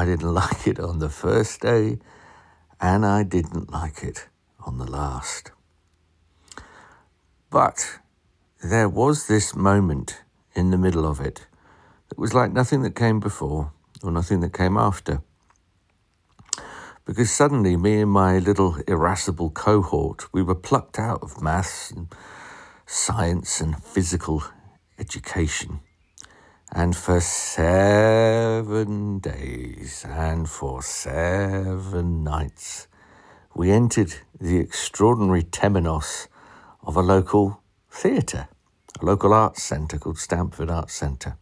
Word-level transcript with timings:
I 0.00 0.06
didn't 0.06 0.32
like 0.44 0.66
it 0.66 0.80
on 0.80 0.98
the 0.98 1.10
first 1.10 1.60
day, 1.60 1.98
and 2.80 3.04
I 3.04 3.22
didn't 3.22 3.70
like 3.70 4.02
it 4.02 4.28
on 4.64 4.78
the 4.78 4.90
last. 4.90 5.52
But 7.50 7.98
there 8.62 8.88
was 8.88 9.26
this 9.26 9.54
moment 9.54 10.22
in 10.54 10.70
the 10.70 10.78
middle 10.78 11.06
of 11.06 11.20
it 11.20 11.46
that 12.08 12.18
was 12.18 12.32
like 12.32 12.50
nothing 12.50 12.80
that 12.82 12.94
came 12.94 13.20
before 13.20 13.72
or 14.02 14.10
nothing 14.10 14.40
that 14.40 14.54
came 14.54 14.78
after. 14.78 15.22
Because 17.04 17.30
suddenly, 17.30 17.76
me 17.76 18.00
and 18.00 18.10
my 18.10 18.38
little 18.38 18.76
irascible 18.86 19.50
cohort, 19.50 20.32
we 20.32 20.42
were 20.42 20.54
plucked 20.54 20.98
out 20.98 21.22
of 21.22 21.42
maths 21.42 21.90
and 21.90 22.08
science 22.86 23.60
and 23.60 23.82
physical 23.82 24.44
education. 24.98 25.80
And 26.72 26.96
for 26.96 27.20
seven 27.20 27.68
days 29.18 30.06
and 30.08 30.48
for 30.48 30.82
seven 30.82 32.22
nights, 32.22 32.86
we 33.56 33.72
entered 33.72 34.14
the 34.40 34.58
extraordinary 34.58 35.42
temenos 35.42 36.28
of 36.84 36.94
a 36.96 37.00
local 37.00 37.60
theatre, 37.90 38.46
a 39.00 39.04
local 39.04 39.34
arts 39.34 39.64
centre 39.64 39.98
called 39.98 40.20
Stamford 40.20 40.70
Arts 40.70 40.94
Centre. 40.94 41.36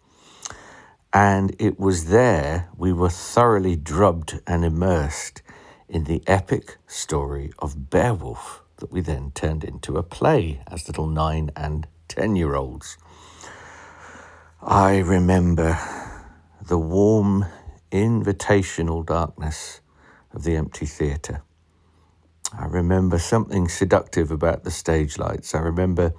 And 1.13 1.55
it 1.59 1.79
was 1.79 2.07
there 2.07 2.71
we 2.75 2.95
were 2.95 3.11
thoroughly 3.11 3.77
drubbed 3.77 4.41
and 4.47 4.65
immersed 4.65 5.43
in 5.91 6.05
the 6.05 6.23
epic 6.27 6.79
story 6.87 7.53
of 7.59 7.91
Beowulf 7.91 8.63
that 8.79 8.91
we 8.91 9.03
then 9.03 9.33
turned 9.33 9.63
into 9.63 9.99
a 9.99 10.03
play 10.03 10.63
as 10.69 10.89
little 10.89 11.07
nine 11.07 11.51
and 11.55 11.87
ten 12.09 12.35
year 12.35 12.55
olds. 12.55 12.97
I 14.71 14.99
remember 14.99 15.79
the 16.61 16.77
warm, 16.77 17.47
invitational 17.91 19.03
darkness 19.07 19.81
of 20.35 20.43
the 20.45 20.57
empty 20.57 20.85
theatre. 20.85 21.41
I 22.53 22.67
remember 22.67 23.19
something 23.19 23.69
seductive 23.69 24.31
about 24.31 24.65
the 24.65 24.71
stage 24.71 25.17
lights. 25.17 25.55
I 25.55 25.61
remember 25.61 26.13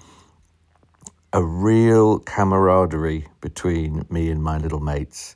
a 1.31 1.43
real 1.43 2.17
camaraderie 2.17 3.27
between 3.39 4.07
me 4.09 4.31
and 4.31 4.41
my 4.41 4.57
little 4.57 4.79
mates. 4.79 5.35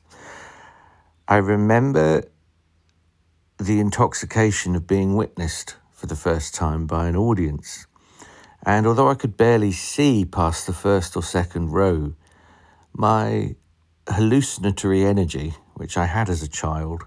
I 1.28 1.36
remember 1.36 2.24
the 3.58 3.78
intoxication 3.78 4.74
of 4.74 4.88
being 4.88 5.14
witnessed 5.14 5.76
for 5.92 6.08
the 6.08 6.16
first 6.16 6.52
time 6.52 6.88
by 6.88 7.06
an 7.06 7.14
audience. 7.14 7.86
And 8.66 8.88
although 8.88 9.08
I 9.08 9.14
could 9.14 9.36
barely 9.36 9.70
see 9.70 10.24
past 10.24 10.66
the 10.66 10.72
first 10.72 11.16
or 11.16 11.22
second 11.22 11.70
row, 11.70 12.14
my 12.96 13.56
hallucinatory 14.08 15.04
energy, 15.04 15.54
which 15.74 15.96
I 15.96 16.06
had 16.06 16.28
as 16.28 16.42
a 16.42 16.48
child, 16.48 17.06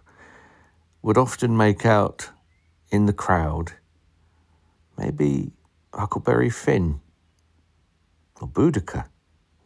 would 1.01 1.17
often 1.17 1.55
make 1.55 1.85
out 1.85 2.29
in 2.89 3.05
the 3.05 3.13
crowd 3.13 3.73
maybe 4.97 5.51
Huckleberry 5.93 6.49
Finn 6.49 6.99
or 8.41 8.47
Boudicca. 8.47 9.07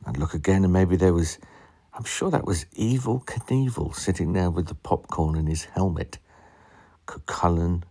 I'd 0.06 0.18
look 0.18 0.34
again 0.34 0.64
and 0.64 0.74
maybe 0.74 0.96
there 0.96 1.14
was, 1.14 1.40
I'm 1.94 2.04
sure 2.04 2.30
that 2.30 2.46
was 2.46 2.66
Evel 2.78 3.26
Knievel 3.26 3.96
sitting 3.96 4.34
there 4.34 4.50
with 4.50 4.68
the 4.68 4.76
popcorn 4.76 5.36
in 5.36 5.48
his 5.48 5.66
helmet. 5.66 6.20
Cuchulainn, 7.08 7.84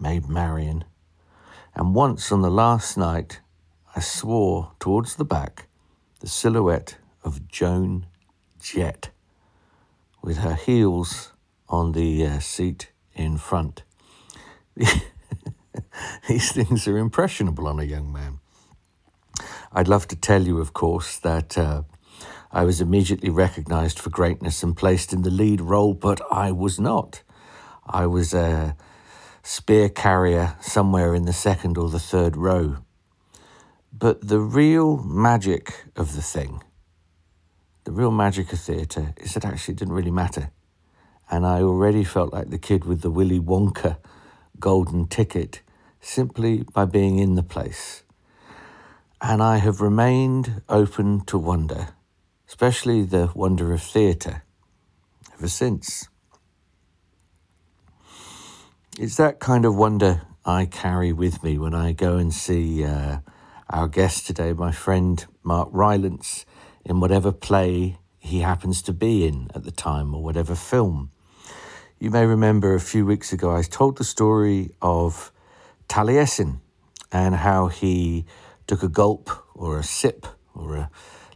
Maid 0.00 0.28
Marian. 0.28 0.84
And 1.74 1.94
once 1.94 2.32
on 2.32 2.42
the 2.42 2.50
last 2.50 2.96
night, 2.96 3.40
I 3.94 4.00
swore 4.00 4.72
towards 4.80 5.16
the 5.16 5.24
back 5.24 5.68
the 6.20 6.28
silhouette 6.28 6.96
of 7.24 7.48
Joan 7.48 8.06
Jett 8.60 9.10
with 10.22 10.38
her 10.38 10.54
heels 10.54 11.32
on 11.68 11.92
the 11.92 12.26
uh, 12.26 12.38
seat 12.38 12.92
in 13.14 13.38
front. 13.38 13.82
These 16.28 16.52
things 16.52 16.86
are 16.86 16.98
impressionable 16.98 17.66
on 17.66 17.80
a 17.80 17.84
young 17.84 18.12
man. 18.12 18.38
I'd 19.72 19.88
love 19.88 20.06
to 20.08 20.16
tell 20.16 20.42
you, 20.42 20.58
of 20.58 20.72
course, 20.72 21.18
that 21.18 21.56
uh, 21.56 21.82
I 22.50 22.64
was 22.64 22.80
immediately 22.80 23.30
recognized 23.30 23.98
for 23.98 24.10
greatness 24.10 24.62
and 24.62 24.76
placed 24.76 25.12
in 25.12 25.22
the 25.22 25.30
lead 25.30 25.60
role, 25.60 25.94
but 25.94 26.20
I 26.30 26.52
was 26.52 26.78
not. 26.78 27.22
I 27.86 28.06
was 28.06 28.34
a 28.34 28.76
spear 29.42 29.88
carrier 29.88 30.56
somewhere 30.60 31.14
in 31.14 31.24
the 31.24 31.32
second 31.32 31.78
or 31.78 31.88
the 31.88 31.98
third 31.98 32.36
row. 32.36 32.76
But 33.92 34.28
the 34.28 34.40
real 34.40 34.98
magic 34.98 35.84
of 35.96 36.14
the 36.14 36.22
thing, 36.22 36.62
the 37.84 37.92
real 37.92 38.10
magic 38.10 38.52
of 38.52 38.60
theatre, 38.60 39.14
is 39.16 39.34
that 39.34 39.44
actually 39.44 39.72
it 39.72 39.78
didn't 39.78 39.94
really 39.94 40.10
matter. 40.10 40.50
And 41.30 41.46
I 41.46 41.62
already 41.62 42.04
felt 42.04 42.32
like 42.32 42.50
the 42.50 42.58
kid 42.58 42.84
with 42.84 43.00
the 43.00 43.10
Willy 43.10 43.40
Wonka 43.40 43.98
golden 44.60 45.06
ticket 45.06 45.62
simply 46.00 46.64
by 46.74 46.84
being 46.84 47.18
in 47.18 47.34
the 47.34 47.42
place. 47.42 48.02
And 49.20 49.42
I 49.42 49.58
have 49.58 49.80
remained 49.80 50.62
open 50.68 51.24
to 51.26 51.38
wonder, 51.38 51.88
especially 52.48 53.02
the 53.04 53.30
wonder 53.34 53.72
of 53.72 53.82
theatre, 53.82 54.42
ever 55.34 55.48
since. 55.48 56.08
It's 58.98 59.16
that 59.16 59.40
kind 59.40 59.64
of 59.64 59.74
wonder 59.74 60.22
I 60.44 60.66
carry 60.66 61.12
with 61.12 61.42
me 61.42 61.56
when 61.56 61.74
I 61.74 61.92
go 61.92 62.16
and 62.16 62.34
see 62.34 62.84
uh, 62.84 63.18
our 63.70 63.88
guest 63.88 64.26
today, 64.26 64.52
my 64.52 64.72
friend 64.72 65.24
Mark 65.42 65.68
Rylance, 65.72 66.44
in 66.84 67.00
whatever 67.00 67.32
play 67.32 67.98
he 68.18 68.40
happens 68.40 68.82
to 68.82 68.92
be 68.92 69.26
in 69.26 69.50
at 69.54 69.64
the 69.64 69.70
time 69.70 70.14
or 70.14 70.22
whatever 70.22 70.54
film. 70.54 71.10
You 71.98 72.10
may 72.10 72.26
remember 72.26 72.74
a 72.74 72.80
few 72.80 73.06
weeks 73.06 73.32
ago 73.32 73.54
I 73.54 73.62
told 73.62 73.98
the 73.98 74.04
story 74.04 74.70
of 74.80 75.32
Taliesin 75.88 76.60
and 77.10 77.34
how 77.34 77.68
he 77.68 78.24
took 78.66 78.82
a 78.82 78.88
gulp 78.88 79.30
or 79.54 79.78
a 79.78 79.82
sip 79.82 80.26
or 80.54 80.76
a 80.76 80.90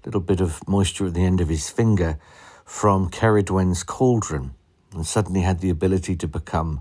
little 0.04 0.20
bit 0.20 0.40
of 0.40 0.66
moisture 0.66 1.06
at 1.06 1.14
the 1.14 1.24
end 1.24 1.40
of 1.40 1.48
his 1.48 1.68
finger 1.68 2.18
from 2.64 3.10
Ceridwen's 3.10 3.82
cauldron 3.82 4.54
and 4.92 5.06
suddenly 5.06 5.42
had 5.42 5.60
the 5.60 5.70
ability 5.70 6.16
to 6.16 6.26
become 6.26 6.80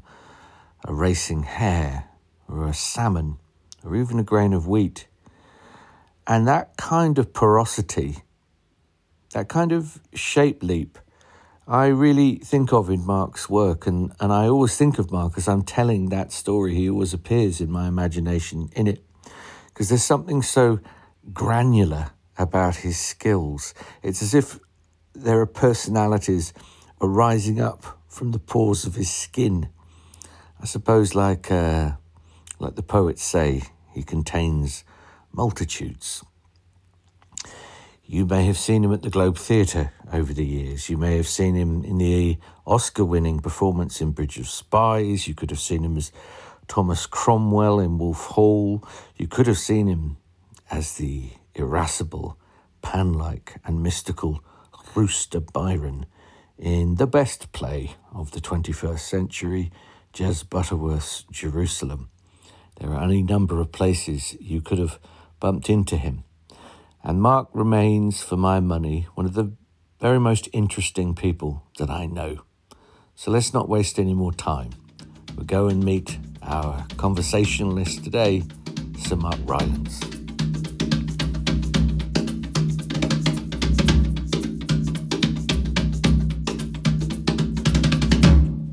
a 0.84 0.94
racing 0.94 1.44
hare 1.44 2.06
or 2.48 2.68
a 2.68 2.74
salmon 2.74 3.38
or 3.84 3.96
even 3.96 4.20
a 4.20 4.24
grain 4.24 4.54
of 4.54 4.68
wheat. 4.68 5.08
And 6.28 6.48
that 6.48 6.78
kind 6.78 7.20
of 7.20 7.34
porosity, 7.34 8.24
that 9.36 9.50
kind 9.50 9.74
of 9.74 10.00
shape 10.14 10.64
leap, 10.64 10.98
I 11.68 11.88
really 11.88 12.36
think 12.38 12.72
of 12.72 12.90
in 12.90 13.06
Mark's 13.06 13.50
work. 13.50 13.86
And, 13.86 14.14
and 14.22 14.32
I 14.32 14.48
always 14.48 14.78
think 14.78 14.98
of 14.98 15.12
Mark 15.12 15.34
as 15.36 15.50
I'm 15.50 15.64
telling 15.64 16.08
that 16.08 16.32
story. 16.32 16.74
He 16.74 16.90
always 16.90 17.14
appears 17.14 17.60
in 17.60 17.70
my 17.70 17.90
imagination 17.90 18.70
in 18.72 18.88
it 18.88 19.04
because 19.68 19.90
there's 19.90 20.06
something 20.06 20.42
so 20.42 20.80
granular 21.34 22.12
about 22.38 22.78
his 22.78 22.98
skills. 22.98 23.74
It's 24.02 24.22
as 24.22 24.34
if 24.34 24.58
there 25.14 25.42
are 25.42 25.46
personalities 25.46 26.54
arising 27.02 27.60
up 27.60 28.00
from 28.08 28.32
the 28.32 28.40
pores 28.40 28.86
of 28.86 28.96
his 28.96 29.12
skin. 29.12 29.68
I 30.62 30.66
suppose, 30.66 31.14
like 31.14 31.52
uh, 31.52 31.92
like 32.58 32.76
the 32.76 32.84
poets 32.84 33.22
say, 33.22 33.64
he 33.94 34.02
contains 34.02 34.86
multitudes. 35.34 36.24
You 38.08 38.28
may 38.28 38.46
have 38.46 38.58
seen 38.58 38.84
him 38.84 38.94
at 38.94 39.02
the 39.02 39.10
Globe 39.10 39.36
Theatre 39.36 39.92
over 40.14 40.32
the 40.32 40.46
years. 40.46 40.92
You 40.92 40.98
may 40.98 41.18
have 41.18 41.28
seen 41.28 41.56
him 41.56 41.84
in 41.84 41.98
the 41.98 42.38
Oscar 42.64 43.04
winning 43.04 43.40
performance 43.40 44.00
in 44.00 44.12
Bridge 44.12 44.38
of 44.38 44.48
Spies. 44.48 45.28
You 45.28 45.34
could 45.34 45.50
have 45.50 45.60
seen 45.60 45.84
him 45.84 45.98
as 45.98 46.12
Thomas 46.68 47.08
Cromwell 47.08 47.80
in 47.80 47.98
Wolf 47.98 48.26
Hall. 48.28 48.88
You 49.16 49.28
could 49.28 49.48
have 49.48 49.58
seen 49.58 49.88
him 49.88 50.18
as 50.70 50.98
the 50.98 51.32
irascible, 51.56 52.38
pan 52.84 53.12
like, 53.12 53.56
and 53.66 53.82
mystical 53.82 54.44
Rooster 54.94 55.40
Byron 55.40 56.06
in 56.60 56.96
the 56.96 57.08
best 57.08 57.52
play 57.54 57.96
of 58.14 58.32
the 58.32 58.40
21st 58.40 59.00
century, 59.00 59.72
Jez 60.14 60.48
Butterworth's 60.48 61.26
Jerusalem. 61.32 62.10
There 62.80 62.92
are 62.92 63.04
any 63.04 63.24
number 63.24 63.60
of 63.60 63.72
places 63.72 64.38
you 64.40 64.62
could 64.62 64.78
have 64.78 65.00
bumped 65.40 65.72
into 65.72 65.98
him. 65.98 66.25
And 67.08 67.22
Mark 67.22 67.50
remains, 67.54 68.24
for 68.24 68.36
my 68.36 68.60
money, 68.60 69.08
one 69.14 69.28
of 69.28 69.36
the 69.36 69.52
very 70.02 70.20
most 70.20 70.50
interesting 70.54 71.14
people 71.14 71.62
that 71.78 71.88
I 71.88 72.08
know. 72.08 72.40
So 73.14 73.30
let's 73.30 73.54
not 73.54 73.70
waste 73.70 74.00
any 74.00 74.16
more 74.16 74.34
time. 74.34 74.72
We'll 75.36 75.46
go 75.46 75.68
and 75.68 75.84
meet 75.84 76.18
our 76.42 76.88
conversationalist 76.98 78.04
today, 78.04 78.42
Sir 78.98 79.18
Mark 79.18 79.38
Rylance. 79.46 80.00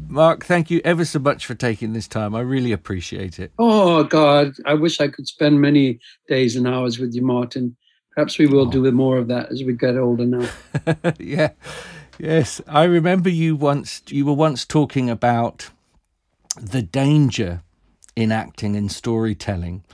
Mark, 0.08 0.46
thank 0.46 0.70
you 0.70 0.81
ever 0.87 1.05
so 1.05 1.19
much 1.19 1.44
for 1.44 1.55
taking 1.55 1.93
this 1.93 2.08
time. 2.08 2.34
I 2.34 2.40
really 2.40 2.73
appreciate 2.73 3.38
it. 3.38 3.52
Oh, 3.58 4.05
God. 4.05 4.55
I 4.64 4.73
wish 4.73 5.00
I 5.00 5.08
could 5.08 5.26
spend 5.26 5.61
many 5.61 6.00
days 6.29 6.56
and 6.56 6.67
hours 6.67 6.99
with 6.99 7.14
you, 7.14 7.20
Martin. 7.20 7.76
Perhaps 8.14 8.38
we 8.38 8.47
will 8.47 8.69
oh. 8.69 8.70
do 8.70 8.91
more 8.93 9.19
of 9.19 9.29
that 9.29 9.50
as 9.50 9.64
we 9.64 9.73
get 9.73 9.97
older 9.97 10.25
now. 10.25 10.49
yeah. 11.19 11.50
Yes, 12.19 12.61
I 12.69 12.85
remember 12.85 13.31
you 13.31 13.56
once. 13.56 14.03
You 14.09 14.26
were 14.26 14.35
once 14.35 14.64
talking 14.64 15.09
about 15.09 15.70
the 16.61 16.82
danger 16.82 17.62
in 18.14 18.31
acting 18.31 18.76
and 18.76 18.93
storytelling 18.93 19.85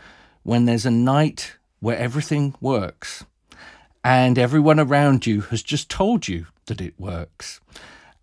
when 0.42 0.64
there's 0.64 0.86
a 0.86 0.90
night 0.90 1.56
where 1.80 1.96
everything 1.96 2.54
works 2.60 3.24
and 4.02 4.38
everyone 4.38 4.80
around 4.80 5.26
you 5.26 5.42
has 5.42 5.62
just 5.62 5.88
told 5.90 6.28
you 6.28 6.46
that 6.66 6.80
it 6.80 6.94
works. 6.98 7.60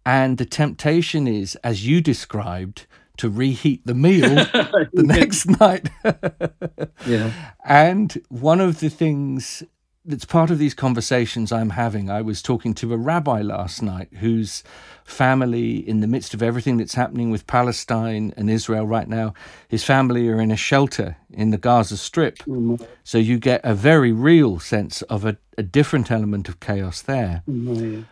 And 0.06 0.38
the 0.38 0.46
temptation 0.46 1.28
is, 1.28 1.56
as 1.64 1.88
you 1.88 2.02
described, 2.02 2.86
to 3.18 3.30
reheat 3.30 3.86
the 3.86 3.94
meal 3.94 4.22
the 4.94 5.04
next 5.04 5.48
night. 5.60 5.90
yeah. 7.08 7.32
And 7.64 8.22
one 8.30 8.62
of 8.62 8.80
the 8.80 8.90
things 8.90 9.64
that's 10.06 10.26
part 10.26 10.52
of 10.52 10.60
these 10.60 10.76
conversations 10.76 11.52
I'm 11.52 11.72
having. 11.72 12.10
I 12.10 12.22
was 12.22 12.42
talking 12.42 12.74
to 12.76 12.94
a 12.94 12.98
rabbi 12.98 13.42
last 13.42 13.82
night 13.82 14.10
whose 14.20 14.64
family, 15.04 15.78
in 15.78 16.00
the 16.00 16.08
midst 16.08 16.34
of 16.34 16.44
everything 16.44 16.78
that's 16.78 16.94
happening 16.94 17.32
with 17.32 17.48
Palestine 17.48 18.32
and 18.38 18.50
Israel 18.50 18.86
right 18.86 19.08
now, 19.08 19.34
his 19.68 19.84
family 19.84 20.30
are 20.30 20.40
in 20.40 20.52
a 20.52 20.56
shelter 20.56 21.18
in 21.32 21.50
the 21.50 21.58
Gaza 21.58 21.98
Strip. 21.98 22.38
Mm-hmm. 22.40 22.84
So 23.04 23.18
you 23.18 23.40
get 23.40 23.62
a 23.64 23.74
very 23.74 24.12
real 24.12 24.60
sense 24.60 25.02
of 25.04 25.26
a, 25.26 25.38
a 25.58 25.64
different 25.64 26.12
element 26.12 26.48
of 26.50 26.60
chaos 26.60 27.02
there. 27.02 27.42
Mm-hmm. 27.50 28.04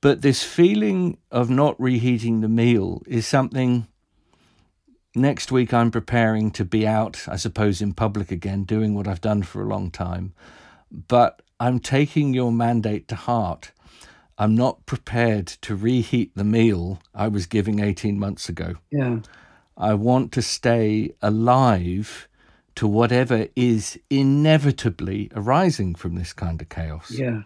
But 0.00 0.22
this 0.22 0.42
feeling 0.42 1.18
of 1.30 1.48
not 1.48 1.80
reheating 1.80 2.40
the 2.40 2.48
meal 2.48 3.02
is 3.06 3.26
something. 3.26 3.86
Next 5.14 5.50
week, 5.50 5.72
I'm 5.72 5.90
preparing 5.90 6.50
to 6.52 6.64
be 6.64 6.86
out, 6.86 7.24
I 7.28 7.36
suppose, 7.36 7.80
in 7.80 7.94
public 7.94 8.30
again, 8.30 8.64
doing 8.64 8.94
what 8.94 9.08
I've 9.08 9.20
done 9.20 9.42
for 9.42 9.62
a 9.62 9.68
long 9.68 9.90
time 9.90 10.34
but 10.90 11.42
I'm 11.60 11.80
taking 11.80 12.34
your 12.34 12.52
mandate 12.52 13.08
to 13.08 13.14
heart. 13.14 13.72
I'm 14.38 14.54
not 14.54 14.86
prepared 14.86 15.48
to 15.62 15.74
reheat 15.74 16.32
the 16.36 16.44
meal 16.44 17.00
I 17.14 17.26
was 17.26 17.46
giving 17.46 17.80
18 17.80 18.18
months 18.18 18.48
ago. 18.48 18.76
Yeah. 18.90 19.20
I 19.76 19.94
want 19.94 20.32
to 20.32 20.42
stay 20.42 21.14
alive 21.20 22.28
to 22.76 22.86
whatever 22.86 23.48
is 23.56 23.98
inevitably 24.08 25.30
arising 25.34 25.96
from 25.96 26.14
this 26.14 26.32
kind 26.32 26.62
of 26.62 26.68
chaos. 26.68 27.10
Yeah. 27.10 27.42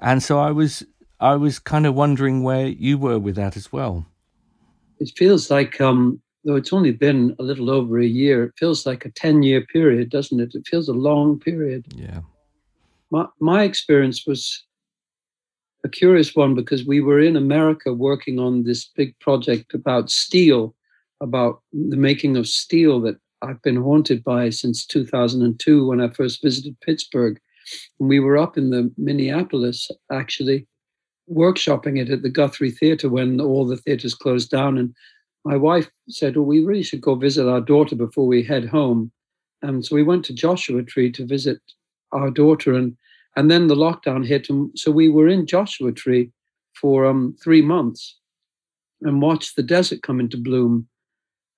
And 0.00 0.22
so 0.22 0.38
I 0.38 0.52
was 0.52 0.84
I 1.20 1.34
was 1.34 1.58
kind 1.58 1.86
of 1.86 1.94
wondering 1.94 2.42
where 2.42 2.66
you 2.66 2.98
were 2.98 3.18
with 3.18 3.34
that 3.36 3.56
as 3.56 3.72
well. 3.72 4.06
It 5.00 5.10
feels 5.16 5.50
like 5.50 5.80
um 5.80 6.20
though 6.44 6.54
it's 6.54 6.72
only 6.72 6.92
been 6.92 7.34
a 7.40 7.42
little 7.42 7.70
over 7.70 7.98
a 7.98 8.06
year, 8.06 8.44
it 8.44 8.52
feels 8.56 8.86
like 8.86 9.04
a 9.04 9.10
10 9.10 9.42
year 9.42 9.66
period, 9.66 10.10
doesn't 10.10 10.38
it? 10.38 10.54
It 10.54 10.66
feels 10.68 10.88
a 10.88 10.92
long 10.92 11.40
period. 11.40 11.86
Yeah 11.96 12.20
my, 13.14 13.26
my 13.38 13.62
experience 13.62 14.26
was 14.26 14.64
a 15.84 15.88
curious 15.88 16.34
one 16.34 16.56
because 16.56 16.84
we 16.84 17.00
were 17.00 17.20
in 17.20 17.36
America 17.36 17.94
working 17.94 18.40
on 18.40 18.64
this 18.64 18.90
big 18.96 19.16
project 19.20 19.72
about 19.72 20.10
steel, 20.10 20.74
about 21.20 21.62
the 21.72 21.96
making 21.96 22.36
of 22.36 22.48
steel 22.48 23.00
that 23.02 23.16
I've 23.40 23.62
been 23.62 23.76
haunted 23.76 24.24
by 24.24 24.50
since 24.50 24.84
2002 24.86 25.86
when 25.86 26.00
I 26.00 26.08
first 26.08 26.42
visited 26.42 26.80
Pittsburgh. 26.80 27.38
And 28.00 28.08
we 28.08 28.18
were 28.18 28.36
up 28.36 28.58
in 28.58 28.70
the 28.70 28.92
Minneapolis 28.98 29.88
actually 30.10 30.66
workshopping 31.30 32.00
it 32.00 32.10
at 32.10 32.22
the 32.22 32.30
Guthrie 32.30 32.72
Theater 32.72 33.08
when 33.08 33.40
all 33.40 33.64
the 33.64 33.76
theaters 33.76 34.14
closed 34.14 34.50
down. 34.50 34.76
And 34.76 34.92
my 35.44 35.56
wife 35.56 35.88
said, 36.08 36.36
Well, 36.36 36.46
we 36.46 36.64
really 36.64 36.82
should 36.82 37.00
go 37.00 37.14
visit 37.14 37.48
our 37.48 37.60
daughter 37.60 37.94
before 37.94 38.26
we 38.26 38.42
head 38.42 38.64
home. 38.64 39.12
And 39.62 39.84
so 39.84 39.94
we 39.94 40.02
went 40.02 40.24
to 40.24 40.34
Joshua 40.34 40.82
Tree 40.82 41.12
to 41.12 41.24
visit 41.24 41.60
our 42.10 42.30
daughter. 42.30 42.74
And 42.74 42.96
and 43.36 43.50
then 43.50 43.66
the 43.66 43.74
lockdown 43.74 44.26
hit, 44.26 44.48
and 44.48 44.70
so 44.74 44.90
we 44.90 45.08
were 45.08 45.28
in 45.28 45.46
Joshua 45.46 45.92
Tree 45.92 46.30
for 46.80 47.06
um, 47.06 47.36
three 47.42 47.62
months 47.62 48.18
and 49.02 49.22
watched 49.22 49.56
the 49.56 49.62
desert 49.62 50.02
come 50.02 50.20
into 50.20 50.36
bloom. 50.36 50.88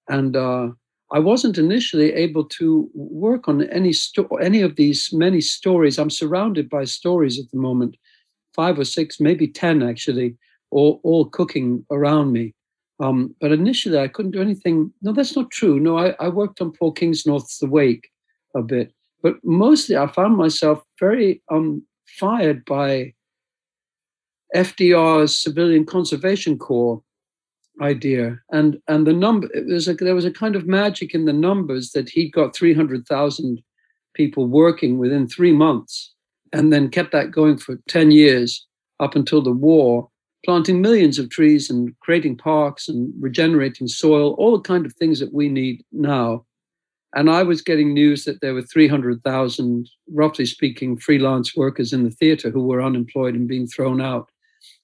And 0.09 0.37
uh, 0.37 0.69
I 1.13 1.19
wasn't 1.19 1.59
initially 1.59 2.13
able 2.13 2.45
to 2.45 2.91
work 2.95 3.49
on 3.49 3.69
any 3.71 3.93
sto- 3.93 4.37
any 4.37 4.63
of 4.63 4.77
these 4.77 5.11
many 5.13 5.41
stories. 5.41 5.99
I'm 5.99 6.11
surrounded 6.11 6.69
by 6.69 6.85
stories 6.85 7.39
at 7.39 7.51
the 7.51 7.59
moment, 7.59 7.97
five 8.55 8.79
or 8.79 8.85
six, 8.85 9.21
maybe 9.21 9.47
ten 9.47 9.83
actually, 9.83 10.37
all 10.71 11.01
all 11.03 11.27
cooking 11.27 11.85
around 11.91 12.33
me. 12.33 12.55
Um, 12.99 13.35
but 13.41 13.53
initially, 13.53 13.99
I 13.99 14.09
couldn't 14.09 14.33
do 14.33 14.41
anything. 14.41 14.93
No, 15.03 15.13
that's 15.13 15.37
not 15.37 15.51
true. 15.51 15.79
No, 15.79 15.99
I, 15.99 16.15
I 16.19 16.29
worked 16.29 16.61
on 16.61 16.73
Paul 16.73 16.95
Kingsnorth's 16.95 17.59
The 17.59 17.67
Wake 17.69 18.09
a 18.55 18.63
bit, 18.63 18.93
but 19.27 19.45
mostly, 19.45 19.97
I 19.97 20.07
found 20.07 20.37
myself 20.37 20.85
very 21.01 21.43
um, 21.51 21.83
fired 22.07 22.65
by 22.65 23.13
FDR's 24.55 25.37
Civilian 25.37 25.85
Conservation 25.85 26.57
Corps 26.57 27.03
idea, 27.83 28.39
and 28.53 28.79
and 28.87 29.05
the 29.05 29.13
number 29.13 29.49
there's 29.53 29.89
a, 29.89 29.95
there 29.95 30.15
was 30.15 30.25
a 30.25 30.31
kind 30.31 30.55
of 30.55 30.69
magic 30.69 31.13
in 31.13 31.25
the 31.25 31.33
numbers 31.33 31.91
that 31.91 32.09
he 32.09 32.31
got 32.31 32.55
three 32.55 32.73
hundred 32.73 33.05
thousand 33.09 33.61
people 34.15 34.47
working 34.47 34.97
within 34.97 35.27
three 35.27 35.53
months, 35.53 36.15
and 36.53 36.73
then 36.73 36.89
kept 36.89 37.11
that 37.11 37.33
going 37.33 37.59
for 37.59 37.81
ten 37.89 38.13
years 38.13 38.65
up 39.01 39.17
until 39.17 39.43
the 39.43 39.51
war, 39.51 40.09
planting 40.45 40.81
millions 40.81 41.19
of 41.19 41.31
trees 41.31 41.69
and 41.69 41.99
creating 41.99 42.37
parks 42.37 42.89
and 42.89 43.13
regenerating 43.19 43.89
soil, 43.89 44.35
all 44.35 44.57
the 44.57 44.63
kind 44.63 44.87
of 44.87 44.93
things 44.93 45.19
that 45.19 45.35
we 45.35 45.49
need 45.49 45.85
now. 45.91 46.47
And 47.17 47.31
I 47.31 47.43
was 47.45 47.63
getting 47.63 47.95
news 47.95 48.27
that 48.27 48.43
there 48.43 48.53
were 48.53 48.61
300,000, 48.61 49.89
roughly 50.13 50.45
speaking, 50.45 50.99
freelance 50.99 51.57
workers 51.57 51.95
in 51.95 52.05
the 52.05 52.11
theater 52.11 52.51
who 52.51 52.63
were 52.63 52.83
unemployed 52.83 53.35
and 53.35 53.49
being 53.49 53.67
thrown 53.67 54.03
out, 54.03 54.29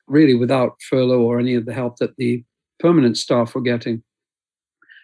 really 0.09 0.33
without 0.33 0.81
furlough 0.89 1.21
or 1.21 1.39
any 1.39 1.55
of 1.55 1.67
the 1.67 1.75
help 1.75 1.99
that 1.99 2.17
the 2.17 2.43
permanent 2.81 3.19
staff 3.19 3.55
were 3.55 3.61
getting. 3.61 4.03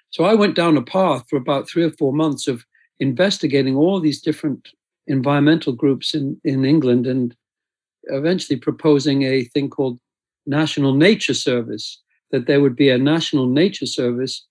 So 0.08 0.25
I 0.25 0.32
went 0.32 0.56
down 0.56 0.78
a 0.78 0.82
path 0.82 1.26
for 1.28 1.37
about 1.37 1.68
three 1.68 1.85
or 1.85 1.90
four 1.90 2.14
months 2.14 2.49
of 2.49 2.64
investigating 2.99 3.76
all 3.76 4.00
these 4.00 4.23
different 4.23 4.70
environmental 5.06 5.75
groups 5.75 6.14
in, 6.14 6.40
in 6.44 6.64
England 6.64 7.06
and 7.06 7.37
eventually 8.04 8.58
proposing 8.58 9.25
a 9.25 9.44
thing 9.44 9.68
called 9.68 10.00
National 10.47 10.94
Nature 10.94 11.35
Service, 11.35 12.02
that 12.30 12.47
there 12.47 12.62
would 12.62 12.75
be 12.75 12.88
a 12.88 12.97
National 12.97 13.47
Nature 13.47 13.85
Service 13.85 14.47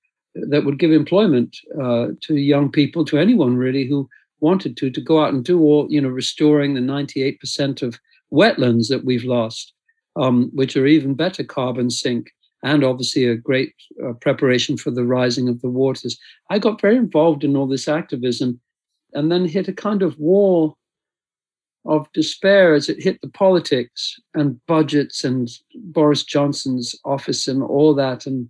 that 0.50 0.66
would 0.66 0.80
give 0.80 0.92
employment 0.92 1.58
uh, 1.82 2.08
to 2.22 2.36
young 2.36 2.72
people, 2.72 3.06
to 3.06 3.18
anyone 3.18 3.58
really 3.58 3.88
who 3.88 4.10
wanted 4.40 4.78
to, 4.78 4.90
to 4.90 5.02
go 5.02 5.24
out 5.24 5.34
and 5.34 5.44
do 5.44 5.60
all, 5.62 5.88
you 5.90 6.00
know, 6.00 6.10
restoring 6.10 6.74
the 6.74 6.82
98% 6.82 7.82
of 7.82 8.00
wetlands 8.32 8.90
that 8.90 9.06
we've 9.06 9.24
lost, 9.24 9.74
um, 10.16 10.50
which 10.54 10.76
are 10.76 10.86
even 10.86 11.14
better 11.14 11.44
carbon 11.44 11.90
sink 11.90 12.32
and 12.64 12.84
obviously 12.84 13.26
a 13.26 13.36
great 13.36 13.74
uh, 14.06 14.14
preparation 14.14 14.78
for 14.78 14.92
the 14.92 15.06
rising 15.06 15.48
of 15.48 15.62
the 15.62 15.70
waters. 15.70 16.20
I 16.50 16.60
got 16.60 16.82
very 16.82 16.98
involved 16.98 17.44
in 17.44 17.56
all 17.56 17.68
this 17.68 17.88
activism 17.88 18.60
and 19.14 19.32
then 19.32 19.46
hit 19.46 19.68
a 19.68 19.74
kind 19.74 20.02
of 20.02 20.18
wall 20.20 20.78
of 21.86 22.12
despair 22.14 22.74
as 22.74 22.90
it 22.90 23.02
hit 23.02 23.22
the 23.22 23.30
politics 23.30 24.20
and 24.34 24.60
budgets 24.68 25.24
and 25.24 25.50
Boris 25.76 26.24
Johnson's 26.24 26.96
office 27.06 27.48
and 27.48 27.64
all 27.64 27.96
that. 27.96 28.26
And 28.26 28.50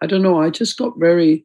I 0.00 0.06
don't 0.06 0.22
know, 0.22 0.40
I 0.40 0.50
just 0.50 0.78
got 0.78 0.98
very 0.98 1.44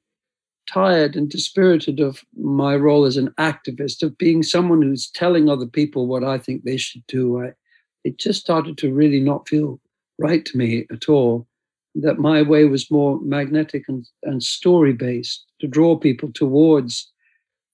tired 0.72 1.16
and 1.16 1.30
dispirited 1.30 2.00
of 2.00 2.24
my 2.38 2.76
role 2.76 3.06
as 3.06 3.18
an 3.18 3.30
activist, 3.40 4.04
of 4.04 4.18
being 4.18 4.44
someone 4.44 4.82
who's 4.82 5.10
telling 5.10 5.50
other 5.50 5.66
people 5.66 6.08
what 6.08 6.24
I 6.24 6.38
think 6.38 6.64
they 6.64 6.78
should 6.78 7.06
do. 7.08 7.44
I, 7.44 7.54
it 8.04 8.18
just 8.18 8.42
started 8.42 8.78
to 8.80 8.94
really 8.94 9.20
not 9.20 9.48
feel 9.48 9.80
right 10.20 10.46
to 10.46 10.58
me 10.58 10.86
at 10.92 11.10
all. 11.10 11.48
That 11.96 12.18
my 12.18 12.42
way 12.42 12.66
was 12.66 12.90
more 12.90 13.20
magnetic 13.22 13.84
and, 13.88 14.06
and 14.24 14.42
story 14.42 14.94
based 14.94 15.46
to 15.62 15.68
draw 15.68 15.96
people 15.96 16.32
towards 16.34 17.12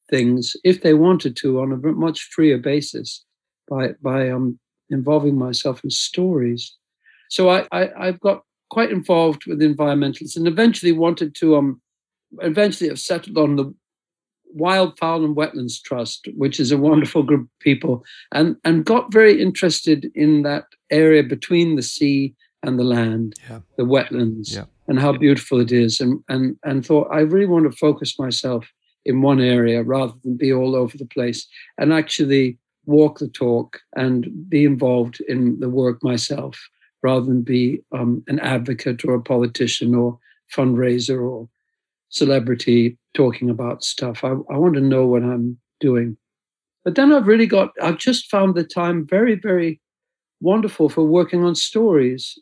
things 0.10 0.56
if 0.64 0.82
they 0.82 0.94
wanted 0.94 1.38
to 1.38 1.62
on 1.62 1.72
a 1.72 1.78
much 1.78 2.24
freer 2.34 2.58
basis 2.58 3.24
by 3.70 3.94
by 4.02 4.30
um, 4.30 4.60
involving 4.90 5.38
myself 5.38 5.84
in 5.84 5.90
stories. 5.90 6.76
So 7.30 7.50
I, 7.50 7.66
I 7.72 7.90
I've 7.98 8.20
got 8.20 8.44
quite 8.70 8.92
involved 8.92 9.46
with 9.46 9.60
environmentalists 9.60 10.38
and 10.38 10.48
eventually 10.48 10.92
wanted 10.92 11.36
to 11.36 11.56
um 11.56 11.82
eventually 12.42 12.90
have 12.90 13.00
settled 13.00 13.38
on 13.38 13.56
the 13.56 13.74
Wildfowl 14.58 15.24
and 15.24 15.36
Wetlands 15.36 15.82
Trust, 15.82 16.28
which 16.36 16.60
is 16.60 16.72
a 16.72 16.78
wonderful 16.78 17.24
group 17.24 17.42
of 17.42 17.60
people, 17.60 18.04
and 18.32 18.56
and 18.64 18.86
got 18.86 19.14
very 19.14 19.42
interested 19.42 20.12
in 20.16 20.44
that 20.44 20.66
area 20.90 21.24
between 21.24 21.76
the 21.76 21.84
sea 21.84 22.34
and 22.64 22.80
the 22.80 22.84
land, 22.84 23.36
yeah. 23.50 23.60
the 23.78 23.84
wetlands, 23.84 24.56
yeah. 24.56 24.66
and 24.88 25.00
how 25.00 25.14
beautiful 25.14 25.60
it 25.60 25.72
is, 25.72 26.00
and 26.00 26.24
and 26.30 26.58
and 26.64 26.86
thought 26.86 27.10
I 27.12 27.20
really 27.20 27.46
want 27.46 27.72
to 27.72 27.78
focus 27.78 28.18
myself 28.18 28.68
in 29.06 29.22
one 29.22 29.40
area 29.40 29.84
rather 29.84 30.14
than 30.24 30.36
be 30.36 30.52
all 30.52 30.76
over 30.76 30.98
the 30.98 31.06
place, 31.06 31.48
and 31.78 31.94
actually 31.94 32.58
walk 32.86 33.20
the 33.20 33.28
talk 33.28 33.80
and 33.96 34.50
be 34.50 34.66
involved 34.66 35.22
in 35.28 35.60
the 35.60 35.70
work 35.70 36.04
myself 36.04 36.60
rather 37.01 37.25
than 37.25 37.41
be 37.41 37.82
um, 37.91 38.24
an 38.27 38.39
advocate 38.39 39.06
or 39.06 39.15
a 39.15 39.22
politician 39.22 39.96
or 39.96 40.18
fundraiser 40.56 41.22
or 41.22 41.48
celebrity 42.10 42.98
talking 43.13 43.50
about 43.50 43.84
stuff. 43.84 44.24
I, 44.24 44.29
I 44.50 44.58
want 44.58 44.75
to 44.75 44.82
know 44.82 45.06
what 45.06 45.24
I'm 45.24 45.58
doing. 45.79 46.18
But 46.84 46.96
then 46.96 47.13
I've 47.13 47.27
really 47.27 47.46
got, 47.46 47.72
I've 47.82 47.98
just 47.98 48.29
found 48.29 48.56
the 48.56 48.63
time 48.63 49.06
very, 49.08 49.36
very 49.36 49.79
wonderful 50.41 50.89
for 50.89 51.03
working 51.03 51.44
on 51.44 51.56
stories. 51.56 52.38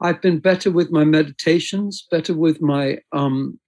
I've 0.00 0.20
been 0.20 0.38
better 0.38 0.70
with 0.70 0.90
my 0.90 1.04
meditations, 1.04 2.06
better 2.10 2.34
with 2.34 2.60
my 2.60 2.98
um, 3.12 3.58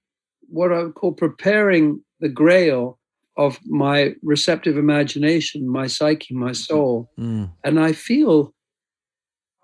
what 0.48 0.72
I 0.72 0.82
would 0.82 0.94
call 0.94 1.12
preparing 1.12 2.02
the 2.20 2.28
grail 2.28 2.98
of 3.36 3.58
my 3.64 4.14
receptive 4.22 4.76
imagination, 4.76 5.68
my 5.68 5.86
psyche, 5.86 6.34
my 6.34 6.52
soul. 6.52 7.10
Mm. 7.18 7.50
And 7.64 7.80
I 7.80 7.92
feel 7.92 8.54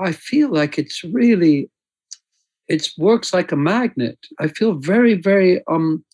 I 0.00 0.12
feel 0.12 0.50
like 0.50 0.79
it's 0.79 1.03
really 1.05 1.71
it 2.69 2.88
works 2.99 3.33
like 3.33 3.53
a 3.53 3.57
magnet. 3.57 4.19
I 4.41 4.49
feel 4.49 4.75
very, 4.75 5.15
very 5.15 5.62
um 5.67 6.05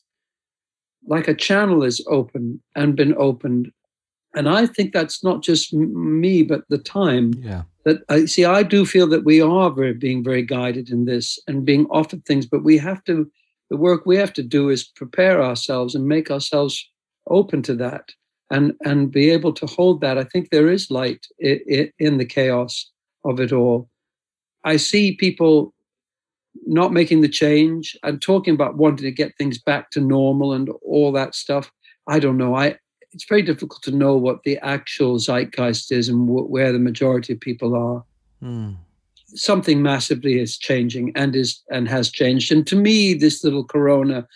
like 1.07 1.29
a 1.29 1.35
channel 1.35 1.83
is 1.83 2.05
open 2.09 2.63
and 2.77 2.97
been 2.97 3.15
opened. 3.17 3.73
And 4.35 4.49
I 4.49 4.67
think 4.67 4.93
that's 4.93 5.23
not 5.23 5.43
just 5.43 5.73
me, 5.75 6.43
but 6.43 6.63
the 6.69 6.79
time. 6.79 7.33
Yeah. 7.39 7.63
That 7.85 8.03
I 8.09 8.27
see, 8.27 8.45
I 8.45 8.63
do 8.63 8.87
feel 8.87 9.09
that 9.09 9.25
we 9.25 9.41
are 9.41 9.71
very, 9.71 9.93
being 9.93 10.23
very 10.23 10.43
guided 10.43 10.91
in 10.91 11.05
this 11.05 11.39
and 11.49 11.65
being 11.65 11.87
offered 11.91 12.25
things, 12.25 12.47
but 12.47 12.63
we 12.63 12.79
have 12.79 13.03
to, 13.05 13.29
the 13.71 13.77
work 13.77 14.07
we 14.07 14.17
have 14.17 14.33
to 14.35 14.43
do 14.43 14.69
is 14.69 14.85
prepare 14.85 15.43
ourselves 15.43 15.97
and 15.97 16.07
make 16.07 16.31
ourselves 16.31 16.89
open 17.29 17.63
to 17.63 17.75
that 17.75 18.13
and, 18.53 18.75
and 18.85 19.11
be 19.11 19.31
able 19.31 19.53
to 19.55 19.67
hold 19.67 20.01
that. 20.01 20.17
I 20.17 20.23
think 20.23 20.51
there 20.51 20.71
is 20.71 20.93
light 20.93 21.27
in 21.41 22.19
the 22.19 22.25
chaos 22.25 22.92
of 23.25 23.41
it 23.41 23.53
all. 23.53 23.89
I 24.65 24.77
see 24.77 25.17
people 25.17 25.75
not 26.67 26.93
making 26.93 27.23
the 27.23 27.29
change 27.29 27.97
and 28.03 28.21
talking 28.21 28.55
about 28.55 28.77
wanting 28.77 29.05
to 29.05 29.11
get 29.11 29.37
things 29.37 29.59
back 29.59 29.91
to 29.91 30.01
normal 30.01 30.53
and 30.53 30.71
all 30.83 31.13
that 31.13 31.35
stuff. 31.35 31.71
I 32.07 32.19
don't 32.19 32.37
know. 32.37 32.55
I 32.55 32.77
it's 33.13 33.25
very 33.25 33.43
difficult 33.43 33.83
to 33.83 33.91
know 33.91 34.17
what 34.17 34.43
the 34.45 34.59
actual 34.59 35.19
zeitgeist 35.19 35.93
is 35.93 36.09
and 36.09 36.29
wh- 36.29 36.51
where 36.51 36.73
the 36.73 36.79
majority 36.79 37.35
of 37.35 37.41
people 37.41 37.75
are. 37.75 38.03
Mm. 38.43 38.77
Something 39.27 39.83
massively 39.83 40.41
is 40.41 40.59
changing 40.59 41.13
and 41.15 41.37
is 41.37 41.63
and 41.71 41.89
has 41.89 42.11
changed. 42.11 42.51
And 42.53 42.67
to 42.67 42.77
me, 42.77 43.15
this 43.15 43.45
little 43.45 43.65
corona 43.65 44.27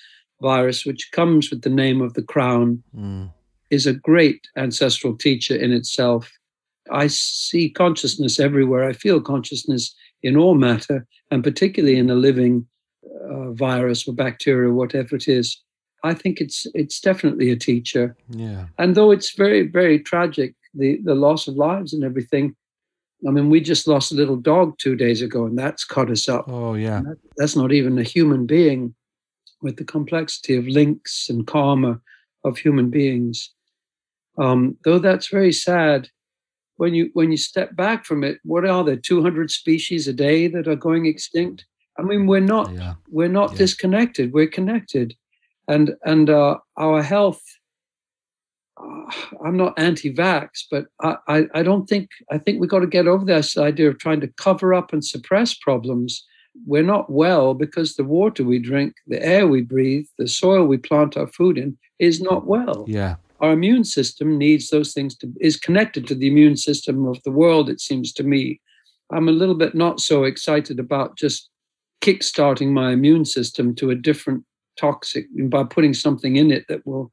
virus, 0.40 0.84
which 0.84 1.10
comes 1.12 1.50
with 1.50 1.62
the 1.62 1.70
name 1.70 2.02
of 2.02 2.14
the 2.14 2.22
crown, 2.22 2.82
mm. 2.96 3.30
is 3.70 3.86
a 3.86 3.94
great 3.94 4.46
ancestral 4.56 5.16
teacher 5.16 5.56
in 5.56 5.72
itself. 5.72 6.30
I 6.90 7.08
see 7.08 7.70
consciousness 7.70 8.38
everywhere. 8.38 8.88
I 8.88 8.92
feel 8.92 9.20
consciousness 9.20 9.94
in 10.22 10.36
all 10.36 10.54
matter, 10.54 11.06
and 11.30 11.42
particularly 11.42 11.96
in 11.96 12.10
a 12.10 12.14
living 12.14 12.66
uh, 13.28 13.52
virus 13.52 14.06
or 14.06 14.14
bacteria, 14.14 14.72
whatever 14.72 15.16
it 15.16 15.28
is. 15.28 15.62
I 16.04 16.14
think 16.14 16.40
it's 16.40 16.66
it's 16.74 17.00
definitely 17.00 17.50
a 17.50 17.56
teacher. 17.56 18.16
Yeah. 18.30 18.66
And 18.78 18.94
though 18.94 19.10
it's 19.10 19.34
very 19.34 19.62
very 19.66 19.98
tragic, 19.98 20.54
the 20.74 21.00
the 21.04 21.14
loss 21.14 21.48
of 21.48 21.56
lives 21.56 21.92
and 21.92 22.04
everything. 22.04 22.54
I 23.26 23.30
mean, 23.30 23.48
we 23.48 23.60
just 23.60 23.88
lost 23.88 24.12
a 24.12 24.14
little 24.14 24.36
dog 24.36 24.78
two 24.78 24.94
days 24.94 25.22
ago, 25.22 25.46
and 25.46 25.58
that's 25.58 25.84
caught 25.84 26.10
us 26.10 26.28
up. 26.28 26.44
Oh 26.48 26.74
yeah. 26.74 27.00
That, 27.00 27.16
that's 27.36 27.56
not 27.56 27.72
even 27.72 27.98
a 27.98 28.02
human 28.02 28.46
being, 28.46 28.94
with 29.62 29.76
the 29.76 29.84
complexity 29.84 30.56
of 30.56 30.66
links 30.68 31.28
and 31.28 31.46
karma 31.46 32.00
of 32.44 32.58
human 32.58 32.90
beings. 32.90 33.50
Um, 34.38 34.76
though 34.84 34.98
that's 34.98 35.28
very 35.28 35.52
sad, 35.52 36.10
when 36.76 36.94
you 36.94 37.10
when 37.14 37.30
you 37.30 37.36
step 37.36 37.74
back 37.74 38.04
from 38.04 38.22
it, 38.22 38.38
what 38.44 38.64
are 38.64 38.84
there? 38.84 38.96
Two 38.96 39.22
hundred 39.22 39.50
species 39.50 40.06
a 40.08 40.12
day 40.12 40.46
that 40.48 40.68
are 40.68 40.76
going 40.76 41.06
extinct. 41.06 41.64
I 41.98 42.02
mean, 42.02 42.26
we're 42.26 42.40
not 42.40 42.72
yeah. 42.72 42.94
we're 43.08 43.28
not 43.28 43.52
yeah. 43.52 43.58
disconnected. 43.58 44.32
We're 44.32 44.48
connected, 44.48 45.14
and 45.68 45.94
and 46.04 46.30
uh, 46.30 46.58
our 46.76 47.02
health. 47.02 47.42
Uh, 48.78 49.10
I'm 49.42 49.56
not 49.56 49.78
anti-vax, 49.78 50.64
but 50.70 50.84
I, 51.00 51.16
I, 51.28 51.46
I 51.54 51.62
don't 51.62 51.88
think 51.88 52.10
I 52.30 52.36
think 52.36 52.60
we 52.60 52.66
got 52.66 52.80
to 52.80 52.86
get 52.86 53.08
over 53.08 53.24
this 53.24 53.56
idea 53.56 53.88
of 53.88 53.98
trying 53.98 54.20
to 54.20 54.28
cover 54.36 54.74
up 54.74 54.92
and 54.92 55.02
suppress 55.02 55.54
problems. 55.54 56.26
We're 56.66 56.82
not 56.82 57.10
well 57.10 57.54
because 57.54 57.94
the 57.94 58.04
water 58.04 58.44
we 58.44 58.58
drink, 58.58 58.94
the 59.06 59.22
air 59.22 59.46
we 59.46 59.62
breathe, 59.62 60.06
the 60.18 60.28
soil 60.28 60.66
we 60.66 60.76
plant 60.76 61.16
our 61.16 61.26
food 61.26 61.56
in 61.56 61.78
is 61.98 62.20
not 62.20 62.46
well. 62.46 62.84
Yeah 62.86 63.16
our 63.40 63.52
immune 63.52 63.84
system 63.84 64.38
needs 64.38 64.70
those 64.70 64.92
things 64.92 65.16
to 65.18 65.32
is 65.40 65.56
connected 65.56 66.06
to 66.06 66.14
the 66.14 66.28
immune 66.28 66.56
system 66.56 67.06
of 67.06 67.22
the 67.24 67.30
world 67.30 67.68
it 67.68 67.80
seems 67.80 68.12
to 68.14 68.22
me. 68.22 68.60
I'm 69.12 69.28
a 69.28 69.32
little 69.32 69.54
bit 69.54 69.74
not 69.74 70.00
so 70.00 70.24
excited 70.24 70.80
about 70.80 71.16
just 71.16 71.48
kickstarting 72.02 72.68
my 72.68 72.92
immune 72.92 73.24
system 73.24 73.74
to 73.76 73.90
a 73.90 73.94
different 73.94 74.44
toxic 74.78 75.26
by 75.48 75.64
putting 75.64 75.94
something 75.94 76.36
in 76.36 76.50
it 76.50 76.66
that 76.68 76.86
will 76.86 77.12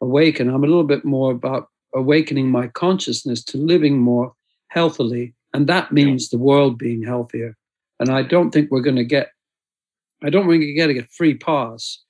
awaken. 0.00 0.48
I'm 0.48 0.64
a 0.64 0.66
little 0.66 0.84
bit 0.84 1.04
more 1.04 1.32
about 1.32 1.68
awakening 1.94 2.50
my 2.50 2.68
consciousness 2.68 3.42
to 3.44 3.58
living 3.58 3.98
more 3.98 4.32
healthily 4.68 5.34
and 5.52 5.68
that 5.68 5.92
means 5.92 6.28
the 6.28 6.38
world 6.38 6.78
being 6.78 7.02
healthier. 7.02 7.56
And 8.00 8.10
i 8.10 8.22
don't 8.22 8.50
think 8.50 8.70
we're 8.70 8.80
going 8.80 8.96
to 8.96 9.04
get 9.04 9.28
i 10.22 10.30
don't 10.30 10.42
think 10.48 10.60
we're 10.60 10.76
going 10.76 10.88
to 10.88 10.94
get 10.94 11.04
a 11.04 11.16
free 11.16 11.34
pass 11.34 12.02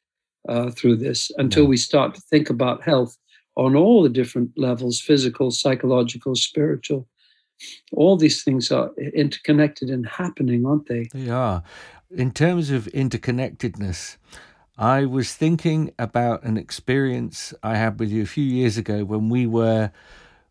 uh, 0.48 0.70
through 0.70 0.96
this 0.96 1.30
until 1.38 1.66
we 1.66 1.76
start 1.76 2.14
to 2.14 2.20
think 2.22 2.50
about 2.50 2.82
health 2.82 3.16
on 3.56 3.76
all 3.76 4.02
the 4.02 4.08
different 4.08 4.50
levels 4.56 5.00
physical, 5.00 5.50
psychological, 5.50 6.34
spiritual. 6.34 7.06
All 7.92 8.16
these 8.16 8.42
things 8.42 8.72
are 8.72 8.90
interconnected 9.14 9.88
and 9.88 10.06
happening, 10.06 10.66
aren't 10.66 10.88
they? 10.88 11.08
They 11.12 11.30
are. 11.30 11.62
In 12.10 12.32
terms 12.32 12.70
of 12.70 12.86
interconnectedness, 12.86 14.16
I 14.76 15.04
was 15.04 15.34
thinking 15.34 15.92
about 15.98 16.42
an 16.42 16.56
experience 16.56 17.54
I 17.62 17.76
had 17.76 18.00
with 18.00 18.10
you 18.10 18.22
a 18.22 18.26
few 18.26 18.44
years 18.44 18.76
ago 18.76 19.04
when 19.04 19.28
we 19.28 19.46
were 19.46 19.92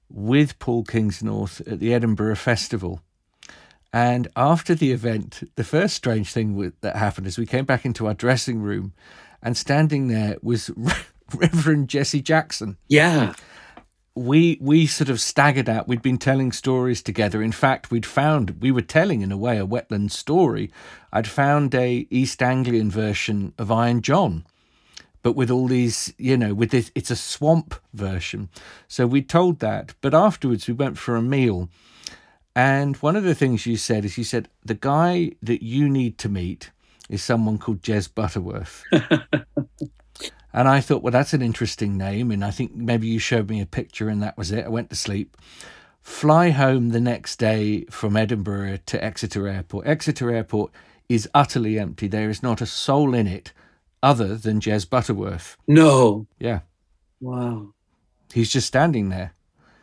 with 0.09 0.59
Paul 0.59 0.85
Kingsnorth 0.85 1.59
at 1.69 1.79
the 1.79 1.93
Edinburgh 1.93 2.35
Festival. 2.35 3.01
And 3.91 4.27
after 4.35 4.73
the 4.73 4.91
event, 4.91 5.49
the 5.55 5.63
first 5.63 5.95
strange 5.95 6.31
thing 6.31 6.73
that 6.81 6.95
happened 6.95 7.27
is 7.27 7.37
we 7.37 7.45
came 7.45 7.65
back 7.65 7.85
into 7.85 8.07
our 8.07 8.13
dressing 8.13 8.61
room, 8.61 8.93
and 9.41 9.57
standing 9.57 10.07
there 10.07 10.37
was 10.41 10.71
Reverend 11.35 11.89
Jesse 11.89 12.21
Jackson. 12.21 12.77
Yeah. 12.87 13.33
We 14.15 14.59
we 14.61 14.85
sort 14.85 15.09
of 15.09 15.19
staggered 15.19 15.67
out. 15.67 15.87
We'd 15.87 16.03
been 16.03 16.19
telling 16.19 16.51
stories 16.51 17.01
together. 17.01 17.41
In 17.41 17.51
fact, 17.51 17.89
we'd 17.89 18.05
found 18.05 18.61
we 18.61 18.71
were 18.71 18.83
telling 18.83 19.21
in 19.21 19.31
a 19.31 19.37
way 19.37 19.57
a 19.57 19.65
wetland 19.65 20.11
story. 20.11 20.71
I'd 21.11 21.27
found 21.27 21.73
a 21.73 22.05
East 22.11 22.43
Anglian 22.43 22.91
version 22.91 23.53
of 23.57 23.71
Iron 23.71 24.03
John, 24.03 24.45
but 25.23 25.35
with 25.35 25.49
all 25.49 25.67
these, 25.67 26.13
you 26.19 26.37
know, 26.37 26.53
with 26.53 26.69
this, 26.69 26.91
it's 26.93 27.09
a 27.09 27.15
swamp 27.15 27.73
version. 27.93 28.49
So 28.87 29.07
we 29.07 29.23
told 29.23 29.59
that. 29.59 29.95
But 30.01 30.13
afterwards, 30.13 30.67
we 30.67 30.75
went 30.75 30.99
for 30.99 31.15
a 31.15 31.21
meal, 31.23 31.69
and 32.55 32.95
one 32.97 33.15
of 33.15 33.23
the 33.23 33.33
things 33.33 33.65
you 33.65 33.77
said 33.77 34.05
is 34.05 34.15
you 34.17 34.23
said 34.23 34.47
the 34.63 34.75
guy 34.75 35.31
that 35.41 35.63
you 35.63 35.89
need 35.89 36.19
to 36.19 36.29
meet 36.29 36.69
is 37.09 37.23
someone 37.23 37.57
called 37.57 37.81
Jez 37.81 38.13
Butterworth. 38.13 38.83
And 40.53 40.67
I 40.67 40.81
thought, 40.81 41.01
well, 41.01 41.11
that's 41.11 41.33
an 41.33 41.41
interesting 41.41 41.97
name. 41.97 42.29
And 42.31 42.45
I 42.45 42.51
think 42.51 42.75
maybe 42.75 43.07
you 43.07 43.19
showed 43.19 43.49
me 43.49 43.59
a 43.59 43.65
picture 43.65 44.07
and 44.07 44.21
that 44.21 44.37
was 44.37 44.51
it. 44.51 44.65
I 44.65 44.69
went 44.69 44.89
to 44.91 44.95
sleep. 44.95 45.35
Fly 46.01 46.49
home 46.49 46.89
the 46.89 47.01
next 47.01 47.37
day 47.37 47.85
from 47.85 48.15
Edinburgh 48.15 48.79
to 48.87 49.03
Exeter 49.03 49.47
Airport. 49.47 49.87
Exeter 49.87 50.29
Airport 50.29 50.71
is 51.09 51.29
utterly 51.33 51.79
empty. 51.79 52.07
There 52.07 52.29
is 52.29 52.43
not 52.43 52.61
a 52.61 52.65
soul 52.65 53.13
in 53.13 53.25
it 53.25 53.51
other 54.03 54.35
than 54.35 54.59
Jez 54.59 54.87
Butterworth. 54.87 55.57
No. 55.67 56.27
Yeah. 56.39 56.59
Wow. 57.21 57.73
He's 58.33 58.51
just 58.51 58.67
standing 58.67 59.09
there. 59.09 59.33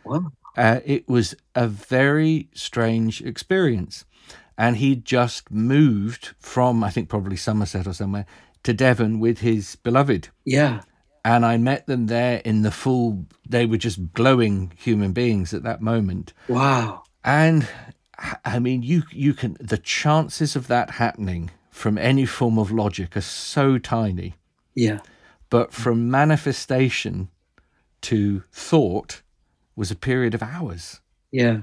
Wow. 0.05 0.33
Uh, 0.57 0.81
it 0.85 1.09
was 1.09 1.35
a 1.55 1.67
very 1.67 2.49
strange 2.55 3.23
experience. 3.23 4.05
And 4.59 4.77
he 4.77 4.95
just 4.95 5.51
moved 5.51 6.35
from, 6.39 6.85
I 6.85 6.91
think, 6.91 7.09
probably 7.09 7.37
Somerset 7.37 7.87
or 7.87 7.95
somewhere 7.95 8.27
to 8.63 8.73
Devon 8.73 9.21
with 9.21 9.39
his 9.39 9.77
beloved. 9.77 10.29
Yeah. 10.45 10.83
And 11.25 11.45
I 11.45 11.59
met 11.59 11.87
them 11.87 12.07
there 12.07 12.41
in 12.45 12.63
the 12.63 12.71
full, 12.71 13.27
they 13.49 13.67
were 13.67 13.77
just 13.77 14.13
glowing 14.13 14.73
human 14.77 15.13
beings 15.13 15.53
at 15.53 15.63
that 15.65 15.83
moment. 15.83 16.33
Wow. 16.49 17.03
And 17.25 17.69
I 18.45 18.59
mean, 18.59 18.83
you, 18.83 19.03
you 19.11 19.35
can, 19.35 19.57
the 19.61 19.79
chances 19.79 20.57
of 20.57 20.67
that 20.69 20.93
happening 20.93 21.51
from 21.71 21.99
any 21.99 22.27
form 22.27 22.59
of 22.59 22.71
logic 22.71 23.17
are 23.17 23.23
so 23.23 23.79
tiny. 23.79 24.35
Yeah. 24.75 25.01
But 25.51 25.73
from 25.73 26.11
manifestation 26.11 27.29
to 28.03 28.43
thought 28.53 29.23
was 29.77 29.91
a 29.91 29.97
period 29.97 30.35
of 30.35 30.43
hours. 30.43 31.01
Yeah. 31.31 31.63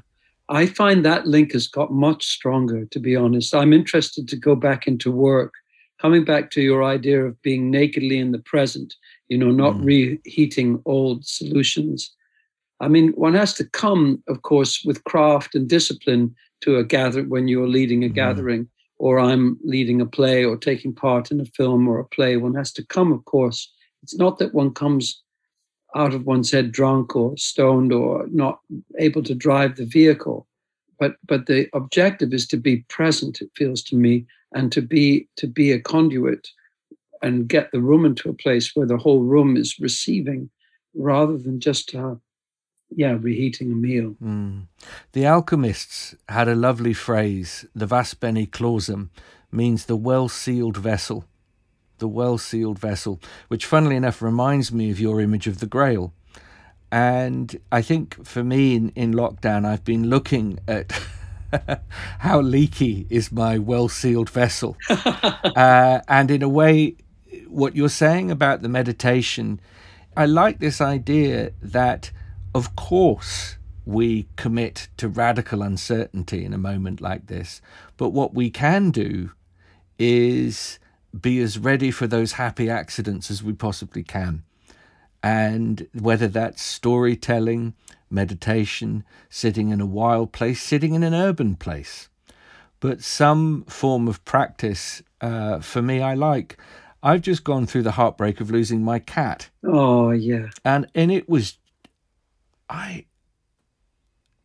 I 0.50 0.66
find 0.66 1.04
that 1.04 1.28
link 1.28 1.52
has 1.54 1.68
got 1.68 1.92
much 1.92 2.26
stronger, 2.26 2.86
to 2.86 3.00
be 3.00 3.16
honest. 3.16 3.54
I'm 3.54 3.74
interested 3.74 4.28
to 4.30 4.36
go 4.38 4.56
back 4.56 4.88
into 4.88 5.12
work 5.12 5.54
coming 6.02 6.24
back 6.24 6.52
to 6.52 6.62
your 6.62 6.84
idea 6.84 7.24
of 7.26 7.42
being 7.42 7.72
nakedly 7.72 8.18
in 8.18 8.32
the 8.32 8.40
present, 8.40 8.96
you 9.30 9.38
know, 9.38 9.52
not 9.52 9.76
mm. 9.76 9.86
reheating 9.86 10.82
old 10.86 11.26
solutions. 11.26 12.14
I 12.80 12.88
mean, 12.88 13.10
one 13.14 13.34
has 13.34 13.54
to 13.56 13.66
come, 13.66 14.22
of 14.28 14.44
course, 14.44 14.84
with 14.86 15.04
craft 15.06 15.56
and 15.56 15.68
discipline 15.68 16.36
to 16.62 16.78
a 16.78 16.84
gathering 16.84 17.30
when 17.30 17.48
you're 17.48 17.68
leading 17.68 18.04
a 18.04 18.10
mm. 18.10 18.14
gathering, 18.14 18.68
or 19.00 19.20
I'm 19.20 19.58
leading 19.64 20.02
a 20.02 20.06
play 20.06 20.44
or 20.46 20.58
taking 20.58 20.94
part 20.94 21.32
in 21.32 21.40
a 21.40 21.46
film 21.46 21.88
or 21.88 22.00
a 22.00 22.06
play. 22.06 22.38
One 22.38 22.56
has 22.56 22.72
to 22.74 22.86
come, 22.86 23.12
of 23.12 23.26
course. 23.26 23.72
It's 24.04 24.16
not 24.16 24.38
that 24.40 24.54
one 24.54 24.74
comes 24.74 25.22
out 25.96 26.14
of 26.14 26.26
one's 26.26 26.52
head 26.52 26.72
drunk 26.72 27.16
or 27.16 27.36
stoned 27.38 27.92
or 27.92 28.28
not 28.32 28.60
able 29.00 29.24
to 29.24 29.34
drive 29.34 29.76
the 29.76 29.86
vehicle, 29.86 30.48
but 31.00 31.16
but 31.26 31.46
the 31.46 31.68
objective 31.74 32.34
is 32.34 32.48
to 32.48 32.58
be 32.58 32.78
present. 32.90 33.42
It 33.42 33.50
feels 33.56 33.84
to 33.84 33.96
me, 33.96 34.26
and 34.54 34.72
to 34.72 34.82
be 34.82 35.28
to 35.36 35.48
be 35.48 35.72
a 35.72 35.80
conduit 35.80 36.50
and 37.22 37.48
get 37.48 37.72
the 37.72 37.82
room 37.82 38.06
into 38.06 38.30
a 38.30 38.34
place 38.34 38.76
where 38.76 38.86
the 38.86 38.98
whole 38.98 39.22
room 39.22 39.58
is 39.58 39.80
receiving 39.80 40.50
rather 40.94 41.38
than 41.38 41.60
just 41.60 41.94
uh, 41.96 42.16
yeah 42.90 43.18
reheating 43.20 43.72
a 43.72 43.76
meal 43.76 44.16
mm. 44.24 44.64
the 45.12 45.26
alchemists 45.26 46.16
had 46.30 46.48
a 46.48 46.56
lovely 46.56 46.94
phrase 46.94 47.66
the 47.76 47.86
vas 47.86 48.14
bene 48.14 48.46
clausum 48.46 49.10
means 49.52 49.86
the 49.86 49.96
well 49.96 50.30
sealed 50.30 50.78
vessel 50.78 51.26
the 51.98 52.08
well 52.08 52.38
sealed 52.38 52.80
vessel 52.80 53.20
which 53.48 53.66
funnily 53.66 53.96
enough 53.96 54.22
reminds 54.22 54.72
me 54.72 54.90
of 54.90 55.00
your 55.00 55.20
image 55.20 55.48
of 55.48 55.60
the 55.60 55.66
grail 55.66 56.14
and 56.92 57.60
i 57.72 57.82
think 57.82 58.26
for 58.26 58.44
me 58.44 58.76
in, 58.76 58.90
in 58.90 59.14
lockdown 59.14 59.66
i've 59.66 59.84
been 59.84 60.10
looking 60.10 60.60
at 60.68 60.92
how 62.20 62.42
leaky 62.42 63.06
is 63.10 63.32
my 63.32 63.58
well 63.58 63.88
sealed 63.88 64.30
vessel 64.30 64.78
uh, 64.90 66.00
and 66.08 66.30
in 66.32 66.42
a 66.42 66.50
way 66.50 66.96
what 67.48 67.76
you're 67.76 67.90
saying 67.90 68.32
about 68.32 68.62
the 68.62 68.70
meditation, 68.70 69.60
I 70.16 70.26
like 70.26 70.60
this 70.60 70.82
idea 70.82 71.52
that, 71.62 72.12
of 72.54 72.76
course, 72.76 73.58
we 73.86 74.28
commit 74.36 74.90
to 74.98 75.08
radical 75.08 75.62
uncertainty 75.62 76.44
in 76.44 76.54
a 76.54 76.58
moment 76.58 77.00
like 77.02 77.28
this. 77.28 77.62
But 77.96 78.10
what 78.10 78.34
we 78.34 78.50
can 78.50 78.92
do 78.92 79.32
is 79.98 80.80
be 81.20 81.40
as 81.40 81.58
ready 81.58 81.90
for 81.90 82.06
those 82.06 82.34
happy 82.34 82.70
accidents 82.70 83.32
as 83.32 83.42
we 83.42 83.54
possibly 83.54 84.04
can. 84.04 84.44
And 85.24 85.88
whether 85.94 86.28
that's 86.28 86.62
storytelling, 86.62 87.74
meditation, 88.10 89.04
sitting 89.30 89.70
in 89.70 89.82
a 89.82 89.86
wild 89.86 90.32
place, 90.32 90.62
sitting 90.62 90.94
in 90.94 91.04
an 91.04 91.14
urban 91.14 91.56
place. 91.56 92.10
But 92.80 93.04
some 93.04 93.64
form 93.64 94.08
of 94.08 94.24
practice, 94.24 95.02
uh, 95.20 95.60
for 95.60 95.82
me, 95.82 96.02
I 96.02 96.14
like. 96.14 96.58
I've 97.02 97.22
just 97.22 97.44
gone 97.44 97.66
through 97.66 97.84
the 97.84 97.92
heartbreak 97.92 98.42
of 98.42 98.52
losing 98.52 98.84
my 98.84 99.00
cat. 99.00 99.50
Oh 99.64 100.12
yeah. 100.12 100.48
And 100.66 100.88
and 100.94 101.12
it 101.12 101.30
was 101.30 101.58
I 102.70 103.06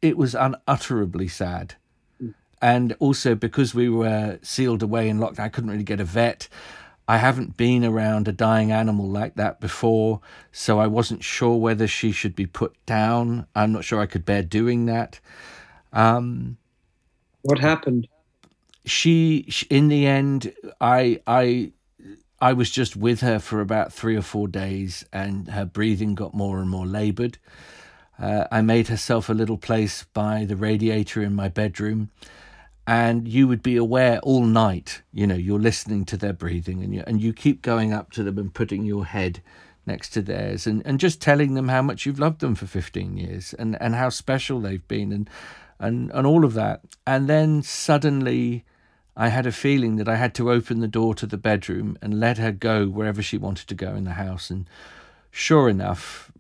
it 0.01 0.17
was 0.17 0.35
unutterably 0.35 1.29
sad. 1.29 1.75
Mm. 2.23 2.35
And 2.61 2.97
also 2.99 3.35
because 3.35 3.75
we 3.75 3.89
were 3.89 4.39
sealed 4.43 4.83
away 4.83 5.09
and 5.09 5.19
locked, 5.19 5.41
I 5.41 5.49
couldn't 5.49 5.71
really 5.71 5.83
get 5.85 6.01
a 6.01 6.05
vet. 6.05 6.49
I 7.13 7.19
haven't 7.19 7.59
been 7.59 7.85
around 7.85 8.27
a 8.27 8.33
dying 8.33 8.73
animal 8.73 9.07
like 9.07 9.35
that 9.35 9.61
before, 9.61 10.23
so 10.51 10.79
I 10.79 10.87
wasn't 10.87 11.23
sure 11.23 11.59
whether 11.59 11.87
she 11.87 12.11
should 12.11 12.35
be 12.35 12.47
put 12.47 12.75
down. 12.87 13.47
I'm 13.55 13.71
not 13.71 13.85
sure 13.85 14.01
I 14.01 14.07
could 14.07 14.25
bear 14.25 14.43
doing 14.43 14.87
that. 14.87 15.21
Um, 15.93 16.57
what 17.43 17.59
happened? 17.59 18.09
She, 18.87 19.47
in 19.69 19.89
the 19.89 20.07
end, 20.07 20.55
I, 20.81 21.21
I 21.27 21.73
I 22.41 22.55
was 22.55 22.71
just 22.71 22.97
with 22.97 23.21
her 23.21 23.39
for 23.39 23.61
about 23.61 23.93
three 23.93 24.17
or 24.17 24.23
four 24.23 24.49
days, 24.49 25.05
and 25.13 25.49
her 25.49 25.67
breathing 25.67 26.15
got 26.15 26.33
more 26.33 26.61
and 26.61 26.71
more 26.71 26.87
labored. 26.87 27.37
Uh, 28.19 28.47
I 28.51 28.63
made 28.63 28.89
herself 28.89 29.29
a 29.29 29.35
little 29.35 29.59
place 29.59 30.07
by 30.15 30.47
the 30.47 30.57
radiator 30.57 31.23
in 31.23 31.35
my 31.35 31.51
bedroom, 31.51 32.09
and 32.87 33.29
you 33.29 33.47
would 33.49 33.63
be 33.63 33.77
aware 33.77 34.19
all 34.21 34.45
night. 34.45 35.03
You 35.13 35.27
know, 35.27 35.35
you're 35.35 35.59
listening 35.59 36.05
to 36.07 36.17
their 36.17 36.33
breathing, 36.33 36.83
and 36.83 36.95
you 36.95 37.05
and 37.07 37.21
you 37.21 37.33
keep 37.33 37.63
going 37.63 37.93
up 37.93 38.11
to 38.13 38.23
them 38.23 38.39
and 38.39 38.53
putting 38.53 38.85
your 38.85 39.07
head 39.07 39.43
next 39.87 40.11
to 40.11 40.23
theirs, 40.23 40.67
and, 40.67 40.83
and 40.87 41.01
just 41.01 41.21
telling 41.21 41.55
them 41.55 41.69
how 41.69 41.83
much 41.83 42.07
you've 42.07 42.21
loved 42.21 42.41
them 42.41 42.55
for 42.55 42.67
15 42.67 43.17
years, 43.17 43.53
and, 43.55 43.81
and 43.83 43.97
how 43.97 44.09
special 44.09 44.61
they've 44.61 44.87
been, 44.89 45.13
and 45.13 45.29
and 45.79 46.11
and 46.13 46.27
all 46.27 46.45
of 46.45 46.55
that. 46.55 46.81
And 47.07 47.29
then 47.29 47.63
suddenly 47.63 48.65
I 49.17 49.29
had 49.29 49.47
a 49.47 49.53
feeling 49.53 49.97
that 49.97 50.09
I 50.09 50.17
had 50.17 50.35
to 50.37 50.51
open 50.51 50.81
the 50.81 50.89
door 50.89 51.15
to 51.17 51.27
the 51.27 51.37
bedroom 51.37 51.99
and 52.01 52.19
let 52.19 52.39
her 52.39 52.53
go 52.53 52.87
wherever 52.87 53.21
she 53.21 53.37
wanted 53.37 53.69
to 53.69 53.75
go 53.75 53.95
in 53.95 54.05
the 54.05 54.13
house. 54.13 54.49
And 54.51 54.67
sure 55.31 55.69
enough, 55.69 56.33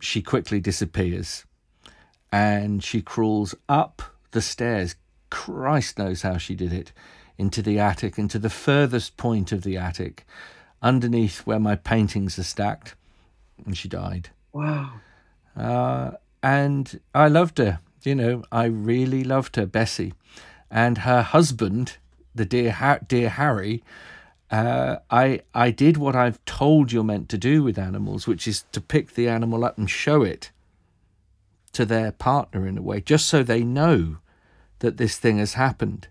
she 0.00 0.22
quickly 0.22 0.60
disappears 0.60 1.44
and 2.30 2.82
she 2.82 3.02
crawls 3.02 3.54
up 3.68 4.02
the 4.30 4.40
stairs. 4.40 4.94
Christ 5.32 5.98
knows 5.98 6.22
how 6.22 6.36
she 6.36 6.54
did 6.54 6.72
it 6.74 6.92
into 7.38 7.62
the 7.62 7.78
attic, 7.78 8.18
into 8.18 8.38
the 8.38 8.50
furthest 8.50 9.16
point 9.16 9.50
of 9.50 9.62
the 9.62 9.78
attic, 9.78 10.26
underneath 10.82 11.40
where 11.46 11.58
my 11.58 11.74
paintings 11.74 12.38
are 12.38 12.42
stacked. 12.42 12.94
And 13.64 13.76
she 13.76 13.88
died. 13.88 14.28
Wow. 14.52 14.92
Uh, 15.56 16.12
and 16.42 17.00
I 17.14 17.28
loved 17.28 17.56
her. 17.58 17.80
You 18.04 18.14
know, 18.14 18.44
I 18.52 18.64
really 18.64 19.24
loved 19.24 19.56
her, 19.56 19.64
Bessie. 19.64 20.12
And 20.70 20.98
her 20.98 21.22
husband 21.22 21.96
the 22.34 22.44
dear 22.44 23.00
dear 23.08 23.30
Harry, 23.30 23.82
uh, 24.50 24.96
I 25.10 25.40
I 25.54 25.70
did 25.70 25.96
what 25.96 26.14
I've 26.14 26.44
told 26.44 26.92
you're 26.92 27.04
meant 27.04 27.28
to 27.30 27.38
do 27.38 27.62
with 27.62 27.78
animals, 27.78 28.26
which 28.26 28.46
is 28.46 28.64
to 28.72 28.80
pick 28.80 29.14
the 29.14 29.28
animal 29.28 29.64
up 29.64 29.78
and 29.78 29.88
show 29.88 30.22
it 30.22 30.50
to 31.72 31.86
their 31.86 32.12
partner 32.12 32.66
in 32.66 32.76
a 32.76 32.82
way, 32.82 33.00
just 33.00 33.26
so 33.28 33.42
they 33.42 33.64
know 33.64 34.18
that 34.82 34.98
this 34.98 35.16
thing 35.16 35.38
has 35.38 35.54
happened. 35.54 36.06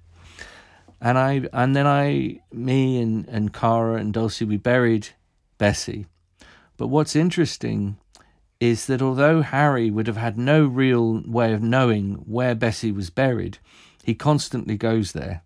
And 0.99 1.17
I 1.17 1.47
and 1.53 1.75
then 1.75 1.87
I 1.87 2.41
me 2.51 2.99
and 2.99 3.27
and 3.27 3.53
Cara 3.53 3.95
and 3.95 4.13
Dulcie 4.13 4.45
we 4.45 4.57
buried 4.57 5.09
Bessie. 5.57 6.07
But 6.77 6.87
what's 6.87 7.15
interesting 7.15 7.97
is 8.59 8.87
that 8.87 9.01
although 9.01 9.41
Harry 9.41 9.89
would 9.89 10.07
have 10.07 10.17
had 10.17 10.37
no 10.37 10.65
real 10.65 11.21
way 11.25 11.53
of 11.53 11.61
knowing 11.61 12.15
where 12.27 12.55
Bessie 12.55 12.91
was 12.91 13.09
buried, 13.09 13.57
he 14.03 14.13
constantly 14.13 14.77
goes 14.77 15.13
there 15.13 15.43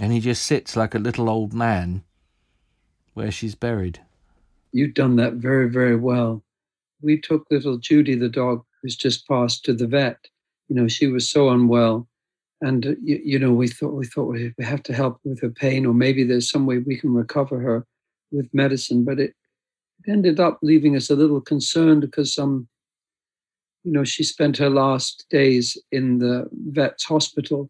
and 0.00 0.12
he 0.12 0.20
just 0.20 0.44
sits 0.44 0.76
like 0.76 0.94
a 0.94 0.98
little 0.98 1.28
old 1.28 1.52
man 1.52 2.02
where 3.14 3.30
she's 3.30 3.54
buried. 3.54 4.00
You've 4.72 4.94
done 4.94 5.16
that 5.16 5.34
very, 5.34 5.68
very 5.68 5.96
well. 5.96 6.42
We 7.02 7.20
took 7.20 7.46
little 7.50 7.76
Judy, 7.76 8.14
the 8.14 8.28
dog 8.28 8.64
who's 8.80 8.96
just 8.96 9.28
passed, 9.28 9.64
to 9.64 9.74
the 9.74 9.86
vet. 9.86 10.28
You 10.70 10.76
know, 10.76 10.88
she 10.88 11.08
was 11.08 11.28
so 11.28 11.50
unwell, 11.50 12.08
and 12.62 12.86
uh, 12.86 12.94
you, 13.02 13.20
you, 13.22 13.38
know, 13.38 13.52
we 13.52 13.68
thought 13.68 13.92
we 13.92 14.06
thought 14.06 14.28
we 14.28 14.54
have 14.60 14.82
to 14.84 14.94
help 14.94 15.20
with 15.24 15.40
her 15.42 15.50
pain, 15.50 15.84
or 15.84 15.92
maybe 15.92 16.24
there's 16.24 16.50
some 16.50 16.64
way 16.64 16.78
we 16.78 16.96
can 16.96 17.12
recover 17.12 17.60
her 17.60 17.86
with 18.30 18.48
medicine. 18.54 19.04
But 19.04 19.20
it, 19.20 19.34
ended 20.08 20.40
up 20.40 20.58
leaving 20.62 20.96
us 20.96 21.10
a 21.10 21.14
little 21.14 21.42
concerned 21.42 22.00
because 22.00 22.38
um, 22.38 22.66
you 23.84 23.92
know, 23.92 24.04
she 24.04 24.24
spent 24.24 24.56
her 24.56 24.70
last 24.70 25.26
days 25.28 25.76
in 25.92 26.20
the 26.20 26.48
vet's 26.52 27.04
hospital, 27.04 27.68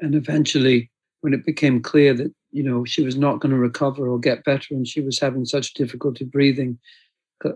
and 0.00 0.14
eventually 0.14 0.90
when 1.22 1.32
it 1.32 1.46
became 1.46 1.80
clear 1.80 2.12
that 2.12 2.32
you 2.50 2.62
know 2.62 2.84
she 2.84 3.02
was 3.02 3.16
not 3.16 3.40
going 3.40 3.52
to 3.52 3.58
recover 3.58 4.08
or 4.08 4.20
get 4.20 4.44
better 4.44 4.74
and 4.74 4.86
she 4.86 5.00
was 5.00 5.18
having 5.18 5.44
such 5.44 5.72
difficulty 5.74 6.24
breathing 6.24 6.78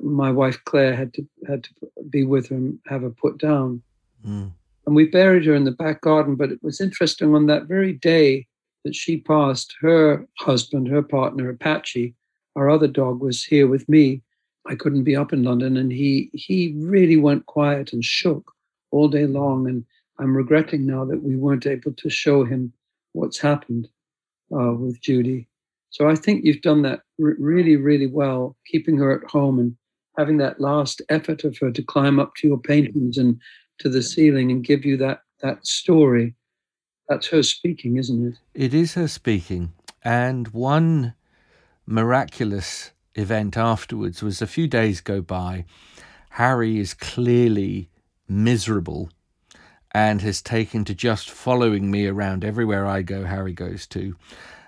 my 0.02 0.30
wife 0.30 0.58
claire 0.64 0.96
had 0.96 1.12
to 1.14 1.24
had 1.46 1.62
to 1.62 1.70
be 2.08 2.24
with 2.24 2.48
her 2.48 2.56
and 2.56 2.78
have 2.86 3.02
her 3.02 3.10
put 3.10 3.38
down 3.38 3.82
mm. 4.26 4.50
And 4.86 4.94
we 4.94 5.04
buried 5.04 5.44
her 5.44 5.54
in 5.54 5.64
the 5.64 5.70
back 5.72 6.00
garden 6.00 6.34
but 6.36 6.50
it 6.50 6.62
was 6.62 6.80
interesting 6.80 7.34
on 7.34 7.46
that 7.46 7.64
very 7.64 7.92
day 7.92 8.46
that 8.84 8.94
she 8.94 9.18
passed 9.18 9.74
her 9.80 10.26
husband 10.38 10.88
her 10.88 11.02
partner 11.02 11.48
apache 11.48 12.14
our 12.56 12.70
other 12.70 12.88
dog 12.88 13.20
was 13.20 13.44
here 13.44 13.66
with 13.66 13.88
me 13.88 14.22
i 14.66 14.74
couldn't 14.74 15.04
be 15.04 15.16
up 15.16 15.32
in 15.32 15.42
london 15.42 15.76
and 15.76 15.92
he 15.92 16.30
he 16.32 16.74
really 16.78 17.16
went 17.16 17.46
quiet 17.46 17.92
and 17.92 18.04
shook 18.04 18.52
all 18.90 19.08
day 19.08 19.26
long 19.26 19.68
and 19.68 19.84
i'm 20.18 20.36
regretting 20.36 20.86
now 20.86 21.04
that 21.04 21.22
we 21.22 21.36
weren't 21.36 21.66
able 21.66 21.92
to 21.92 22.08
show 22.08 22.44
him 22.44 22.72
what's 23.12 23.38
happened 23.38 23.88
uh, 24.54 24.72
with 24.72 25.00
Judy. 25.00 25.48
So 25.90 26.08
I 26.08 26.14
think 26.14 26.44
you've 26.44 26.62
done 26.62 26.82
that 26.82 27.00
r- 27.22 27.36
really, 27.38 27.76
really 27.76 28.06
well, 28.06 28.56
keeping 28.66 28.96
her 28.98 29.12
at 29.12 29.28
home 29.28 29.58
and 29.58 29.76
having 30.16 30.36
that 30.38 30.60
last 30.60 31.02
effort 31.08 31.44
of 31.44 31.58
her 31.58 31.70
to 31.70 31.82
climb 31.82 32.18
up 32.18 32.34
to 32.36 32.48
your 32.48 32.58
paintings 32.58 33.18
and 33.18 33.40
to 33.78 33.88
the 33.88 34.02
ceiling 34.02 34.50
and 34.50 34.64
give 34.64 34.84
you 34.84 34.96
that 34.98 35.22
that 35.40 35.66
story. 35.66 36.34
That's 37.08 37.28
her 37.28 37.42
speaking, 37.42 37.96
isn't 37.96 38.26
it? 38.26 38.38
It 38.54 38.74
is 38.74 38.94
her 38.94 39.08
speaking. 39.08 39.72
And 40.02 40.48
one 40.48 41.14
miraculous 41.86 42.92
event 43.14 43.56
afterwards 43.56 44.22
was 44.22 44.42
a 44.42 44.46
few 44.46 44.66
days 44.66 45.00
go 45.00 45.20
by. 45.20 45.64
Harry 46.30 46.78
is 46.78 46.94
clearly 46.94 47.88
miserable 48.28 49.10
and 49.92 50.20
has 50.20 50.42
taken 50.42 50.84
to 50.84 50.94
just 50.94 51.30
following 51.30 51.90
me 51.90 52.06
around 52.06 52.44
everywhere 52.44 52.84
I 52.86 53.02
go, 53.02 53.24
Harry 53.24 53.52
goes 53.52 53.86
to. 53.88 54.16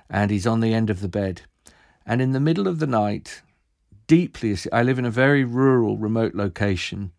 And 0.09 0.31
he's 0.31 0.47
on 0.47 0.61
the 0.61 0.73
end 0.73 0.89
of 0.89 1.01
the 1.01 1.09
bed. 1.09 1.43
And 2.07 2.23
in 2.23 2.33
the 2.33 2.41
middle 2.41 2.67
of 2.67 2.79
the 2.79 2.87
night, 2.87 3.43
deeply, 4.07 4.57
I 4.73 4.83
live 4.83 4.99
in 4.99 5.05
a 5.05 5.11
very 5.11 5.45
rural, 5.45 5.99
remote 5.99 6.35
location. 6.35 7.13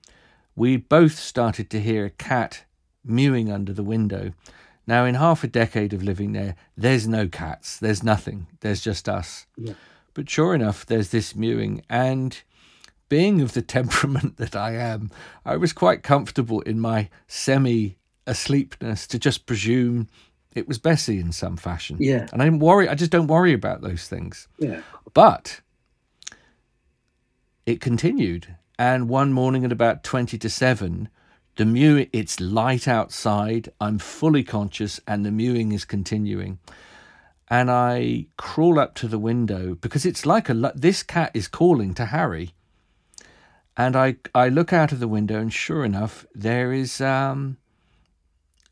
We 0.60 0.76
both 0.76 1.18
started 1.18 1.70
to 1.70 1.80
hear 1.80 2.04
a 2.04 2.10
cat 2.10 2.66
mewing 3.06 3.50
under 3.50 3.72
the 3.72 3.82
window. 3.82 4.34
Now, 4.86 5.06
in 5.06 5.16
half 5.16 5.42
a 5.42 5.48
decade 5.48 5.94
of 5.94 6.04
living 6.04 6.34
there, 6.34 6.58
there's 6.76 7.08
no 7.08 7.30
cats, 7.30 7.78
there's 7.78 8.04
nothing, 8.04 8.48
there's 8.60 8.82
just 8.82 9.08
us. 9.08 9.46
Yeah. 9.56 9.76
But 10.14 10.30
sure 10.30 10.54
enough, 10.54 10.86
there's 10.86 11.12
this 11.12 11.34
mewing. 11.34 11.82
And 11.90 12.38
being 13.08 13.40
of 13.40 13.54
the 13.54 13.62
temperament 13.78 14.36
that 14.36 14.54
I 14.54 14.74
am, 14.74 15.12
I 15.46 15.56
was 15.56 15.72
quite 15.72 16.04
comfortable 16.04 16.60
in 16.60 16.82
my 16.82 17.08
semi 17.26 17.96
asleepness 18.28 19.08
to 19.08 19.18
just 19.18 19.46
presume 19.46 20.10
it 20.54 20.68
was 20.68 20.78
Bessie 20.78 21.22
in 21.22 21.32
some 21.32 21.56
fashion. 21.56 21.96
Yeah. 22.02 22.28
And 22.34 22.42
I 22.42 22.46
didn't 22.46 22.60
worry. 22.60 22.90
I 22.90 22.96
just 22.96 23.12
don't 23.12 23.28
worry 23.28 23.54
about 23.54 23.80
those 23.80 24.10
things. 24.10 24.50
Yeah. 24.58 24.82
But 25.14 25.62
it 27.66 27.80
continued. 27.80 28.58
And 28.80 29.10
one 29.10 29.34
morning 29.34 29.66
at 29.66 29.74
about 29.74 30.06
20 30.06 30.38
to 30.38 30.50
7, 30.50 31.10
the 31.58 31.66
mew, 31.66 32.08
it's 32.14 32.40
light 32.40 32.88
outside. 32.88 33.74
I'm 33.82 34.00
fully 34.00 34.42
conscious, 34.42 35.02
and 35.06 35.26
the 35.26 35.32
mewing 35.32 35.74
is 35.74 35.84
continuing. 35.84 36.60
And 37.50 37.70
I 37.70 38.28
crawl 38.38 38.80
up 38.80 38.96
to 38.96 39.10
the 39.10 39.20
window 39.20 39.76
because 39.76 40.06
it's 40.06 40.26
like 40.26 40.48
a 40.48 40.54
this 40.74 41.04
cat 41.04 41.32
is 41.34 41.50
calling 41.50 41.94
to 41.96 42.06
Harry. 42.06 42.54
And 43.76 43.98
I, 43.98 44.16
I 44.34 44.48
look 44.48 44.72
out 44.72 44.94
of 44.94 45.02
the 45.02 45.10
window, 45.10 45.42
and 45.42 45.52
sure 45.52 45.84
enough, 45.84 46.26
there 46.34 46.72
is 46.72 47.02
um, 47.02 47.58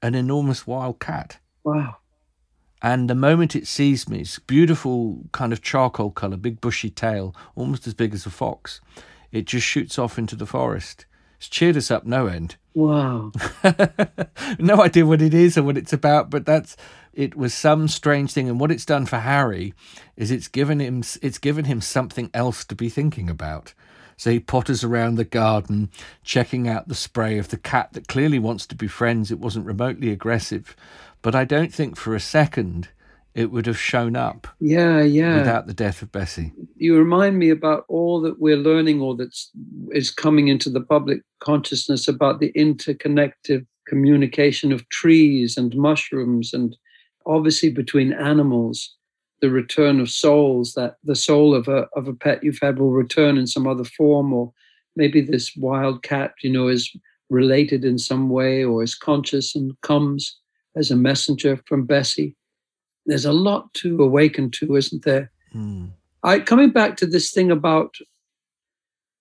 an 0.01 0.15
enormous 0.15 0.65
wild 0.65 1.01
cat. 1.01 1.39
Wow. 1.65 1.97
And 2.81 3.09
the 3.09 3.15
moment 3.15 3.57
it 3.57 3.67
sees 3.67 4.07
me, 4.07 4.21
it's 4.21 4.39
beautiful 4.39 5.25
kind 5.33 5.51
of 5.51 5.61
charcoal 5.61 6.11
color, 6.11 6.37
big 6.37 6.61
bushy 6.61 6.89
tail, 6.89 7.35
almost 7.55 7.87
as 7.87 7.93
big 7.93 8.13
as 8.13 8.25
a 8.25 8.29
fox. 8.29 8.79
It 9.31 9.45
just 9.45 9.65
shoots 9.65 9.99
off 9.99 10.17
into 10.17 10.35
the 10.35 10.45
forest. 10.45 11.05
It's 11.37 11.49
cheered 11.49 11.77
us 11.77 11.91
up 11.91 12.05
no 12.05 12.27
end. 12.27 12.55
Wow. 12.77 13.31
no 14.59 14.83
idea 14.83 15.03
what 15.03 15.19
it 15.19 15.33
is 15.33 15.57
or 15.57 15.63
what 15.63 15.79
it's 15.79 15.93
about, 15.93 16.29
but 16.29 16.45
that's 16.45 16.77
it 17.11 17.35
was 17.35 17.51
some 17.51 17.87
strange 17.87 18.31
thing. 18.33 18.47
And 18.47 18.59
what 18.59 18.69
it's 18.71 18.85
done 18.85 19.07
for 19.07 19.17
Harry 19.17 19.73
is 20.15 20.29
it's 20.29 20.47
given 20.47 20.79
him 20.79 21.03
it's 21.23 21.39
given 21.39 21.65
him 21.65 21.81
something 21.81 22.29
else 22.35 22.63
to 22.65 22.75
be 22.75 22.87
thinking 22.87 23.31
about. 23.31 23.73
So 24.15 24.29
he 24.29 24.39
potters 24.39 24.83
around 24.83 25.15
the 25.15 25.23
garden, 25.23 25.89
checking 26.23 26.67
out 26.67 26.87
the 26.87 26.93
spray 26.93 27.39
of 27.39 27.49
the 27.49 27.57
cat 27.57 27.93
that 27.93 28.07
clearly 28.07 28.37
wants 28.37 28.67
to 28.67 28.75
be 28.75 28.87
friends. 28.87 29.31
It 29.31 29.39
wasn't 29.39 29.65
remotely 29.65 30.11
aggressive, 30.11 30.75
but 31.23 31.33
I 31.33 31.45
don't 31.45 31.73
think 31.73 31.97
for 31.97 32.13
a 32.13 32.19
second 32.19 32.89
it 33.37 33.51
would 33.51 33.67
have 33.67 33.79
shown 33.79 34.15
up. 34.15 34.47
Yeah, 34.59 35.01
yeah. 35.01 35.37
Without 35.37 35.67
the 35.67 35.73
death 35.73 36.01
of 36.01 36.11
Bessie. 36.11 36.51
You 36.75 36.97
remind 36.97 37.37
me 37.37 37.51
about 37.51 37.85
all 37.87 38.19
that 38.21 38.39
we're 38.39 38.57
learning, 38.57 38.99
or 38.99 39.15
that's 39.15 39.51
coming 40.09 40.47
into 40.47 40.71
the 40.71 40.81
public 40.81 41.21
consciousness 41.39 42.07
about 42.07 42.39
the 42.39 42.51
interconnected 42.55 43.67
communication 43.87 44.71
of 44.71 44.89
trees 44.89 45.55
and 45.55 45.75
mushrooms, 45.75 46.51
and 46.51 46.75
obviously 47.27 47.69
between 47.69 48.11
animals. 48.11 48.95
The 49.39 49.51
return 49.51 49.99
of 49.99 50.09
souls, 50.09 50.73
that 50.73 50.95
the 51.03 51.15
soul 51.15 51.53
of 51.53 51.67
a 51.67 51.87
of 51.95 52.07
a 52.07 52.13
pet 52.13 52.43
you've 52.43 52.57
had 52.59 52.79
will 52.79 52.89
return 52.89 53.37
in 53.37 53.45
some 53.45 53.67
other 53.67 53.83
form, 53.83 54.33
or 54.33 54.51
maybe 54.95 55.21
this 55.21 55.55
wild 55.55 56.01
cat, 56.01 56.33
you 56.41 56.49
know, 56.49 56.67
is 56.67 56.91
related 57.29 57.85
in 57.85 57.99
some 57.99 58.29
way 58.29 58.63
or 58.63 58.81
is 58.81 58.95
conscious 58.95 59.55
and 59.55 59.79
comes 59.81 60.39
as 60.75 60.89
a 60.89 60.95
messenger 60.95 61.59
from 61.67 61.85
Bessie 61.85 62.35
there's 63.07 63.25
a 63.25 63.33
lot 63.33 63.73
to 63.75 64.03
awaken 64.03 64.51
to, 64.51 64.75
isn't 64.75 65.03
there? 65.03 65.31
Mm. 65.55 65.89
I 66.23 66.39
coming 66.39 66.69
back 66.69 66.97
to 66.97 67.07
this 67.07 67.31
thing 67.31 67.49
about 67.49 67.95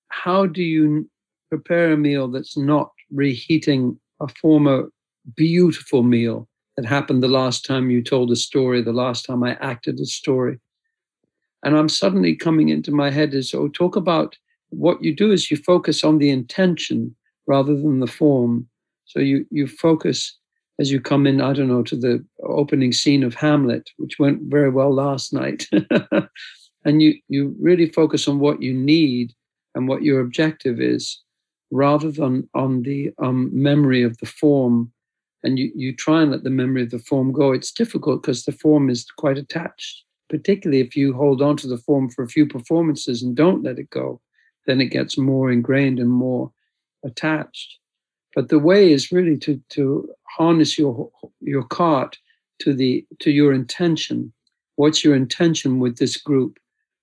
how 0.08 0.46
do 0.46 0.62
you 0.62 1.08
prepare 1.48 1.92
a 1.92 1.96
meal 1.96 2.28
that's 2.28 2.56
not 2.56 2.90
reheating 3.10 3.98
a 4.20 4.28
former 4.28 4.90
beautiful 5.36 6.02
meal 6.02 6.48
that 6.76 6.84
happened 6.84 7.22
the 7.22 7.28
last 7.28 7.64
time 7.64 7.90
you 7.90 8.02
told 8.02 8.30
a 8.30 8.36
story, 8.36 8.82
the 8.82 8.92
last 8.92 9.24
time 9.24 9.42
I 9.42 9.54
acted 9.60 9.98
a 10.00 10.04
story. 10.04 10.58
And 11.62 11.76
I'm 11.76 11.88
suddenly 11.88 12.34
coming 12.34 12.68
into 12.68 12.90
my 12.90 13.10
head 13.10 13.34
is 13.34 13.54
oh, 13.54 13.68
talk 13.68 13.96
about 13.96 14.36
what 14.70 15.02
you 15.02 15.14
do 15.14 15.30
is 15.32 15.50
you 15.50 15.56
focus 15.56 16.02
on 16.02 16.18
the 16.18 16.30
intention 16.30 17.14
rather 17.46 17.74
than 17.74 18.00
the 18.00 18.06
form. 18.06 18.68
So 19.04 19.20
you 19.20 19.46
you 19.50 19.68
focus 19.68 20.36
as 20.78 20.90
you 20.90 21.00
come 21.00 21.26
in, 21.26 21.40
I 21.40 21.52
don't 21.52 21.68
know, 21.68 21.82
to 21.84 21.96
the 21.96 22.24
opening 22.42 22.92
scene 22.92 23.22
of 23.22 23.34
Hamlet, 23.34 23.90
which 23.96 24.18
went 24.18 24.42
very 24.42 24.70
well 24.70 24.92
last 24.92 25.32
night, 25.32 25.66
and 26.84 27.02
you 27.02 27.14
you 27.28 27.56
really 27.60 27.86
focus 27.86 28.28
on 28.28 28.38
what 28.38 28.62
you 28.62 28.74
need 28.74 29.32
and 29.74 29.88
what 29.88 30.02
your 30.02 30.20
objective 30.20 30.80
is, 30.80 31.22
rather 31.70 32.10
than 32.10 32.48
on 32.54 32.82
the 32.82 33.12
um, 33.22 33.50
memory 33.52 34.02
of 34.02 34.18
the 34.18 34.26
form. 34.26 34.92
And 35.42 35.58
you 35.58 35.70
you 35.74 35.94
try 35.94 36.22
and 36.22 36.30
let 36.30 36.44
the 36.44 36.50
memory 36.50 36.82
of 36.82 36.90
the 36.90 36.98
form 36.98 37.32
go. 37.32 37.52
It's 37.52 37.72
difficult 37.72 38.22
because 38.22 38.44
the 38.44 38.52
form 38.52 38.90
is 38.90 39.06
quite 39.16 39.38
attached, 39.38 40.04
particularly 40.28 40.80
if 40.80 40.94
you 40.94 41.14
hold 41.14 41.40
on 41.40 41.56
to 41.58 41.68
the 41.68 41.78
form 41.78 42.10
for 42.10 42.22
a 42.22 42.28
few 42.28 42.46
performances 42.46 43.22
and 43.22 43.34
don't 43.34 43.62
let 43.62 43.78
it 43.78 43.88
go, 43.90 44.20
then 44.66 44.80
it 44.80 44.86
gets 44.86 45.16
more 45.16 45.50
ingrained 45.50 46.00
and 46.00 46.10
more 46.10 46.52
attached. 47.04 47.78
But 48.36 48.50
the 48.50 48.58
way 48.58 48.92
is 48.92 49.10
really 49.10 49.38
to 49.38 49.60
to 49.70 50.08
harness 50.36 50.78
your 50.78 51.10
your 51.40 51.64
cart 51.64 52.18
to 52.60 52.74
the 52.74 53.04
to 53.20 53.30
your 53.30 53.52
intention. 53.52 54.32
What's 54.76 55.02
your 55.02 55.16
intention 55.16 55.80
with 55.80 55.96
this 55.96 56.18
group 56.18 56.58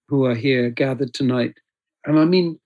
who 0.07 0.25
are 0.25 0.35
here 0.35 0.69
gathered 0.69 1.13
tonight? 1.15 1.55
And 2.05 2.19
I 2.19 2.25
mean, 2.25 2.59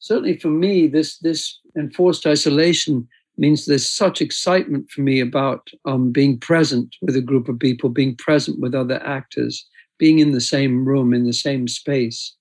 certainly 0.00 0.36
for 0.36 0.50
me, 0.50 0.86
this 0.86 1.18
this 1.18 1.58
enforced 1.76 2.26
isolation 2.26 3.08
means 3.38 3.64
there's 3.64 3.88
such 3.88 4.20
excitement 4.20 4.90
for 4.90 5.00
me 5.00 5.20
about 5.20 5.68
um, 5.86 6.12
being 6.12 6.38
present 6.38 6.94
with 7.00 7.16
a 7.16 7.22
group 7.22 7.48
of 7.48 7.58
people, 7.58 7.88
being 7.88 8.16
present 8.16 8.60
with 8.60 8.74
other 8.74 9.02
actors, 9.02 9.66
being 9.98 10.18
in 10.18 10.32
the 10.32 10.40
same 10.40 10.84
room, 10.84 11.14
in 11.14 11.24
the 11.24 11.32
same 11.32 11.68
space. 11.68 12.34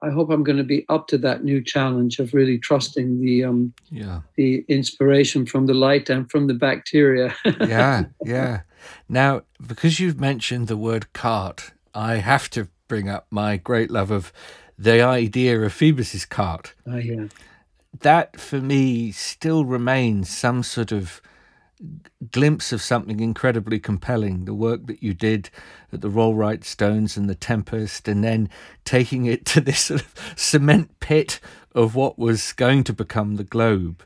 I 0.00 0.10
hope 0.10 0.30
I'm 0.30 0.44
going 0.44 0.58
to 0.58 0.64
be 0.64 0.86
up 0.88 1.08
to 1.08 1.18
that 1.18 1.42
new 1.42 1.62
challenge 1.62 2.18
of 2.20 2.32
really 2.32 2.58
trusting 2.58 3.20
the 3.20 3.44
um, 3.44 3.72
yeah 3.90 4.20
the 4.36 4.64
inspiration 4.68 5.44
from 5.44 5.66
the 5.66 5.74
light 5.74 6.08
and 6.08 6.30
from 6.30 6.46
the 6.46 6.54
bacteria. 6.54 7.34
yeah, 7.60 8.04
yeah. 8.24 8.60
Now, 9.08 9.42
because 9.64 9.98
you've 9.98 10.20
mentioned 10.20 10.68
the 10.68 10.76
word 10.76 11.12
cart, 11.12 11.72
I 11.94 12.16
have 12.16 12.48
to 12.50 12.68
bring 12.86 13.08
up 13.08 13.26
my 13.30 13.56
great 13.56 13.90
love 13.90 14.10
of 14.10 14.32
the 14.78 15.02
idea 15.02 15.60
of 15.60 15.72
Phoebus's 15.72 16.24
cart. 16.24 16.74
Oh, 16.86 16.96
yeah. 16.96 17.26
That 18.00 18.40
for 18.40 18.60
me 18.60 19.10
still 19.10 19.64
remains 19.64 20.28
some 20.28 20.62
sort 20.62 20.92
of 20.92 21.20
glimpse 22.30 22.72
of 22.72 22.82
something 22.82 23.20
incredibly 23.20 23.78
compelling 23.78 24.44
the 24.44 24.54
work 24.54 24.86
that 24.86 25.02
you 25.02 25.14
did 25.14 25.50
at 25.92 26.00
the 26.00 26.10
Rollright 26.10 26.64
Stones 26.64 27.16
and 27.16 27.28
the 27.28 27.34
Tempest, 27.34 28.08
and 28.08 28.22
then 28.22 28.48
taking 28.84 29.26
it 29.26 29.44
to 29.46 29.60
this 29.60 29.80
sort 29.80 30.02
of 30.02 30.14
cement 30.36 30.98
pit 31.00 31.40
of 31.74 31.94
what 31.94 32.18
was 32.18 32.52
going 32.52 32.84
to 32.84 32.92
become 32.92 33.36
the 33.36 33.44
Globe. 33.44 34.02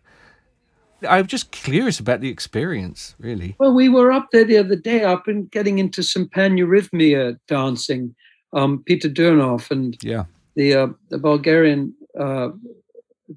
I'm 1.08 1.26
just 1.26 1.50
curious 1.50 1.98
about 1.98 2.20
the 2.20 2.28
experience, 2.28 3.14
really. 3.18 3.56
Well, 3.58 3.74
we 3.74 3.88
were 3.88 4.12
up 4.12 4.28
there 4.30 4.44
the 4.44 4.58
other 4.58 4.76
day, 4.76 5.02
up 5.02 5.26
and 5.26 5.50
getting 5.50 5.78
into 5.78 6.02
some 6.02 6.28
paneurythmia 6.28 7.38
dancing. 7.48 8.14
Um, 8.52 8.82
Peter 8.84 9.08
Deunov 9.08 9.70
and 9.70 9.96
yeah. 10.02 10.24
the 10.56 10.74
uh, 10.74 10.88
the 11.08 11.18
Bulgarian 11.18 11.94
uh, 12.20 12.50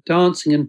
dancing, 0.04 0.52
and 0.52 0.68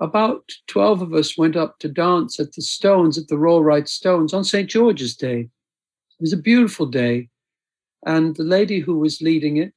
about 0.00 0.50
12 0.68 1.02
of 1.02 1.14
us 1.14 1.38
went 1.38 1.56
up 1.56 1.78
to 1.78 1.88
dance 1.88 2.40
at 2.40 2.52
the 2.52 2.62
Stones, 2.62 3.18
at 3.18 3.28
the 3.28 3.36
Rollright 3.36 3.88
Stones 3.88 4.32
on 4.32 4.44
St. 4.44 4.68
George's 4.68 5.16
Day. 5.16 5.40
It 5.40 6.20
was 6.20 6.32
a 6.32 6.38
beautiful 6.38 6.86
day. 6.86 7.28
And 8.06 8.36
the 8.36 8.44
lady 8.44 8.80
who 8.80 8.98
was 8.98 9.22
leading 9.22 9.56
it 9.56 9.74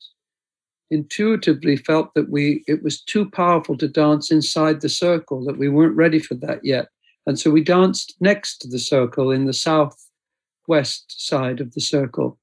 intuitively 0.89 1.75
felt 1.75 2.13
that 2.13 2.30
we 2.30 2.63
it 2.67 2.82
was 2.82 3.01
too 3.01 3.30
powerful 3.30 3.77
to 3.77 3.88
dance 3.88 4.32
inside 4.32 4.82
the 4.82 4.89
circle, 4.89 5.43
that 5.45 5.58
we 5.58 5.69
weren't 5.69 5.95
ready 5.95 6.19
for 6.19 6.36
that 6.36 6.63
yet. 6.63 6.88
And 7.25 7.38
so 7.38 7.51
we 7.51 7.63
danced 7.63 8.15
next 8.19 8.60
to 8.60 8.67
the 8.67 8.80
circle 8.80 9.32
in 9.32 9.45
the 9.45 9.53
southwest 9.53 11.27
side 11.27 11.60
of 11.60 11.73
the 11.73 11.82
circle. 11.82 12.39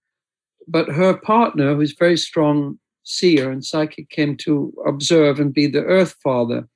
But 0.69 0.89
her 0.89 1.17
partner, 1.17 1.75
who's 1.75 1.93
very 1.93 2.19
strong 2.19 2.79
seer 3.03 3.51
and 3.51 3.65
psychic, 3.65 4.11
came 4.11 4.37
to 4.39 4.75
observe 4.87 5.41
and 5.41 5.53
be 5.53 5.67
the 5.67 5.85
earth 5.85 6.17
father 6.23 6.69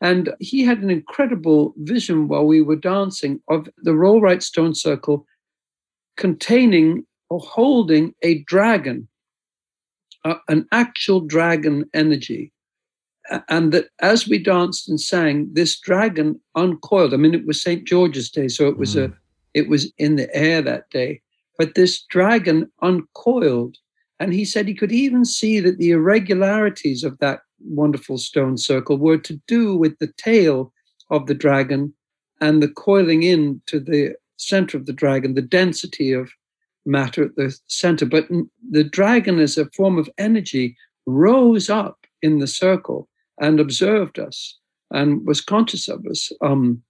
and 0.00 0.34
he 0.40 0.62
had 0.62 0.78
an 0.78 0.90
incredible 0.90 1.74
vision 1.78 2.28
while 2.28 2.46
we 2.46 2.60
were 2.60 2.76
dancing 2.76 3.40
of 3.48 3.68
the 3.78 3.92
Rollright 3.92 4.42
Stone 4.42 4.74
Circle 4.74 5.26
containing 6.16 7.06
or 7.30 7.40
holding 7.40 8.14
a 8.22 8.42
dragon, 8.44 9.08
uh, 10.24 10.36
an 10.48 10.66
actual 10.72 11.20
dragon 11.20 11.88
energy. 11.94 12.52
And 13.48 13.72
that 13.72 13.88
as 14.00 14.28
we 14.28 14.38
danced 14.38 14.88
and 14.88 15.00
sang, 15.00 15.48
this 15.52 15.80
dragon 15.80 16.40
uncoiled. 16.54 17.12
I 17.12 17.16
mean, 17.16 17.34
it 17.34 17.46
was 17.46 17.60
St. 17.60 17.84
George's 17.84 18.30
Day, 18.30 18.48
so 18.48 18.68
it 18.68 18.78
was 18.78 18.94
mm. 18.94 19.10
a 19.10 19.16
it 19.52 19.68
was 19.68 19.90
in 19.96 20.16
the 20.16 20.32
air 20.36 20.60
that 20.62 20.90
day. 20.90 21.22
But 21.58 21.74
this 21.74 22.04
dragon 22.04 22.70
uncoiled, 22.82 23.78
and 24.20 24.32
he 24.32 24.44
said 24.44 24.68
he 24.68 24.74
could 24.74 24.92
even 24.92 25.24
see 25.24 25.58
that 25.60 25.78
the 25.78 25.90
irregularities 25.90 27.02
of 27.02 27.18
that 27.18 27.40
wonderful 27.60 28.18
stone 28.18 28.56
circle 28.56 28.98
were 28.98 29.18
to 29.18 29.40
do 29.46 29.76
with 29.76 29.98
the 29.98 30.12
tail 30.18 30.72
of 31.10 31.26
the 31.26 31.34
dragon 31.34 31.92
and 32.40 32.62
the 32.62 32.68
coiling 32.68 33.22
in 33.22 33.60
to 33.66 33.80
the 33.80 34.14
center 34.36 34.76
of 34.76 34.86
the 34.86 34.92
dragon, 34.92 35.34
the 35.34 35.42
density 35.42 36.12
of 36.12 36.30
matter 36.84 37.24
at 37.24 37.36
the 37.36 37.56
center. 37.66 38.06
But 38.06 38.28
the 38.70 38.84
dragon, 38.84 39.38
as 39.38 39.58
a 39.58 39.70
form 39.70 39.98
of 39.98 40.10
energy, 40.18 40.76
rose 41.06 41.70
up 41.70 42.06
in 42.22 42.38
the 42.38 42.46
circle 42.46 43.08
and 43.40 43.60
observed 43.60 44.18
us 44.18 44.58
and 44.90 45.26
was 45.26 45.40
conscious 45.40 45.88
of 45.88 46.04
us. 46.06 46.30
Um, 46.40 46.82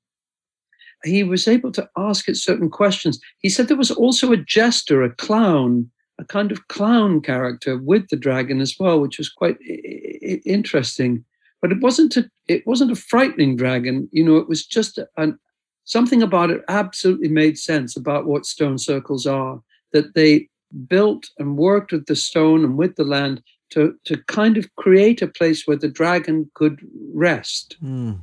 he 1.05 1.23
was 1.23 1.47
able 1.47 1.73
to 1.73 1.89
ask 1.97 2.29
it 2.29 2.37
certain 2.37 2.71
questions. 2.71 3.21
He 3.39 3.49
said 3.49 3.69
there 3.69 3.77
was 3.77 3.91
also 3.91 4.33
a 4.33 4.37
jester, 4.37 5.03
a 5.03 5.15
clown, 5.15 5.91
a 6.19 6.25
kind 6.25 6.51
of 6.51 6.69
clown 6.69 7.21
character 7.21 7.77
with 7.77 8.09
the 8.09 8.17
dragon 8.17 8.61
as 8.61 8.77
well, 8.79 9.01
which 9.01 9.19
was 9.19 9.29
quite 9.29 9.59
I- 9.69 10.41
interesting. 10.45 11.25
But 11.61 11.73
it 11.73 11.81
wasn't 11.81 12.17
a 12.17 12.31
it 12.49 12.67
wasn't 12.67 12.93
a 12.93 12.97
frightening 12.97 13.57
dragon. 13.57 14.09
You 14.13 14.25
know, 14.25 14.37
it 14.37 14.49
was 14.49 14.65
just 14.65 14.99
an 15.17 15.39
something 15.85 16.23
about 16.23 16.51
it 16.51 16.63
absolutely 16.69 17.29
made 17.29 17.59
sense 17.59 17.97
about 17.97 18.27
what 18.27 18.47
stone 18.47 18.79
circles 18.79 19.27
are. 19.27 19.63
That 19.93 20.15
they 20.15 20.49
built 20.89 21.29
and 21.39 21.57
worked 21.57 21.93
with 21.93 22.07
the 22.07 22.17
stone 22.17 22.65
and 22.65 22.77
with 22.77 22.97
the 22.97 23.05
land 23.05 23.43
to 23.71 23.95
to 24.05 24.17
kind 24.25 24.57
of 24.57 24.75
create 24.77 25.23
a 25.23 25.27
place 25.27 25.67
where 25.67 25.77
the 25.77 25.89
dragon 25.89 26.51
could 26.55 26.81
rest. 27.15 27.77
Mm. 27.83 28.21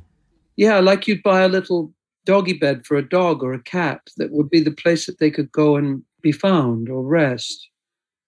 Yeah, 0.56 0.78
like 0.80 1.08
you'd 1.08 1.22
buy 1.22 1.42
a 1.42 1.48
little 1.48 1.92
doggy 2.24 2.54
bed 2.54 2.86
for 2.86 2.96
a 2.96 3.08
dog 3.08 3.42
or 3.42 3.52
a 3.52 3.62
cat 3.62 4.00
that 4.16 4.30
would 4.30 4.48
be 4.48 4.60
the 4.60 4.70
place 4.70 5.06
that 5.06 5.18
they 5.18 5.30
could 5.30 5.50
go 5.52 5.76
and 5.76 6.02
be 6.22 6.32
found 6.32 6.88
or 6.88 7.02
rest. 7.02 7.68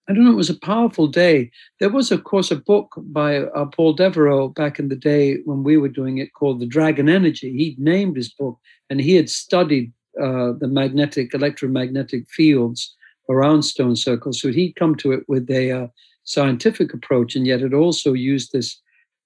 I 0.09 0.13
don't 0.13 0.23
know, 0.23 0.31
it 0.31 0.35
was 0.35 0.49
a 0.49 0.59
powerful 0.59 1.07
day. 1.07 1.51
There 1.79 1.89
was, 1.89 2.11
of 2.11 2.23
course, 2.23 2.49
a 2.49 2.55
book 2.55 2.93
by 2.97 3.39
uh, 3.39 3.65
Paul 3.65 3.93
Devereux 3.93 4.49
back 4.49 4.79
in 4.79 4.87
the 4.87 4.95
day 4.95 5.39
when 5.43 5.63
we 5.63 5.75
were 5.75 5.89
doing 5.89 6.17
it 6.17 6.33
called 6.33 6.59
The 6.59 6.65
Dragon 6.65 7.09
Energy. 7.09 7.51
He 7.51 7.75
named 7.77 8.15
his 8.15 8.29
book 8.29 8.57
and 8.89 9.01
he 9.01 9.15
had 9.15 9.29
studied 9.29 9.91
uh, 10.21 10.53
the 10.59 10.69
magnetic, 10.69 11.33
electromagnetic 11.33 12.29
fields 12.29 12.95
around 13.29 13.63
stone 13.63 13.97
circles. 13.97 14.41
So 14.41 14.49
he'd 14.49 14.77
come 14.77 14.95
to 14.95 15.11
it 15.11 15.25
with 15.27 15.49
a 15.49 15.71
uh, 15.71 15.87
scientific 16.23 16.93
approach 16.93 17.35
and 17.35 17.45
yet 17.45 17.61
it 17.61 17.73
also 17.73 18.13
used 18.13 18.53
this 18.53 18.81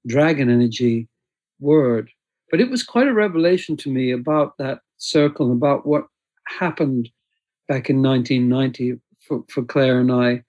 dragon 0.07 0.49
energy 0.49 1.07
word. 1.59 2.09
But 2.49 2.59
it 2.59 2.71
was 2.71 2.81
quite 2.81 3.07
a 3.07 3.13
revelation 3.13 3.77
to 3.77 3.91
me 3.91 4.11
about 4.11 4.57
that 4.57 4.79
circle 4.97 5.51
and 5.51 5.55
about 5.55 5.85
what 5.85 6.07
happened 6.47 7.09
back 7.67 7.89
in 7.91 8.01
1990 8.01 8.99
for, 9.27 9.43
for 9.47 9.63
Claire 9.63 9.99
and 9.99 10.11
I 10.11 10.43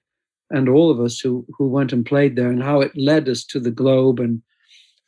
and 0.52 0.68
all 0.68 0.90
of 0.90 1.00
us 1.00 1.18
who, 1.18 1.44
who 1.56 1.66
went 1.66 1.92
and 1.92 2.06
played 2.06 2.36
there 2.36 2.50
and 2.50 2.62
how 2.62 2.80
it 2.80 2.92
led 2.96 3.28
us 3.28 3.42
to 3.44 3.58
the 3.58 3.70
globe 3.70 4.20
and 4.20 4.42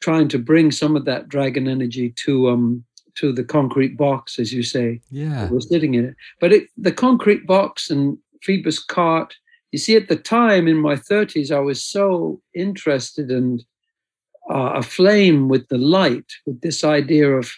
trying 0.01 0.29
to 0.29 0.39
bring 0.39 0.71
some 0.71 0.97
of 0.97 1.05
that 1.05 1.29
dragon 1.29 1.69
energy 1.69 2.11
to 2.25 2.49
um 2.49 2.85
to 3.15 3.33
the 3.33 3.45
concrete 3.45 3.97
box, 3.97 4.41
as 4.41 4.53
you 4.53 4.63
say. 4.63 5.01
Yeah. 5.11 5.49
We're 5.49 5.61
sitting 5.61 5.95
in 5.95 6.05
it. 6.05 6.17
But 6.41 6.53
it, 6.53 6.69
the 6.77 6.91
concrete 6.91 7.47
box 7.47 7.89
and 7.89 8.19
Phoebus 8.43 8.83
cart, 8.83 9.37
you 9.71 9.79
see, 9.79 9.95
at 9.95 10.09
the 10.09 10.17
time 10.17 10.67
in 10.67 10.77
my 10.77 10.97
30s, 10.97 11.55
I 11.55 11.61
was 11.61 11.85
so 11.85 12.41
interested 12.55 13.31
and 13.31 13.65
uh, 14.51 14.73
aflame 14.75 15.49
with 15.49 15.69
the 15.69 15.79
light, 15.79 16.31
with 16.45 16.61
this 16.61 16.83
idea 16.83 17.31
of 17.31 17.53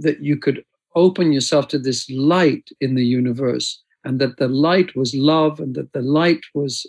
that 0.00 0.22
you 0.22 0.36
could 0.36 0.64
open 0.94 1.32
yourself 1.32 1.68
to 1.68 1.78
this 1.78 2.10
light 2.10 2.68
in 2.80 2.94
the 2.94 3.06
universe 3.06 3.82
and 4.04 4.20
that 4.20 4.36
the 4.38 4.48
light 4.48 4.94
was 4.96 5.14
love 5.14 5.60
and 5.60 5.74
that 5.74 5.92
the 5.92 6.02
light 6.02 6.44
was 6.54 6.86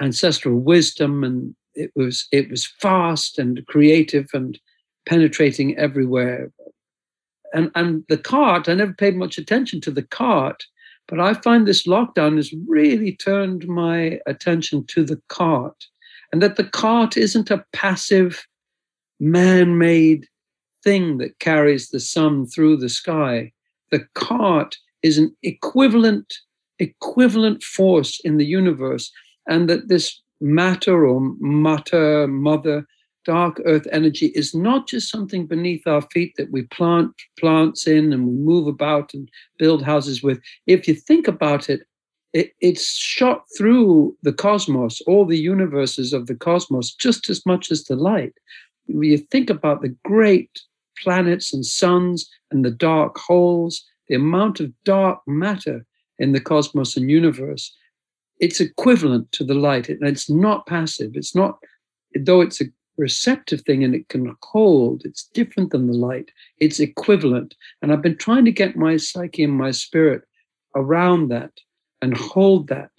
ancestral 0.00 0.58
wisdom 0.58 1.22
and 1.24 1.54
it 1.74 1.90
was 1.94 2.26
it 2.32 2.50
was 2.50 2.66
fast 2.66 3.38
and 3.38 3.64
creative 3.66 4.28
and 4.32 4.58
penetrating 5.06 5.76
everywhere. 5.76 6.52
And 7.54 7.70
and 7.74 8.04
the 8.08 8.18
cart 8.18 8.68
i 8.68 8.74
never 8.74 8.94
paid 8.94 9.16
much 9.16 9.36
attention 9.36 9.80
to 9.82 9.90
the 9.90 10.02
cart 10.02 10.64
but 11.06 11.20
i 11.20 11.34
find 11.34 11.66
this 11.66 11.86
lockdown 11.86 12.36
has 12.36 12.54
really 12.66 13.14
turned 13.14 13.68
my 13.68 14.18
attention 14.26 14.86
to 14.86 15.04
the 15.04 15.20
cart 15.28 15.86
and 16.32 16.40
that 16.40 16.56
the 16.56 16.64
cart 16.64 17.18
isn't 17.18 17.50
a 17.50 17.64
passive 17.74 18.46
man-made 19.20 20.26
thing 20.82 21.18
that 21.18 21.38
carries 21.38 21.88
the 21.88 22.00
sun 22.00 22.46
through 22.46 22.76
the 22.76 22.88
sky. 22.88 23.52
The 23.90 24.06
cart 24.14 24.76
is 25.02 25.18
an 25.18 25.34
equivalent 25.42 26.34
equivalent 26.78 27.62
force 27.62 28.20
in 28.24 28.38
the 28.38 28.46
universe 28.46 29.12
and 29.46 29.68
that 29.68 29.88
this 29.88 30.20
matter 30.40 31.06
or 31.06 31.20
matter 31.40 32.26
mother 32.26 32.84
dark 33.24 33.60
earth 33.64 33.86
energy 33.92 34.26
is 34.34 34.54
not 34.54 34.88
just 34.88 35.10
something 35.10 35.46
beneath 35.46 35.86
our 35.86 36.02
feet 36.12 36.34
that 36.36 36.50
we 36.50 36.62
plant 36.62 37.12
plants 37.38 37.86
in 37.86 38.12
and 38.12 38.26
we 38.26 38.32
move 38.32 38.66
about 38.66 39.14
and 39.14 39.28
build 39.58 39.82
houses 39.82 40.22
with. 40.22 40.40
If 40.66 40.88
you 40.88 40.94
think 40.94 41.28
about 41.28 41.70
it, 41.70 41.82
it 42.32 42.52
it's 42.60 42.96
shot 42.96 43.44
through 43.56 44.16
the 44.22 44.32
cosmos 44.32 45.00
all 45.02 45.26
the 45.26 45.38
universes 45.38 46.12
of 46.12 46.26
the 46.26 46.34
cosmos 46.34 46.94
just 46.94 47.28
as 47.30 47.44
much 47.46 47.70
as 47.70 47.84
the 47.84 47.96
light. 47.96 48.34
When 48.86 49.10
you 49.10 49.18
think 49.18 49.50
about 49.50 49.82
the 49.82 49.94
great 50.04 50.50
planets 50.98 51.52
and 51.52 51.64
suns 51.64 52.28
and 52.50 52.64
the 52.64 52.70
dark 52.70 53.18
holes 53.18 53.84
the 54.12 54.16
amount 54.16 54.60
of 54.60 54.70
dark 54.84 55.20
matter 55.26 55.86
in 56.18 56.32
the 56.32 56.40
cosmos 56.40 56.98
and 56.98 57.10
universe, 57.10 57.74
it's 58.40 58.60
equivalent 58.60 59.32
to 59.32 59.42
the 59.42 59.54
light. 59.54 59.88
It's 59.88 60.28
not 60.28 60.66
passive. 60.66 61.12
It's 61.14 61.34
not, 61.34 61.58
though 62.14 62.42
it's 62.42 62.60
a 62.60 62.66
receptive 62.98 63.62
thing 63.62 63.82
and 63.82 63.94
it 63.94 64.10
can 64.10 64.36
hold, 64.42 65.00
it's 65.06 65.30
different 65.32 65.70
than 65.70 65.86
the 65.86 65.94
light. 65.94 66.30
It's 66.58 66.78
equivalent. 66.78 67.54
And 67.80 67.90
I've 67.90 68.02
been 68.02 68.18
trying 68.18 68.44
to 68.44 68.52
get 68.52 68.76
my 68.76 68.98
psyche 68.98 69.44
and 69.44 69.54
my 69.54 69.70
spirit 69.70 70.24
around 70.76 71.30
that 71.30 71.52
and 72.02 72.14
hold 72.14 72.68
that. 72.68 72.90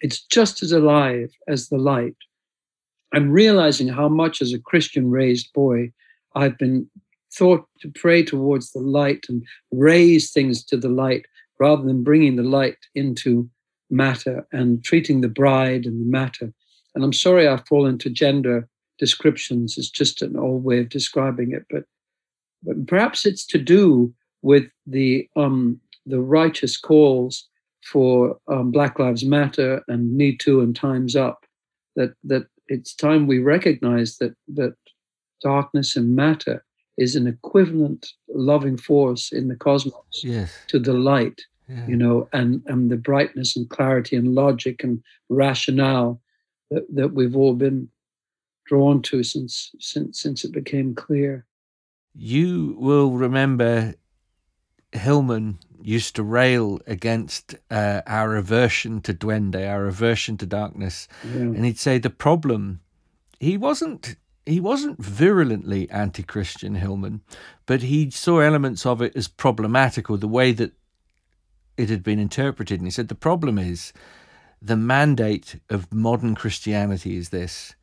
It's 0.00 0.20
just 0.22 0.60
as 0.60 0.72
alive 0.72 1.30
as 1.46 1.68
the 1.68 1.78
light. 1.78 2.16
I'm 3.14 3.30
realizing 3.30 3.86
how 3.86 4.08
much 4.08 4.42
as 4.42 4.52
a 4.52 4.58
Christian 4.58 5.08
raised 5.08 5.52
boy, 5.52 5.92
I've 6.34 6.58
been 6.58 6.90
thought 7.32 7.66
to 7.80 7.90
pray 7.94 8.22
towards 8.22 8.72
the 8.72 8.80
light 8.80 9.26
and 9.28 9.44
raise 9.72 10.32
things 10.32 10.64
to 10.64 10.76
the 10.76 10.88
light 10.88 11.26
rather 11.60 11.82
than 11.82 12.02
bringing 12.04 12.36
the 12.36 12.42
light 12.42 12.78
into 12.94 13.48
matter 13.90 14.46
and 14.52 14.84
treating 14.84 15.20
the 15.20 15.28
bride 15.28 15.86
and 15.86 16.00
the 16.00 16.10
matter. 16.10 16.52
And 16.94 17.04
I'm 17.04 17.12
sorry 17.12 17.48
I 17.48 17.58
fall 17.68 17.86
into 17.86 18.10
gender 18.10 18.68
descriptions. 18.98 19.76
It's 19.78 19.90
just 19.90 20.22
an 20.22 20.36
old 20.36 20.64
way 20.64 20.80
of 20.80 20.88
describing 20.88 21.52
it, 21.52 21.64
but, 21.70 21.84
but 22.62 22.86
perhaps 22.86 23.24
it's 23.24 23.46
to 23.46 23.58
do 23.58 24.12
with 24.42 24.70
the 24.86 25.28
um, 25.36 25.80
the 26.06 26.20
righteous 26.20 26.76
calls 26.76 27.48
for 27.84 28.38
um, 28.48 28.70
Black 28.70 28.98
Lives 28.98 29.24
Matter 29.24 29.82
and 29.88 30.16
Me 30.16 30.36
Too 30.36 30.60
and 30.60 30.74
Times 30.74 31.16
Up. 31.16 31.44
That 31.96 32.14
that 32.24 32.46
it's 32.68 32.94
time 32.94 33.26
we 33.26 33.38
recognize 33.38 34.18
that 34.18 34.34
that 34.54 34.74
darkness 35.42 35.96
and 35.96 36.14
matter 36.14 36.64
is 36.98 37.16
an 37.16 37.26
equivalent 37.26 38.06
loving 38.28 38.76
force 38.76 39.32
in 39.32 39.48
the 39.48 39.56
cosmos 39.56 40.20
yes. 40.22 40.52
to 40.66 40.78
the 40.78 40.92
light, 40.92 41.40
Yeah. 41.68 41.86
you 41.86 41.96
know, 41.96 42.28
and, 42.32 42.62
and 42.66 42.90
the 42.90 42.96
brightness 42.96 43.56
and 43.56 43.68
clarity 43.70 44.16
and 44.16 44.34
logic 44.34 44.82
and 44.84 45.02
rationale 45.30 46.20
that, 46.70 46.84
that 46.94 47.14
we've 47.14 47.36
all 47.36 47.54
been 47.54 47.88
drawn 48.66 49.00
to 49.00 49.22
since 49.22 49.70
since 49.80 50.20
since 50.20 50.44
it 50.44 50.52
became 50.52 50.94
clear. 50.94 51.46
You 52.14 52.76
will 52.78 53.12
remember 53.12 53.94
Hillman 54.92 55.58
used 55.82 56.16
to 56.16 56.22
rail 56.22 56.80
against 56.86 57.54
uh, 57.70 58.02
our 58.06 58.36
aversion 58.36 59.00
to 59.02 59.14
duende, 59.14 59.66
our 59.66 59.86
aversion 59.86 60.36
to 60.38 60.46
darkness, 60.46 61.08
Yeah. 61.24 61.42
and 61.42 61.64
he'd 61.64 61.78
say 61.78 61.98
the 61.98 62.10
problem. 62.10 62.80
He 63.40 63.56
wasn't. 63.56 64.16
He 64.48 64.60
wasn't 64.60 64.98
virulently 64.98 65.90
anti-Christian, 65.90 66.76
Hillman, 66.76 67.20
but 67.66 67.82
he 67.82 68.10
saw 68.10 68.40
elements 68.40 68.86
of 68.86 69.02
it 69.02 69.14
as 69.14 69.28
problematical, 69.28 70.16
the 70.16 70.26
way 70.26 70.52
that 70.52 70.72
it 71.76 71.90
had 71.90 72.02
been 72.02 72.18
interpreted. 72.18 72.80
And 72.80 72.86
he 72.86 72.90
said 72.90 73.08
the 73.08 73.14
problem 73.14 73.58
is 73.58 73.92
the 74.62 74.76
mandate 74.76 75.60
of 75.68 75.92
modern 75.92 76.34
Christianity 76.34 77.18
is 77.18 77.28
this: 77.28 77.74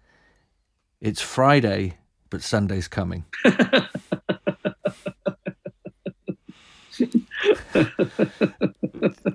it's 0.99 1.21
Friday, 1.21 1.97
but 2.31 2.41
Sunday's 2.41 2.87
coming. 2.87 3.25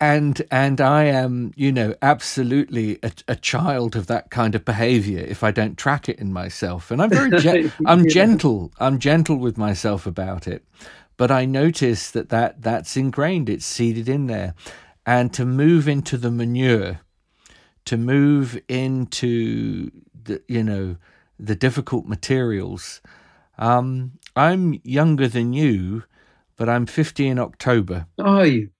And 0.00 0.42
and 0.50 0.80
I 0.80 1.04
am, 1.04 1.52
you 1.56 1.72
know, 1.72 1.94
absolutely 2.02 2.98
a, 3.02 3.12
a 3.28 3.36
child 3.36 3.96
of 3.96 4.06
that 4.08 4.30
kind 4.30 4.54
of 4.54 4.64
behavior 4.64 5.20
if 5.20 5.42
I 5.42 5.50
don't 5.50 5.78
track 5.78 6.08
it 6.08 6.18
in 6.18 6.32
myself. 6.32 6.90
And 6.90 7.00
I'm 7.02 7.10
very, 7.10 7.32
gen- 7.36 7.72
I'm 7.86 8.06
Yeah. 8.06 8.12
gentle. 8.12 8.72
I'm 8.78 8.98
gentle 8.98 9.36
with 9.36 9.56
myself 9.58 10.06
about 10.06 10.46
it. 10.48 10.64
But 11.16 11.30
I 11.30 11.46
notice 11.46 12.10
that, 12.10 12.28
that 12.30 12.62
that's 12.62 12.96
ingrained. 12.96 13.48
It's 13.48 13.64
seeded 13.66 14.08
in 14.08 14.26
there. 14.26 14.54
And 15.06 15.32
to 15.34 15.44
move 15.46 15.88
into 15.88 16.18
the 16.18 16.30
manure, 16.30 17.00
to 17.86 17.96
move 17.96 18.60
into 18.68 19.90
the, 20.24 20.42
you 20.48 20.62
know, 20.64 20.96
the 21.38 21.56
difficult 21.56 22.06
materials. 22.06 23.00
Um, 23.58 24.12
I'm 24.36 24.80
younger 24.84 25.28
than 25.28 25.52
you, 25.54 26.04
but 26.56 26.68
I'm 26.68 26.86
50 26.86 27.26
in 27.28 27.38
October 27.38 28.06
Are 28.18 28.46
you? 28.46 28.70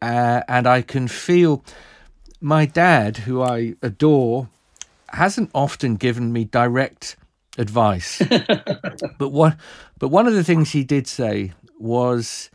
Uh, 0.00 0.42
and 0.48 0.66
I 0.66 0.82
can 0.82 1.08
feel 1.08 1.64
my 2.40 2.66
dad, 2.66 3.18
who 3.18 3.42
I 3.42 3.74
adore, 3.82 4.48
hasn't 5.08 5.50
often 5.54 5.96
given 5.96 6.32
me 6.32 6.44
direct 6.44 7.16
advice. 7.56 8.22
but 9.18 9.30
what, 9.30 9.56
but 9.98 10.08
one 10.08 10.26
of 10.26 10.34
the 10.34 10.44
things 10.44 10.70
he 10.70 10.84
did 10.84 11.06
say 11.06 11.52
was 11.78 12.50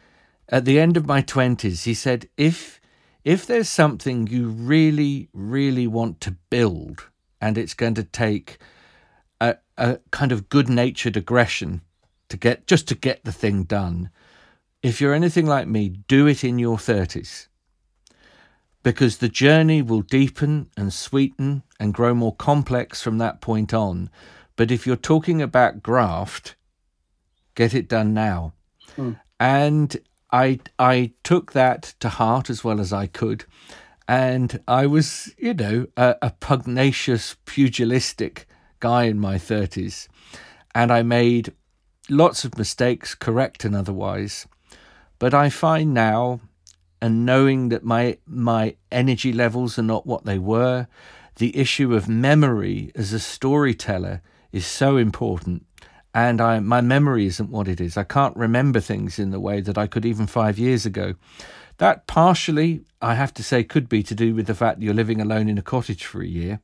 at 0.49 0.65
the 0.65 0.79
end 0.79 0.97
of 0.97 1.05
my 1.05 1.21
20s. 1.21 1.83
He 1.83 1.93
said, 1.93 2.29
if, 2.37 2.79
if 3.23 3.45
there's 3.45 3.69
something 3.69 4.27
you 4.27 4.47
really, 4.47 5.29
really 5.33 5.87
want 5.87 6.21
to 6.21 6.37
build 6.49 7.09
and 7.41 7.57
it's 7.57 7.73
going 7.73 7.95
to 7.95 8.03
take 8.03 8.57
a, 9.41 9.57
a 9.77 9.99
kind 10.11 10.31
of 10.31 10.49
good 10.49 10.69
natured 10.69 11.17
aggression 11.17 11.81
to 12.29 12.37
get 12.37 12.67
just 12.67 12.87
to 12.87 12.95
get 12.95 13.23
the 13.23 13.31
thing 13.31 13.63
done, 13.63 14.09
if 14.83 15.01
you're 15.01 15.13
anything 15.13 15.47
like 15.47 15.67
me, 15.67 15.89
do 15.89 16.27
it 16.27 16.43
in 16.43 16.59
your 16.59 16.77
30s 16.77 17.47
because 18.83 19.17
the 19.17 19.29
journey 19.29 19.81
will 19.81 20.01
deepen 20.01 20.69
and 20.77 20.93
sweeten 20.93 21.63
and 21.79 21.93
grow 21.93 22.13
more 22.13 22.35
complex 22.35 23.01
from 23.01 23.17
that 23.17 23.41
point 23.41 23.73
on. 23.73 24.09
But 24.55 24.69
if 24.69 24.85
you're 24.85 24.95
talking 24.97 25.41
about 25.41 25.81
graft, 25.81 26.55
get 27.55 27.73
it 27.73 27.87
done 27.87 28.13
now. 28.13 28.53
Hmm. 28.95 29.13
And 29.39 29.97
I 30.31 30.59
I 30.77 31.13
took 31.23 31.53
that 31.53 31.95
to 32.01 32.09
heart 32.09 32.49
as 32.49 32.63
well 32.63 32.79
as 32.79 32.93
I 32.93 33.07
could. 33.07 33.45
And 34.05 34.61
I 34.67 34.85
was, 34.85 35.33
you 35.37 35.53
know, 35.53 35.87
a, 35.95 36.15
a 36.21 36.31
pugnacious, 36.31 37.37
pugilistic 37.45 38.47
guy 38.81 39.03
in 39.05 39.17
my 39.17 39.35
30s. 39.35 40.09
And 40.75 40.91
I 40.91 41.03
made 41.03 41.53
lots 42.09 42.43
of 42.43 42.57
mistakes, 42.57 43.15
correct 43.15 43.63
and 43.63 43.73
otherwise. 43.73 44.45
But 45.23 45.33
I 45.33 45.49
find 45.49 45.93
now, 45.93 46.41
and 47.01 47.25
knowing 47.25 47.69
that 47.69 47.85
my 47.85 48.17
my 48.27 48.75
energy 48.91 49.31
levels 49.31 49.79
are 49.79 49.89
not 49.93 50.05
what 50.05 50.25
they 50.25 50.37
were, 50.37 50.87
the 51.37 51.55
issue 51.57 51.95
of 51.95 52.09
memory 52.09 52.91
as 52.93 53.13
a 53.13 53.19
storyteller 53.19 54.21
is 54.51 54.65
so 54.65 54.97
important. 54.97 55.65
And 56.13 56.41
I, 56.41 56.59
my 56.59 56.81
memory 56.81 57.25
isn't 57.27 57.49
what 57.49 57.69
it 57.69 57.79
is. 57.79 57.95
I 57.95 58.03
can't 58.03 58.35
remember 58.35 58.81
things 58.81 59.17
in 59.17 59.31
the 59.31 59.39
way 59.39 59.61
that 59.61 59.77
I 59.77 59.87
could 59.87 60.05
even 60.05 60.27
five 60.27 60.59
years 60.59 60.85
ago. 60.85 61.15
That 61.77 62.05
partially, 62.05 62.83
I 63.01 63.15
have 63.15 63.33
to 63.35 63.43
say, 63.43 63.63
could 63.63 63.87
be 63.87 64.03
to 64.03 64.13
do 64.13 64.35
with 64.35 64.47
the 64.47 64.53
fact 64.53 64.79
that 64.79 64.85
you're 64.85 64.93
living 64.93 65.21
alone 65.21 65.47
in 65.47 65.57
a 65.57 65.61
cottage 65.61 66.03
for 66.03 66.21
a 66.21 66.27
year. 66.27 66.59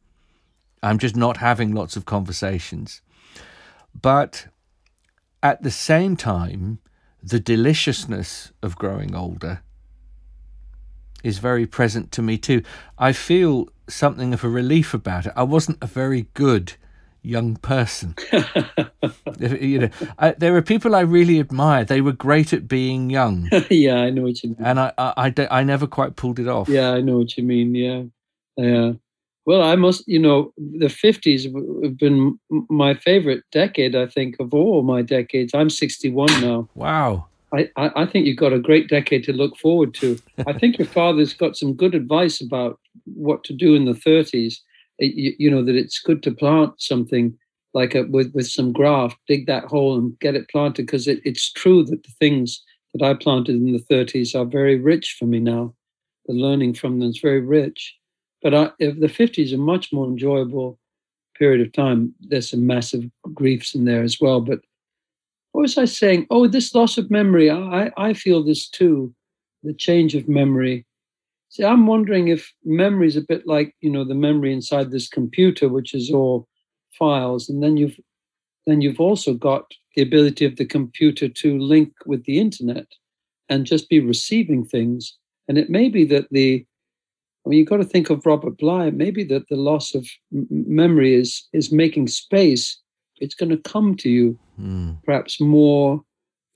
I'm 0.83 0.97
just 0.97 1.15
not 1.15 1.37
having 1.37 1.73
lots 1.73 1.95
of 1.95 2.03
conversations. 2.03 3.01
But 3.95 4.47
at 5.41 5.63
the 5.63 5.71
same 5.71 6.17
time, 6.17 6.79
the 7.21 7.39
deliciousness 7.39 8.51
of 8.61 8.77
growing 8.77 9.15
older 9.15 9.61
is 11.23 11.39
very 11.39 11.65
present 11.65 12.11
to 12.13 12.21
me 12.21 12.37
too. 12.37 12.63
I 12.97 13.11
feel 13.11 13.69
something 13.87 14.33
of 14.33 14.43
a 14.43 14.49
relief 14.49 14.93
about 14.93 15.25
it. 15.25 15.33
I 15.35 15.43
wasn't 15.43 15.77
a 15.81 15.87
very 15.87 16.27
good 16.33 16.73
young 17.21 17.57
person. 17.57 18.15
you 19.39 19.79
know, 19.79 19.89
I, 20.17 20.31
there 20.31 20.55
are 20.55 20.61
people 20.61 20.95
I 20.95 21.01
really 21.01 21.39
admire. 21.39 21.83
They 21.83 22.01
were 22.01 22.13
great 22.13 22.53
at 22.53 22.67
being 22.67 23.09
young. 23.09 23.49
yeah, 23.69 23.95
I 23.95 24.09
know 24.09 24.23
what 24.23 24.41
you 24.43 24.49
mean. 24.49 24.65
And 24.65 24.79
I, 24.79 24.93
I, 24.97 25.33
I, 25.37 25.47
I, 25.51 25.63
never 25.63 25.87
quite 25.87 26.15
pulled 26.15 26.39
it 26.39 26.47
off. 26.47 26.69
Yeah, 26.69 26.91
I 26.91 27.01
know 27.01 27.17
what 27.17 27.37
you 27.37 27.43
mean. 27.43 27.75
Yeah, 27.75 28.03
yeah. 28.55 28.93
Well, 29.49 29.63
I 29.63 29.75
must, 29.77 30.07
you 30.07 30.19
know, 30.19 30.53
the 30.59 30.89
50s 30.89 31.51
have 31.83 31.97
been 31.97 32.39
my 32.69 32.93
favorite 32.93 33.43
decade, 33.51 33.95
I 33.95 34.05
think, 34.05 34.35
of 34.39 34.53
all 34.53 34.83
my 34.83 35.01
decades. 35.01 35.55
I'm 35.55 35.71
61 35.71 36.27
now. 36.39 36.69
Wow. 36.75 37.25
I, 37.51 37.67
I 37.75 38.05
think 38.05 38.27
you've 38.27 38.37
got 38.37 38.53
a 38.53 38.59
great 38.59 38.89
decade 38.89 39.23
to 39.23 39.33
look 39.33 39.57
forward 39.57 39.95
to. 39.95 40.19
I 40.45 40.53
think 40.53 40.77
your 40.77 40.85
father's 40.85 41.33
got 41.33 41.57
some 41.57 41.73
good 41.73 41.95
advice 41.95 42.39
about 42.39 42.79
what 43.05 43.43
to 43.45 43.53
do 43.53 43.73
in 43.73 43.85
the 43.85 43.93
30s. 43.93 44.57
You, 44.99 45.33
you 45.39 45.49
know, 45.49 45.65
that 45.65 45.75
it's 45.75 45.99
good 45.99 46.21
to 46.21 46.31
plant 46.31 46.79
something 46.79 47.35
like 47.73 47.95
a, 47.95 48.03
with, 48.03 48.31
with 48.35 48.47
some 48.47 48.71
graft, 48.71 49.17
dig 49.27 49.47
that 49.47 49.63
hole 49.63 49.97
and 49.97 50.13
get 50.19 50.35
it 50.35 50.47
planted 50.49 50.85
because 50.85 51.07
it, 51.07 51.21
it's 51.25 51.51
true 51.51 51.83
that 51.85 52.03
the 52.03 52.13
things 52.19 52.63
that 52.93 53.03
I 53.03 53.15
planted 53.15 53.55
in 53.55 53.73
the 53.73 53.83
30s 53.91 54.39
are 54.39 54.45
very 54.45 54.79
rich 54.79 55.15
for 55.17 55.25
me 55.25 55.39
now. 55.39 55.73
The 56.27 56.35
learning 56.35 56.75
from 56.75 56.99
them 56.99 57.09
is 57.09 57.19
very 57.19 57.41
rich. 57.41 57.95
But 58.41 58.53
I, 58.53 58.71
if 58.79 58.99
the 58.99 59.07
50s 59.07 59.53
are 59.53 59.57
much 59.57 59.91
more 59.91 60.05
enjoyable 60.05 60.79
period 61.35 61.65
of 61.65 61.71
time, 61.73 62.13
there's 62.19 62.49
some 62.51 62.65
massive 62.65 63.03
griefs 63.33 63.75
in 63.75 63.85
there 63.85 64.03
as 64.03 64.19
well. 64.19 64.41
But 64.41 64.59
what 65.51 65.61
was 65.61 65.77
I 65.77 65.85
saying? 65.85 66.27
Oh, 66.29 66.47
this 66.47 66.75
loss 66.75 66.97
of 66.97 67.09
memory. 67.09 67.49
I, 67.49 67.91
I 67.97 68.13
feel 68.13 68.43
this 68.43 68.69
too, 68.69 69.13
the 69.63 69.73
change 69.73 70.15
of 70.15 70.27
memory. 70.29 70.85
See, 71.49 71.65
I'm 71.65 71.87
wondering 71.87 72.27
if 72.27 72.53
memory 72.63 73.07
is 73.07 73.17
a 73.17 73.21
bit 73.21 73.47
like, 73.47 73.75
you 73.81 73.89
know, 73.89 74.03
the 74.03 74.13
memory 74.13 74.53
inside 74.53 74.91
this 74.91 75.07
computer, 75.07 75.67
which 75.67 75.93
is 75.93 76.11
all 76.11 76.47
files. 76.91 77.49
And 77.49 77.63
then 77.63 77.77
you've 77.77 77.99
then 78.67 78.81
you've 78.81 78.99
also 78.99 79.33
got 79.33 79.65
the 79.95 80.01
ability 80.03 80.45
of 80.45 80.57
the 80.57 80.65
computer 80.65 81.27
to 81.27 81.57
link 81.57 81.91
with 82.05 82.23
the 82.25 82.37
internet 82.37 82.85
and 83.47 83.65
just 83.65 83.89
be 83.89 83.99
receiving 83.99 84.63
things. 84.63 85.17
And 85.47 85.57
it 85.57 85.71
may 85.71 85.89
be 85.89 86.05
that 86.05 86.27
the 86.29 86.65
I 87.49 87.51
mean, 87.51 87.57
you've 87.57 87.67
got 87.69 87.77
to 87.77 87.83
think 87.83 88.11
of 88.11 88.27
Robert 88.27 88.59
Bly. 88.59 88.91
Maybe 88.91 89.23
that 89.23 89.49
the 89.49 89.55
loss 89.55 89.95
of 89.95 90.07
m- 90.31 90.45
memory 90.51 91.15
is 91.15 91.47
is 91.51 91.71
making 91.71 92.05
space. 92.07 92.77
It's 93.17 93.33
going 93.33 93.49
to 93.49 93.57
come 93.57 93.95
to 93.97 94.09
you, 94.09 94.37
mm. 94.61 94.95
perhaps 95.03 95.41
more 95.41 96.03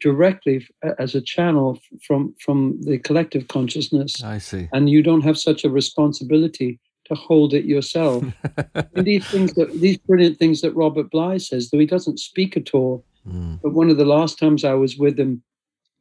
directly 0.02 0.68
as 1.00 1.16
a 1.16 1.22
channel 1.22 1.80
from 2.06 2.36
from 2.40 2.80
the 2.82 3.00
collective 3.00 3.48
consciousness. 3.48 4.24
I 4.24 4.38
see. 4.38 4.70
And 4.72 4.88
you 4.88 5.02
don't 5.02 5.24
have 5.24 5.40
such 5.40 5.64
a 5.64 5.70
responsibility 5.72 6.80
to 7.06 7.16
hold 7.16 7.56
it 7.56 7.66
yourself. 7.66 8.24
and 8.94 9.08
these 9.08 9.26
things 9.26 9.56
that 9.56 9.74
these 9.82 9.98
brilliant 9.98 10.38
things 10.38 10.62
that 10.62 10.76
Robert 10.76 11.10
Bly 11.10 11.38
says, 11.38 11.72
though 11.72 11.80
he 11.80 11.88
doesn't 11.88 12.20
speak 12.20 12.56
at 12.56 12.76
all. 12.76 13.04
Mm. 13.28 13.60
But 13.64 13.74
one 13.74 13.90
of 13.90 13.98
the 13.98 14.06
last 14.06 14.38
times 14.38 14.64
I 14.64 14.76
was 14.76 14.96
with 14.96 15.20
him, 15.20 15.42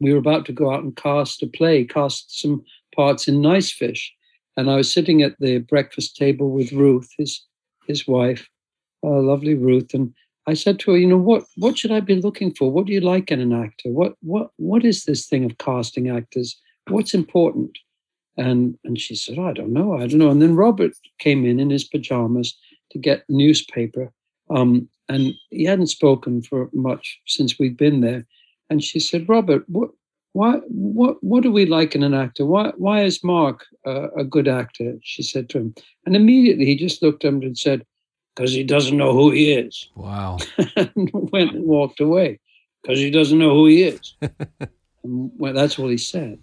we 0.01 0.13
were 0.13 0.19
about 0.19 0.45
to 0.47 0.53
go 0.53 0.71
out 0.71 0.83
and 0.83 0.95
cast 0.95 1.43
a 1.43 1.47
play, 1.47 1.83
cast 1.83 2.39
some 2.43 2.63
parts 2.95 3.27
in 3.27 3.41
Nice 3.41 3.73
Fish 3.73 4.13
and 4.57 4.71
I 4.71 4.77
was 4.77 4.93
sitting 4.93 5.23
at 5.23 5.39
the 5.39 5.59
breakfast 5.59 6.17
table 6.17 6.51
with 6.51 6.73
Ruth, 6.73 7.11
his 7.19 7.45
his 7.87 8.07
wife, 8.07 8.49
uh, 9.03 9.21
lovely 9.21 9.55
Ruth, 9.55 9.95
and 9.95 10.15
I 10.47 10.55
said 10.55 10.79
to 10.81 10.93
her, 10.93 10.99
you 10.99 11.07
know, 11.07 11.19
what 11.19 11.45
what 11.57 11.79
should 11.79 11.93
I 11.93 12.01
be 12.01 12.17
looking 12.17 12.53
for? 12.55 12.71
What 12.71 12.87
do 12.87 12.93
you 12.93 13.01
like 13.01 13.31
in 13.31 13.41
an 13.41 13.53
actor? 13.53 13.91
What 13.91 14.15
what 14.21 14.51
what 14.57 14.85
is 14.85 15.05
this 15.05 15.27
thing 15.27 15.45
of 15.45 15.59
casting 15.59 16.09
actors? 16.11 16.61
What's 16.89 17.15
important? 17.15 17.79
And 18.37 18.77
and 18.85 18.99
she 18.99 19.15
said, 19.15 19.39
I 19.39 19.53
don't 19.53 19.73
know, 19.73 19.95
I 19.95 20.07
don't 20.07 20.19
know. 20.19 20.31
And 20.31 20.43
then 20.43 20.57
Robert 20.57 20.93
came 21.19 21.45
in 21.45 21.61
in 21.61 21.71
his 21.71 21.85
pajamas 21.85 22.57
to 22.91 22.99
get 22.99 23.25
newspaper, 23.29 24.13
um, 24.51 24.89
and 25.09 25.35
he 25.51 25.65
hadn't 25.65 25.87
spoken 25.89 26.43
for 26.43 26.69
much 26.73 27.21
since 27.27 27.59
we'd 27.59 27.77
been 27.77 28.01
there. 28.01 28.27
And 28.69 28.83
she 28.83 29.01
said, 29.01 29.29
Robert, 29.29 29.69
what 29.69 29.91
why 30.33 30.55
what 30.69 31.23
what 31.23 31.43
do 31.43 31.53
we 31.53 31.67
like 31.67 31.95
in 31.95 32.03
an 32.03 32.15
actor? 32.15 32.47
Why 32.47 32.73
why 32.77 33.03
is 33.03 33.23
mark 33.23 33.67
uh, 33.87 34.11
a 34.13 34.25
good 34.25 34.49
actor? 34.49 34.97
She 35.03 35.23
said 35.23 35.49
to 35.51 35.59
him. 35.59 35.75
And 36.07 36.17
immediately 36.17 36.65
he 36.65 36.77
just 36.77 37.03
looked 37.03 37.25
at 37.25 37.29
him 37.29 37.43
and 37.43 37.57
said 37.57 37.85
because 38.35 38.53
he 38.53 38.65
doesn't 38.65 38.97
know 38.97 39.13
who 39.13 39.31
he 39.31 39.53
is 39.53 39.89
wow. 39.95 40.39
And 40.77 41.11
went 41.13 41.53
and 41.53 41.67
walked 41.67 42.01
away. 42.01 42.41
Because 42.83 42.99
he 42.99 43.11
doesn't 43.11 43.39
know 43.39 43.51
who 43.51 43.67
he 43.67 43.83
is 43.83 44.15
and 45.05 45.31
well, 45.37 45.53
that's 45.53 45.79
all 45.79 45.89
he 45.89 45.99
said. 45.99 46.39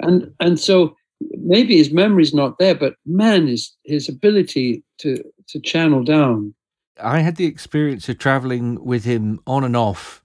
And 0.00 0.32
and 0.40 0.60
so 0.60 0.96
maybe 1.20 1.78
his 1.78 1.90
memory's 1.90 2.34
not 2.34 2.58
there 2.58 2.74
but 2.74 2.94
man 3.06 3.46
his 3.46 3.74
his 3.84 4.08
ability 4.08 4.82
to 4.98 5.22
to 5.48 5.60
channel 5.60 6.04
down. 6.04 6.54
I 7.02 7.20
had 7.20 7.36
the 7.36 7.46
experience 7.46 8.08
of 8.08 8.18
traveling 8.18 8.82
with 8.84 9.04
him 9.04 9.40
on 9.46 9.64
and 9.64 9.76
off 9.76 10.22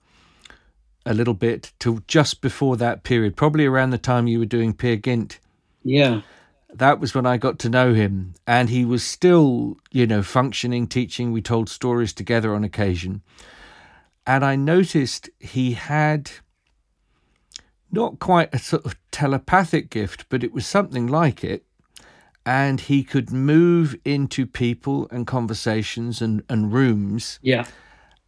a 1.06 1.14
little 1.14 1.34
bit 1.34 1.72
to 1.80 2.04
just 2.08 2.42
before 2.42 2.78
that 2.78 3.04
period, 3.04 3.36
probably 3.36 3.66
around 3.66 3.90
the 3.90 3.98
time 3.98 4.28
you 4.28 4.40
were 4.40 4.46
doing 4.46 4.74
Peer 4.74 4.96
Gynt. 4.96 5.40
Yeah. 5.84 6.22
That 6.74 7.00
was 7.00 7.14
when 7.14 7.26
I 7.26 7.38
got 7.38 7.60
to 7.60 7.70
know 7.70 7.94
him. 7.94 8.34
And 8.48 8.70
he 8.70 8.86
was 8.86 9.04
still, 9.04 9.78
you 9.92 10.08
know, 10.08 10.22
functioning, 10.22 10.88
teaching. 10.88 11.32
We 11.32 11.42
told 11.42 11.70
stories 11.70 12.14
together 12.14 12.54
on 12.56 12.64
occasion. 12.64 13.22
And 14.26 14.46
I 14.46 14.56
noticed 14.56 15.30
he 15.40 15.74
had 15.74 16.32
not 17.92 18.20
quite 18.20 18.54
a 18.54 18.60
sort 18.60 18.86
of 18.86 18.96
telepathic 19.12 19.90
gift, 19.90 20.26
but 20.30 20.44
it 20.44 20.54
was 20.54 20.66
something 20.66 21.08
like 21.08 21.44
it. 21.44 21.66
And 22.46 22.80
he 22.80 23.04
could 23.04 23.32
move 23.32 23.96
into 24.06 24.46
people 24.46 25.08
and 25.12 25.28
conversations 25.28 26.22
and, 26.22 26.44
and 26.50 26.72
rooms. 26.72 27.40
Yeah. 27.42 27.66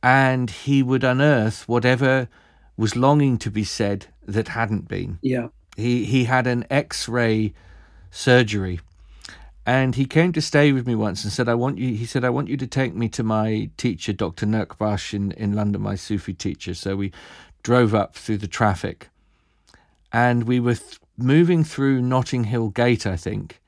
And 0.01 0.49
he 0.49 0.83
would 0.83 1.03
unearth 1.03 1.67
whatever 1.67 2.27
was 2.77 2.95
longing 2.95 3.37
to 3.39 3.51
be 3.51 3.63
said 3.63 4.07
that 4.25 4.49
hadn't 4.49 4.87
been. 4.87 5.19
Yeah. 5.21 5.49
He 5.75 6.05
he 6.05 6.25
had 6.25 6.47
an 6.47 6.65
X-ray 6.69 7.53
surgery, 8.11 8.79
and 9.65 9.95
he 9.95 10.05
came 10.05 10.31
to 10.33 10.41
stay 10.41 10.71
with 10.71 10.85
me 10.85 10.95
once 10.95 11.23
and 11.23 11.33
said, 11.33 11.49
"I 11.49 11.55
want 11.55 11.77
you." 11.77 11.95
He 11.95 12.05
said, 12.05 12.23
"I 12.23 12.29
want 12.29 12.47
you 12.47 12.57
to 12.57 12.67
take 12.67 12.93
me 12.93 13.09
to 13.09 13.23
my 13.23 13.69
teacher, 13.77 14.13
Dr. 14.13 14.45
Nurbakhsh 14.45 15.13
in 15.13 15.31
in 15.31 15.53
London, 15.53 15.81
my 15.81 15.95
Sufi 15.95 16.33
teacher." 16.33 16.73
So 16.73 16.95
we 16.95 17.11
drove 17.63 17.95
up 17.95 18.15
through 18.15 18.37
the 18.37 18.47
traffic, 18.47 19.09
and 20.11 20.43
we 20.43 20.59
were 20.59 20.75
th- 20.75 20.99
moving 21.17 21.63
through 21.63 22.01
Notting 22.01 22.45
Hill 22.45 22.69
Gate, 22.69 23.05
I 23.07 23.15
think, 23.15 23.61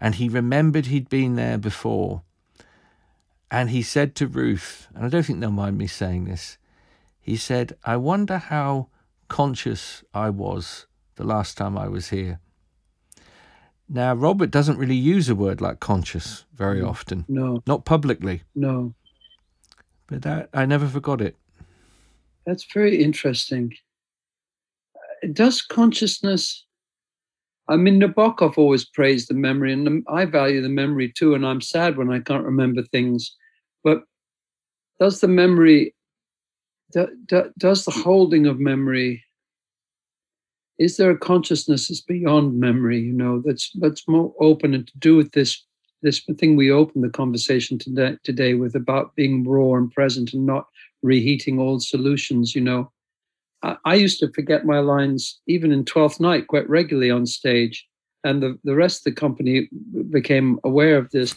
and 0.00 0.16
he 0.16 0.28
remembered 0.28 0.86
he'd 0.86 1.08
been 1.08 1.36
there 1.36 1.58
before. 1.58 2.22
And 3.50 3.70
he 3.70 3.82
said 3.82 4.14
to 4.16 4.26
Ruth, 4.26 4.88
and 4.94 5.06
I 5.06 5.08
don't 5.08 5.24
think 5.24 5.40
they'll 5.40 5.50
mind 5.50 5.78
me 5.78 5.86
saying 5.86 6.26
this, 6.26 6.58
he 7.28 7.36
said, 7.36 7.76
I 7.84 7.96
wonder 7.98 8.38
how 8.38 8.88
conscious 9.28 10.02
I 10.14 10.30
was 10.30 10.86
the 11.16 11.24
last 11.24 11.58
time 11.58 11.76
I 11.76 11.86
was 11.86 12.08
here. 12.08 12.40
Now, 13.86 14.14
Robert 14.14 14.50
doesn't 14.50 14.78
really 14.78 14.96
use 14.96 15.28
a 15.28 15.34
word 15.34 15.60
like 15.60 15.78
conscious 15.78 16.46
very 16.54 16.80
often. 16.80 17.26
No, 17.28 17.62
Not 17.66 17.84
publicly, 17.84 18.44
no. 18.54 18.94
but 20.06 20.22
that 20.22 20.48
I 20.54 20.64
never 20.64 20.86
forgot 20.88 21.20
it. 21.20 21.36
That's 22.46 22.64
very 22.72 23.02
interesting. 23.02 23.74
Uh, 24.96 25.28
Does 25.34 25.60
consciousness? 25.60 26.64
I 27.68 27.76
mean, 27.76 28.00
Nabokov 28.00 28.56
always 28.56 28.86
praised 28.86 29.28
the 29.28 29.34
memory, 29.34 29.74
and 29.74 30.02
I 30.08 30.24
value 30.24 30.62
the 30.62 30.70
memory 30.70 31.12
too. 31.14 31.34
And 31.34 31.44
I'm 31.46 31.60
sad 31.60 31.98
when 31.98 32.10
I 32.10 32.20
can't 32.20 32.44
remember 32.44 32.82
things. 32.84 33.36
But 33.84 34.04
does 34.98 35.20
the 35.20 35.28
memory? 35.28 35.94
Do, 36.92 37.08
do, 37.26 37.52
does 37.58 37.84
the 37.84 37.90
holding 37.90 38.46
of 38.46 38.58
memory? 38.58 39.24
Is 40.78 40.96
there 40.96 41.10
a 41.10 41.18
consciousness 41.18 41.88
that's 41.88 42.00
beyond 42.00 42.58
memory? 42.58 43.00
You 43.00 43.12
know, 43.12 43.42
that's 43.44 43.70
that's 43.80 44.06
more 44.08 44.32
open 44.40 44.74
and 44.74 44.86
to 44.86 44.98
do 44.98 45.16
with 45.16 45.32
this 45.32 45.64
this 46.02 46.22
thing 46.38 46.56
we 46.56 46.70
opened 46.70 47.04
the 47.04 47.10
conversation 47.10 47.78
today 47.78 48.16
today 48.22 48.54
with 48.54 48.74
about 48.74 49.16
being 49.16 49.44
raw 49.46 49.74
and 49.74 49.90
present 49.90 50.32
and 50.32 50.46
not 50.46 50.66
reheating 51.02 51.58
old 51.58 51.82
solutions. 51.82 52.54
You 52.54 52.60
know, 52.60 52.92
I, 53.62 53.76
I 53.84 53.94
used 53.94 54.20
to 54.20 54.32
forget 54.32 54.64
my 54.64 54.78
lines 54.78 55.40
even 55.46 55.72
in 55.72 55.84
Twelfth 55.84 56.20
Night 56.20 56.46
quite 56.46 56.68
regularly 56.68 57.10
on 57.10 57.26
stage, 57.26 57.87
and 58.24 58.42
the, 58.42 58.58
the 58.64 58.74
rest 58.74 59.00
of 59.00 59.04
the 59.04 59.20
company 59.20 59.68
became 60.10 60.58
aware 60.64 60.98
of 60.98 61.10
this. 61.10 61.34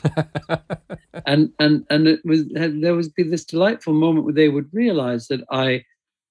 and 1.26 1.52
and 1.60 1.86
and 1.90 2.08
it 2.08 2.20
was 2.26 2.44
had- 2.56 2.82
there 2.82 2.96
would 2.96 3.14
be 3.16 3.24
this 3.24 3.46
delightful 3.46 3.94
moment 3.94 4.26
where 4.26 4.34
they 4.34 4.50
would 4.50 4.70
realize 4.74 5.28
that 5.28 5.42
I 5.52 5.84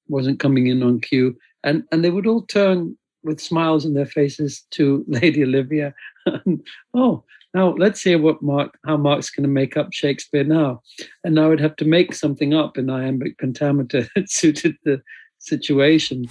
wasn't 0.09 0.41
coming 0.41 0.67
in 0.67 0.83
on 0.83 1.01
cue, 1.01 1.37
and 1.65 1.85
and 1.93 2.05
they 2.05 2.11
would 2.11 2.27
all 2.27 2.43
turn 2.43 2.97
with 3.23 3.41
smiles 3.41 3.85
on 3.85 3.95
their 3.95 4.07
faces 4.07 4.65
to 4.71 5.05
Lady 5.09 5.43
Olivia. 5.43 5.95
oh, 6.95 7.25
now 7.55 7.75
let's 7.75 8.03
hear 8.03 8.19
what 8.19 8.43
Mark, 8.43 8.79
how 8.87 8.97
Mark's 8.97 9.31
going 9.31 9.43
to 9.43 9.49
make 9.49 9.77
up 9.77 9.93
Shakespeare 9.93 10.45
now. 10.45 10.83
And 11.25 11.39
I 11.39 11.49
would 11.49 11.61
have 11.61 11.77
to 11.77 11.85
make 11.85 12.15
something 12.15 12.55
up 12.55 12.79
in 12.79 12.91
iambic 12.91 13.39
pentameter 13.39 14.09
that 14.17 14.31
suited 14.31 14.77
the 14.85 15.03
situation. 15.39 16.27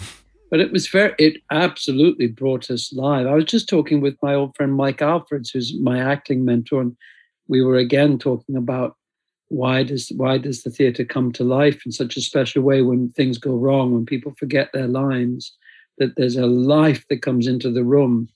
But 0.50 0.60
it 0.60 0.72
was 0.72 0.88
very, 0.88 1.14
it 1.20 1.41
absolutely 1.52 2.28
brought 2.28 2.72
us 2.72 2.91
live. 2.93 3.28
I 3.28 3.36
was 3.36 3.45
just 3.45 3.70
talking 3.70 4.02
with 4.02 4.18
my 4.22 4.34
old 4.34 4.56
friend 4.56 4.74
Mike 4.74 4.97
Alfreds, 5.00 5.52
who's 5.54 5.78
my 5.80 6.00
acting 6.00 6.43
mentor, 6.43 6.82
and 6.82 6.97
we 7.47 7.62
were 7.62 7.78
again 7.78 8.18
talking 8.18 8.56
about 8.56 8.95
why 9.50 9.84
does 9.84 10.12
why 10.16 10.38
does 10.38 10.64
the 10.64 10.70
theatre 10.70 11.06
come 11.06 11.32
to 11.34 11.43
life 11.43 11.82
in 11.86 11.91
such 11.91 12.16
a 12.16 12.22
special 12.22 12.62
way 12.64 12.82
when 12.82 13.10
things 13.10 13.38
go 13.38 13.56
wrong, 13.56 13.93
when 13.93 14.06
people 14.06 14.34
forget 14.38 14.70
their 14.74 14.88
lines, 14.88 15.52
that 15.97 16.16
there's 16.16 16.36
a 16.36 16.45
life 16.45 17.06
that 17.10 17.22
comes 17.22 17.47
into 17.47 17.72
the 17.72 17.84
room. 17.84 18.30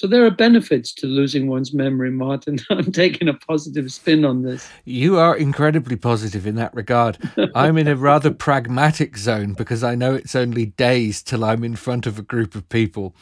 So 0.00 0.06
there 0.06 0.24
are 0.24 0.30
benefits 0.30 0.94
to 0.94 1.06
losing 1.06 1.46
one's 1.46 1.74
memory, 1.74 2.10
Martin. 2.10 2.58
I'm 2.70 2.90
taking 2.90 3.28
a 3.28 3.34
positive 3.34 3.92
spin 3.92 4.24
on 4.24 4.40
this. 4.40 4.66
You 4.86 5.18
are 5.18 5.36
incredibly 5.36 5.96
positive 5.96 6.46
in 6.46 6.54
that 6.54 6.74
regard. 6.74 7.18
I'm 7.54 7.76
in 7.76 7.86
a 7.86 7.94
rather 7.94 8.30
pragmatic 8.30 9.18
zone 9.18 9.52
because 9.52 9.84
I 9.84 9.94
know 9.94 10.14
it's 10.14 10.34
only 10.34 10.64
days 10.64 11.22
till 11.22 11.44
I'm 11.44 11.62
in 11.62 11.76
front 11.76 12.06
of 12.06 12.18
a 12.18 12.22
group 12.22 12.54
of 12.54 12.66
people, 12.70 13.14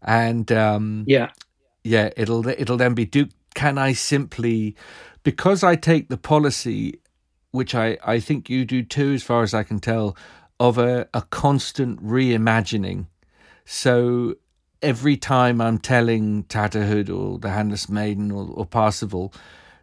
and 0.00 0.50
um, 0.50 1.04
Yeah, 1.06 1.28
yeah, 1.82 2.08
it'll 2.16 2.48
it'll 2.48 2.78
then 2.78 2.94
be 2.94 3.04
do. 3.04 3.28
Can 3.54 3.76
I 3.76 3.92
simply, 3.92 4.76
because 5.24 5.62
I 5.62 5.76
take 5.76 6.08
the 6.08 6.16
policy, 6.16 7.00
which 7.50 7.74
I 7.74 7.98
I 8.02 8.18
think 8.18 8.48
you 8.48 8.64
do 8.64 8.82
too, 8.82 9.12
as 9.12 9.22
far 9.22 9.42
as 9.42 9.52
I 9.52 9.62
can 9.62 9.78
tell, 9.78 10.16
of 10.58 10.78
a 10.78 11.06
a 11.12 11.20
constant 11.20 12.02
reimagining. 12.02 13.08
So 13.66 14.36
every 14.84 15.16
time 15.16 15.60
I'm 15.60 15.78
telling 15.78 16.44
Tatterhood 16.44 17.08
or 17.08 17.38
the 17.38 17.50
Handless 17.50 17.88
Maiden 17.88 18.30
or, 18.30 18.46
or 18.52 18.66
Parsifal, 18.66 19.32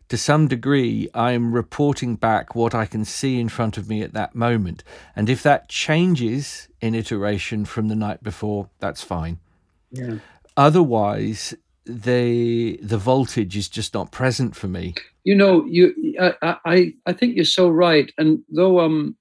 to 0.09 0.17
some 0.17 0.47
degree, 0.47 1.09
I'm 1.13 1.53
reporting 1.53 2.15
back 2.15 2.53
what 2.53 2.75
I 2.75 2.85
can 2.85 3.03
see 3.03 3.39
in 3.39 3.49
front 3.49 3.77
of 3.77 3.89
me 3.89 4.01
at 4.01 4.13
that 4.13 4.35
moment. 4.35 4.83
And 5.15 5.29
if 5.29 5.41
that 5.43 5.69
changes 5.69 6.67
in 6.81 6.93
iteration 6.95 7.65
from 7.65 7.87
the 7.87 7.95
night 7.95 8.21
before, 8.21 8.69
that's 8.79 9.01
fine. 9.01 9.39
yeah. 9.91 10.17
Otherwise, 10.57 11.55
the 11.85 12.77
the 12.83 12.97
voltage 12.97 13.55
is 13.55 13.69
just 13.69 13.93
not 13.93 14.11
present 14.11 14.55
for 14.55 14.67
me. 14.67 14.93
You 15.23 15.35
know, 15.35 15.65
you 15.65 15.93
I 16.19 16.57
I, 16.65 16.93
I 17.05 17.13
think 17.13 17.35
you're 17.35 17.45
so 17.45 17.69
right. 17.69 18.11
And 18.17 18.43
though 18.49 18.81
um 18.81 19.15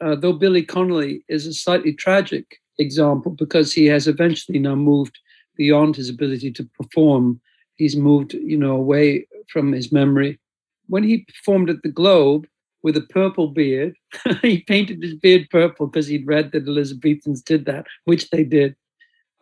uh, 0.00 0.16
though 0.16 0.32
Billy 0.32 0.64
Connolly 0.64 1.24
is 1.28 1.46
a 1.46 1.54
slightly 1.54 1.92
tragic 1.92 2.60
example 2.78 3.32
because 3.32 3.72
he 3.72 3.86
has 3.86 4.06
eventually 4.06 4.58
now 4.58 4.74
moved 4.74 5.18
beyond 5.56 5.96
his 5.96 6.08
ability 6.08 6.50
to 6.52 6.64
perform. 6.80 7.40
He's 7.76 7.96
moved, 7.96 8.34
you 8.34 8.56
know, 8.56 8.76
away 8.76 9.26
from 9.48 9.72
his 9.72 9.92
memory. 9.92 10.38
When 10.86 11.02
he 11.02 11.18
performed 11.24 11.70
at 11.70 11.82
the 11.82 11.90
Globe 11.90 12.46
with 12.82 12.96
a 12.96 13.02
purple 13.02 13.48
beard, 13.48 13.94
he 14.42 14.60
painted 14.62 15.02
his 15.02 15.14
beard 15.14 15.48
purple 15.50 15.86
because 15.86 16.06
he'd 16.06 16.26
read 16.26 16.52
that 16.52 16.66
Elizabethans 16.66 17.42
did 17.42 17.66
that, 17.66 17.86
which 18.04 18.30
they 18.30 18.44
did. 18.44 18.76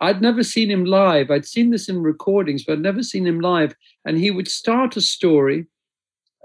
I'd 0.01 0.21
never 0.21 0.43
seen 0.43 0.71
him 0.71 0.85
live. 0.85 1.31
I'd 1.31 1.47
seen 1.47 1.71
this 1.71 1.89
in 1.89 2.03
recordings, 2.03 2.65
but 2.65 2.75
I'd 2.75 2.81
never 2.81 3.03
seen 3.03 3.27
him 3.27 3.41
live. 3.41 3.75
And 4.05 4.19
he 4.19 4.31
would 4.31 4.49
start 4.49 4.97
a 4.97 5.01
story, 5.01 5.67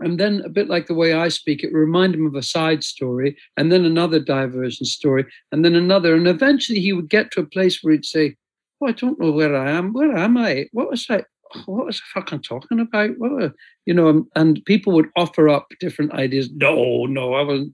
and 0.02 0.20
then 0.20 0.41
a 0.43 0.49
bit 0.49 0.68
like 0.68 0.88
the 0.88 0.93
way 0.93 1.14
I 1.14 1.30
speak, 1.30 1.64
it 1.64 1.72
would 1.72 1.80
remind 1.80 2.16
him 2.16 2.26
of 2.26 2.36
a 2.36 2.43
side 2.43 2.84
story, 2.84 3.38
and 3.58 3.72
then 3.72 3.86
another 3.86 4.20
diversion 4.20 4.86
story, 4.86 5.26
and 5.52 5.64
then 5.64 5.76
another. 5.76 6.16
And 6.16 6.28
eventually 6.28 6.80
he 6.80 6.93
would 6.93 7.10
get 7.10 7.32
to 7.32 7.41
a 7.41 7.45
place 7.45 7.82
where 7.82 7.93
he'd 7.93 8.06
say, 8.06 8.36
Oh, 8.82 8.88
I 8.88 8.91
don't 8.93 9.20
know 9.20 9.32
where 9.32 9.56
I 9.56 9.72
am. 9.72 9.93
Where 9.93 10.16
am 10.18 10.38
I? 10.38 10.68
What 10.72 10.89
was 10.89 11.06
I? 11.10 11.24
What 11.66 11.86
was 11.86 12.02
I 12.02 12.20
fucking 12.20 12.41
talking 12.41 12.80
about? 12.80 13.12
What 13.18 13.54
you 13.86 13.93
know, 13.93 14.26
and, 14.36 14.64
people 14.66 14.93
would 14.93 15.10
offer 15.16 15.49
up 15.49 15.68
different 15.80 16.14
ideas. 16.14 16.49
No, 16.54 17.06
no, 17.06 17.34
I 17.34 17.43
wasn't. 17.43 17.74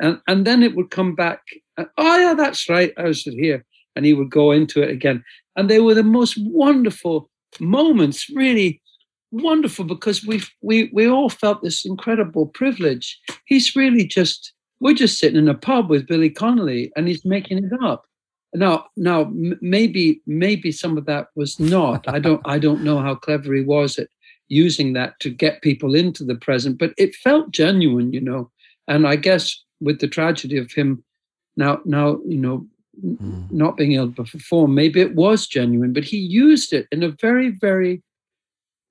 And 0.00 0.20
and 0.26 0.46
then 0.46 0.62
it 0.62 0.74
would 0.74 0.90
come 0.90 1.14
back. 1.14 1.40
Oh 1.78 2.18
yeah, 2.18 2.34
that's 2.34 2.68
right. 2.68 2.92
I 2.98 3.04
was 3.04 3.22
here, 3.22 3.64
and 3.96 4.04
he 4.04 4.12
would 4.12 4.30
go 4.30 4.52
into 4.52 4.82
it 4.82 4.90
again. 4.90 5.24
And 5.56 5.70
they 5.70 5.80
were 5.80 5.94
the 5.94 6.02
most 6.02 6.36
wonderful 6.38 7.30
moments, 7.60 8.28
really 8.30 8.82
wonderful, 9.42 9.84
because 9.84 10.24
we 10.24 10.42
we 10.62 10.90
we 10.92 11.08
all 11.08 11.28
felt 11.28 11.62
this 11.62 11.84
incredible 11.84 12.46
privilege. 12.46 13.18
He's 13.46 13.74
really 13.76 14.06
just 14.06 14.52
we're 14.80 14.94
just 14.94 15.18
sitting 15.18 15.38
in 15.38 15.48
a 15.48 15.54
pub 15.54 15.90
with 15.90 16.06
Billy 16.06 16.30
Connolly, 16.30 16.92
and 16.96 17.08
he's 17.08 17.24
making 17.24 17.58
it 17.58 17.72
up. 17.82 18.04
Now, 18.54 18.86
now 18.96 19.22
m- 19.22 19.58
maybe 19.60 20.20
maybe 20.26 20.70
some 20.72 20.96
of 20.98 21.06
that 21.06 21.28
was 21.34 21.58
not. 21.58 22.06
I 22.08 22.18
don't 22.18 22.40
I 22.44 22.58
don't 22.58 22.84
know 22.84 22.98
how 23.00 23.14
clever 23.14 23.52
he 23.54 23.62
was 23.62 23.98
at 23.98 24.08
using 24.48 24.92
that 24.94 25.18
to 25.20 25.30
get 25.30 25.62
people 25.62 25.94
into 25.94 26.24
the 26.24 26.36
present, 26.36 26.78
but 26.78 26.92
it 26.96 27.14
felt 27.16 27.50
genuine, 27.50 28.12
you 28.12 28.20
know. 28.20 28.50
And 28.86 29.06
I 29.06 29.16
guess 29.16 29.44
with 29.80 29.98
the 30.00 30.08
tragedy 30.08 30.58
of 30.58 30.70
him 30.72 31.02
now 31.56 31.80
now 31.84 32.20
you 32.26 32.38
know 32.38 32.66
Mm. 33.02 33.50
not 33.50 33.76
being 33.76 33.94
able 33.94 34.12
to 34.12 34.22
perform, 34.22 34.72
maybe 34.72 35.00
it 35.00 35.16
was 35.16 35.48
genuine, 35.48 35.92
but 35.92 36.04
he 36.04 36.16
used 36.16 36.72
it 36.72 36.86
in 36.92 37.02
a 37.02 37.08
very 37.20 37.50
very 37.50 38.00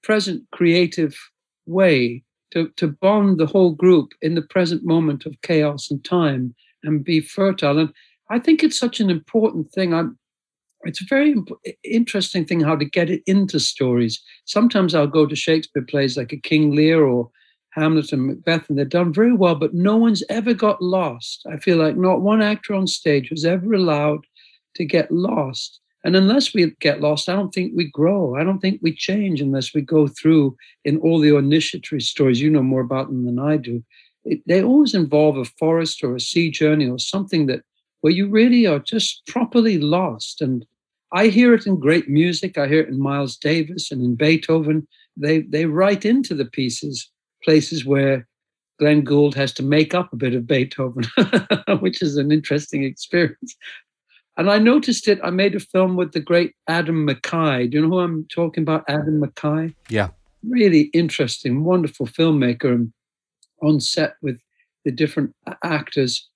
present 0.04 0.44
creative 0.52 1.18
way 1.66 2.24
to, 2.52 2.70
to 2.78 2.88
bond 2.88 3.40
the 3.40 3.46
whole 3.46 3.72
group 3.72 4.12
in 4.22 4.36
the 4.36 4.42
present 4.42 4.84
moment 4.84 5.26
of 5.26 5.42
chaos 5.42 5.90
and 5.90 6.04
time 6.04 6.54
and 6.84 7.04
be 7.04 7.20
fertile. 7.20 7.80
And 7.80 7.92
I 8.30 8.40
think 8.40 8.64
it's 8.64 8.78
such 8.78 9.00
an 9.00 9.10
important 9.10 9.72
thing. 9.72 9.94
I'm, 9.94 10.18
it's 10.84 11.02
a 11.02 11.06
very 11.10 11.32
imp- 11.32 11.50
interesting 11.84 12.46
thing 12.46 12.62
how 12.62 12.76
to 12.76 12.86
get 12.86 13.10
it 13.10 13.24
into 13.26 13.60
stories. 13.60 14.22
Sometimes 14.46 14.94
I'll 14.94 15.08
go 15.08 15.26
to 15.26 15.36
Shakespeare 15.36 15.84
plays 15.84 16.18
like 16.18 16.32
a 16.32 16.38
King 16.38 16.76
Lear 16.76 17.04
or 17.04 17.30
Hamlet 17.72 18.12
and 18.12 18.28
Macbeth, 18.28 18.70
and 18.70 18.78
they're 18.78 18.86
done 18.86 19.12
very 19.12 19.34
well, 19.34 19.56
but 19.56 19.74
no 19.74 19.98
one's 19.98 20.24
ever 20.30 20.54
got 20.54 20.82
lost. 20.82 21.44
I 21.52 21.58
feel 21.58 21.78
like 21.78 21.98
not 21.98 22.22
one 22.22 22.42
actor 22.42 22.76
on 22.76 22.86
stage 22.86 23.32
was 23.32 23.46
ever 23.46 23.74
allowed 23.74 24.26
to 24.76 24.86
get 24.86 25.12
lost. 25.12 25.80
And 26.04 26.16
unless 26.16 26.54
we 26.54 26.76
get 26.82 27.02
lost, 27.02 27.30
I 27.30 27.34
don't 27.34 27.54
think 27.54 27.74
we 27.76 27.90
grow. 27.90 28.36
I 28.36 28.44
don't 28.44 28.60
think 28.60 28.80
we 28.82 28.94
change 28.94 29.40
unless 29.40 29.74
we 29.74 29.82
go 29.82 30.08
through 30.08 30.56
in 30.84 30.98
all 31.00 31.20
the 31.20 31.36
initiatory 31.36 32.02
stories. 32.02 32.42
You 32.42 32.50
know 32.50 32.64
more 32.64 32.82
about 32.82 33.08
them 33.08 33.26
than 33.26 33.40
I 33.40 33.58
do. 33.58 33.84
It, 34.26 34.42
they 34.46 34.62
always 34.62 34.94
involve 34.94 35.38
a 35.38 35.46
forest 35.46 36.04
or 36.04 36.16
a 36.16 36.20
sea 36.20 36.52
journey 36.52 36.90
or 36.90 37.00
something 37.00 37.46
that 37.48 37.62
where 38.02 38.12
you 38.12 38.28
really 38.28 38.66
are 38.68 38.80
just 38.80 39.26
properly 39.28 39.78
lost. 39.78 40.42
And 40.42 40.66
I 41.14 41.28
hear 41.28 41.54
it 41.54 41.66
in 41.66 41.80
great 41.80 42.10
music. 42.10 42.58
I 42.58 42.68
hear 42.68 42.82
it 42.82 42.90
in 42.90 43.00
Miles 43.00 43.38
Davis 43.38 43.92
and 43.92 44.02
in 44.04 44.16
Beethoven. 44.16 44.88
They 45.16 45.42
they 45.42 45.68
write 45.68 46.06
into 46.06 46.36
the 46.36 46.46
pieces 46.46 47.10
places 47.44 47.86
where 47.86 48.28
Glenn 48.80 49.04
Gould 49.04 49.36
has 49.36 49.54
to 49.54 49.64
make 49.64 49.94
up 49.94 50.12
a 50.12 50.18
bit 50.18 50.34
of 50.34 50.48
Beethoven, 50.48 51.06
which 51.80 52.02
is 52.02 52.18
an 52.18 52.32
interesting 52.32 52.84
experience. 52.84 53.56
And 54.38 54.50
I 54.50 54.58
noticed 54.58 55.08
it. 55.08 55.20
I 55.24 55.30
made 55.30 55.56
a 55.56 55.60
film 55.60 55.96
with 55.96 56.14
the 56.14 56.20
great 56.20 56.56
Adam 56.68 57.08
McKay. 57.08 57.70
Do 57.70 57.78
you 57.78 57.84
know 57.84 57.90
who 57.90 58.00
I'm 58.00 58.26
talking 58.26 58.64
about? 58.64 58.84
Adam 58.88 59.22
McKay. 59.22 59.74
Yeah. 59.90 60.10
Really 60.48 60.90
interesting, 60.94 61.64
wonderful 61.64 62.08
filmmaker, 62.08 62.74
and 62.74 62.92
on 63.62 63.80
set 63.80 64.16
with 64.22 64.42
the 64.84 64.92
different 64.92 65.34
actors, 65.64 66.28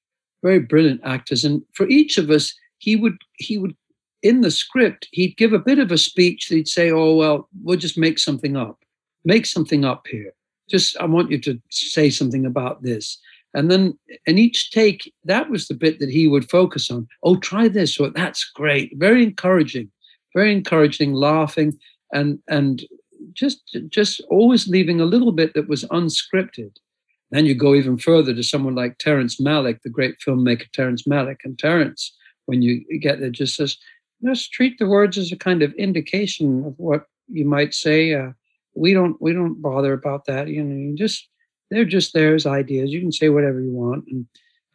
very 0.43 0.59
brilliant 0.59 1.01
actors. 1.03 1.43
And 1.43 1.63
for 1.73 1.87
each 1.89 2.17
of 2.17 2.29
us, 2.29 2.53
he 2.77 2.95
would 2.95 3.17
he 3.37 3.57
would 3.57 3.75
in 4.23 4.41
the 4.41 4.51
script 4.51 5.07
he'd 5.11 5.37
give 5.37 5.53
a 5.53 5.59
bit 5.59 5.79
of 5.79 5.91
a 5.91 5.97
speech. 5.97 6.45
He'd 6.45 6.67
say, 6.67 6.91
"Oh 6.91 7.15
well, 7.15 7.49
we'll 7.63 7.77
just 7.77 7.97
make 7.97 8.19
something 8.19 8.55
up. 8.55 8.79
Make 9.25 9.45
something 9.45 9.83
up 9.83 10.05
here. 10.07 10.33
Just 10.69 10.97
I 10.97 11.05
want 11.05 11.31
you 11.31 11.39
to 11.39 11.59
say 11.69 12.09
something 12.09 12.45
about 12.45 12.83
this." 12.83 13.17
And 13.53 13.71
then 13.71 13.97
in 14.25 14.37
each 14.37 14.71
take, 14.71 15.11
that 15.25 15.49
was 15.49 15.67
the 15.67 15.73
bit 15.73 15.99
that 15.99 16.09
he 16.09 16.27
would 16.27 16.49
focus 16.49 16.91
on. 16.91 17.07
Oh, 17.23 17.37
try 17.37 17.67
this, 17.67 17.99
or 17.99 18.09
that's 18.09 18.43
great. 18.43 18.91
Very 18.97 19.23
encouraging, 19.23 19.89
very 20.35 20.51
encouraging, 20.51 21.13
laughing, 21.13 21.77
and 22.11 22.39
and 22.47 22.83
just 23.33 23.77
just 23.89 24.21
always 24.29 24.67
leaving 24.67 25.01
a 25.01 25.05
little 25.05 25.31
bit 25.31 25.53
that 25.53 25.69
was 25.69 25.85
unscripted. 25.85 26.75
Then 27.31 27.45
you 27.45 27.55
go 27.55 27.75
even 27.75 27.97
further 27.97 28.33
to 28.33 28.43
someone 28.43 28.75
like 28.75 28.97
Terrence 28.97 29.39
Malick, 29.41 29.81
the 29.81 29.89
great 29.89 30.15
filmmaker 30.25 30.71
Terrence 30.71 31.03
Malick. 31.03 31.37
And 31.43 31.59
Terrence, 31.59 32.15
when 32.45 32.61
you 32.61 32.85
get 32.99 33.19
there, 33.19 33.29
just 33.29 33.55
says, 33.55 33.77
just 34.23 34.53
treat 34.53 34.79
the 34.79 34.87
words 34.87 35.17
as 35.17 35.31
a 35.31 35.35
kind 35.35 35.61
of 35.61 35.73
indication 35.73 36.63
of 36.65 36.73
what 36.77 37.05
you 37.27 37.45
might 37.45 37.73
say. 37.73 38.13
Uh, 38.13 38.31
we 38.75 38.93
don't 38.93 39.21
we 39.21 39.33
don't 39.33 39.61
bother 39.61 39.93
about 39.93 40.25
that. 40.25 40.47
You 40.47 40.63
know, 40.63 40.75
you 40.75 40.95
just 40.95 41.27
they're 41.69 41.85
just 41.85 42.13
there 42.13 42.35
as 42.35 42.45
ideas. 42.45 42.91
You 42.91 43.01
can 43.01 43.11
say 43.11 43.29
whatever 43.29 43.61
you 43.61 43.71
want, 43.71 44.05
and 44.07 44.25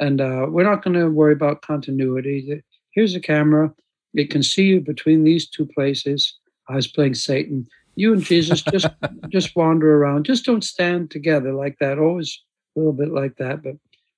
and 0.01 0.21
uh, 0.21 0.47
we're 0.49 0.65
not 0.65 0.83
going 0.83 0.99
to 0.99 1.09
worry 1.09 1.33
about 1.33 1.63
continuity. 1.63 2.63
Here's 2.91 3.15
a 3.15 3.21
camera; 3.21 3.73
it 4.15 4.31
can 4.31 4.43
see 4.43 4.65
you 4.65 4.81
between 4.81 5.25
these 5.25 5.49
two 5.49 5.67
places. 5.67 6.39
I 6.69 6.77
was 6.77 6.87
playing 6.87 7.15
Satan. 7.15 7.67
You 7.95 8.13
and 8.13 8.23
Jesus 8.23 8.63
just 8.63 8.87
just 9.29 9.57
wander 9.57 9.97
around. 9.97 10.25
Just 10.25 10.45
don't 10.45 10.65
stand 10.65 11.11
together 11.11 11.53
like 11.53 11.77
that. 11.81 11.99
Always 11.99 12.41
a 12.77 12.81
little 12.81 12.93
bit 12.93 13.13
like 13.13 13.37
that, 13.37 13.63
but 13.63 13.75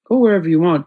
go 0.08 0.18
wherever 0.18 0.48
you 0.48 0.60
want. 0.60 0.86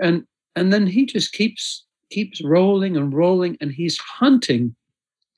And 0.00 0.24
and 0.56 0.72
then 0.72 0.86
he 0.86 1.06
just 1.06 1.32
keeps 1.32 1.84
keeps 2.10 2.42
rolling 2.42 2.96
and 2.96 3.12
rolling, 3.12 3.56
and 3.60 3.72
he's 3.72 3.98
hunting, 3.98 4.74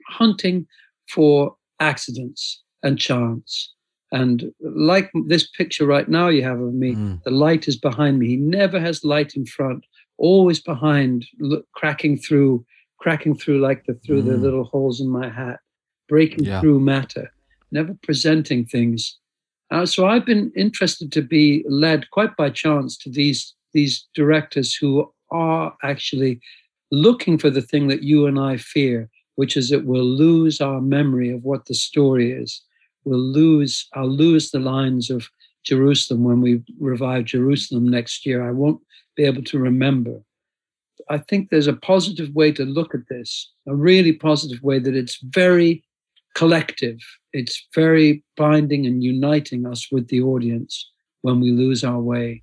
hunting 0.09 0.66
for 1.09 1.57
accidents 1.80 2.62
and 2.82 2.99
chance. 2.99 3.72
And 4.12 4.52
like 4.60 5.10
this 5.26 5.48
picture 5.48 5.86
right 5.86 6.06
now 6.06 6.28
you 6.28 6.42
have 6.44 6.60
of 6.60 6.74
me, 6.74 6.94
mm. 6.94 7.22
the 7.24 7.30
light 7.30 7.66
is 7.66 7.76
behind 7.76 8.18
me. 8.18 8.28
He 8.28 8.36
never 8.36 8.78
has 8.78 9.04
light 9.04 9.34
in 9.34 9.46
front, 9.46 9.86
always 10.18 10.60
behind, 10.60 11.26
look, 11.40 11.66
cracking 11.72 12.18
through, 12.18 12.64
cracking 13.00 13.34
through 13.34 13.60
like 13.60 13.86
the 13.86 13.94
through 13.94 14.22
mm. 14.22 14.26
the 14.26 14.36
little 14.36 14.64
holes 14.64 15.00
in 15.00 15.08
my 15.08 15.30
hat, 15.30 15.60
breaking 16.08 16.44
yeah. 16.44 16.60
through 16.60 16.80
matter, 16.80 17.32
never 17.70 17.96
presenting 18.02 18.66
things. 18.66 19.18
Uh, 19.70 19.86
so 19.86 20.06
I've 20.06 20.26
been 20.26 20.52
interested 20.54 21.10
to 21.12 21.22
be 21.22 21.64
led 21.66 22.10
quite 22.10 22.36
by 22.36 22.50
chance 22.50 22.98
to 22.98 23.10
these 23.10 23.54
these 23.72 24.06
directors 24.14 24.74
who 24.74 25.10
are 25.30 25.74
actually 25.82 26.38
looking 26.90 27.38
for 27.38 27.48
the 27.48 27.62
thing 27.62 27.88
that 27.88 28.02
you 28.02 28.26
and 28.26 28.38
I 28.38 28.58
fear, 28.58 29.08
which 29.36 29.56
is 29.56 29.70
that 29.70 29.86
we'll 29.86 30.04
lose 30.04 30.60
our 30.60 30.82
memory 30.82 31.30
of 31.30 31.44
what 31.44 31.64
the 31.64 31.74
story 31.74 32.30
is 32.30 32.60
we'll 33.05 33.18
lose 33.18 33.88
I'll 33.94 34.09
lose 34.09 34.50
the 34.50 34.61
lines 34.61 35.11
of 35.11 35.28
Jerusalem 35.64 36.24
when 36.24 36.40
we 36.40 36.62
revive 36.78 37.24
Jerusalem 37.24 37.88
next 37.88 38.26
year. 38.26 38.46
I 38.46 38.53
won't 38.53 38.80
be 39.16 39.24
able 39.24 39.44
to 39.44 39.59
remember. 39.59 40.22
I 41.09 41.18
think 41.18 41.50
there's 41.50 41.66
a 41.66 41.72
positive 41.74 42.30
way 42.34 42.53
to 42.53 42.64
look 42.64 42.94
at 42.94 43.09
this, 43.09 43.50
a 43.66 43.74
really 43.74 44.12
positive 44.12 44.62
way 44.62 44.78
that 44.78 44.94
it's 44.94 45.18
very 45.22 45.84
collective. 46.34 46.98
It's 47.32 47.66
very 47.74 48.22
binding 48.36 48.86
and 48.86 49.03
uniting 49.03 49.66
us 49.66 49.90
with 49.90 50.09
the 50.09 50.22
audience 50.22 50.90
when 51.22 51.40
we 51.40 51.50
lose 51.50 51.84
our 51.84 52.00
way. 52.00 52.42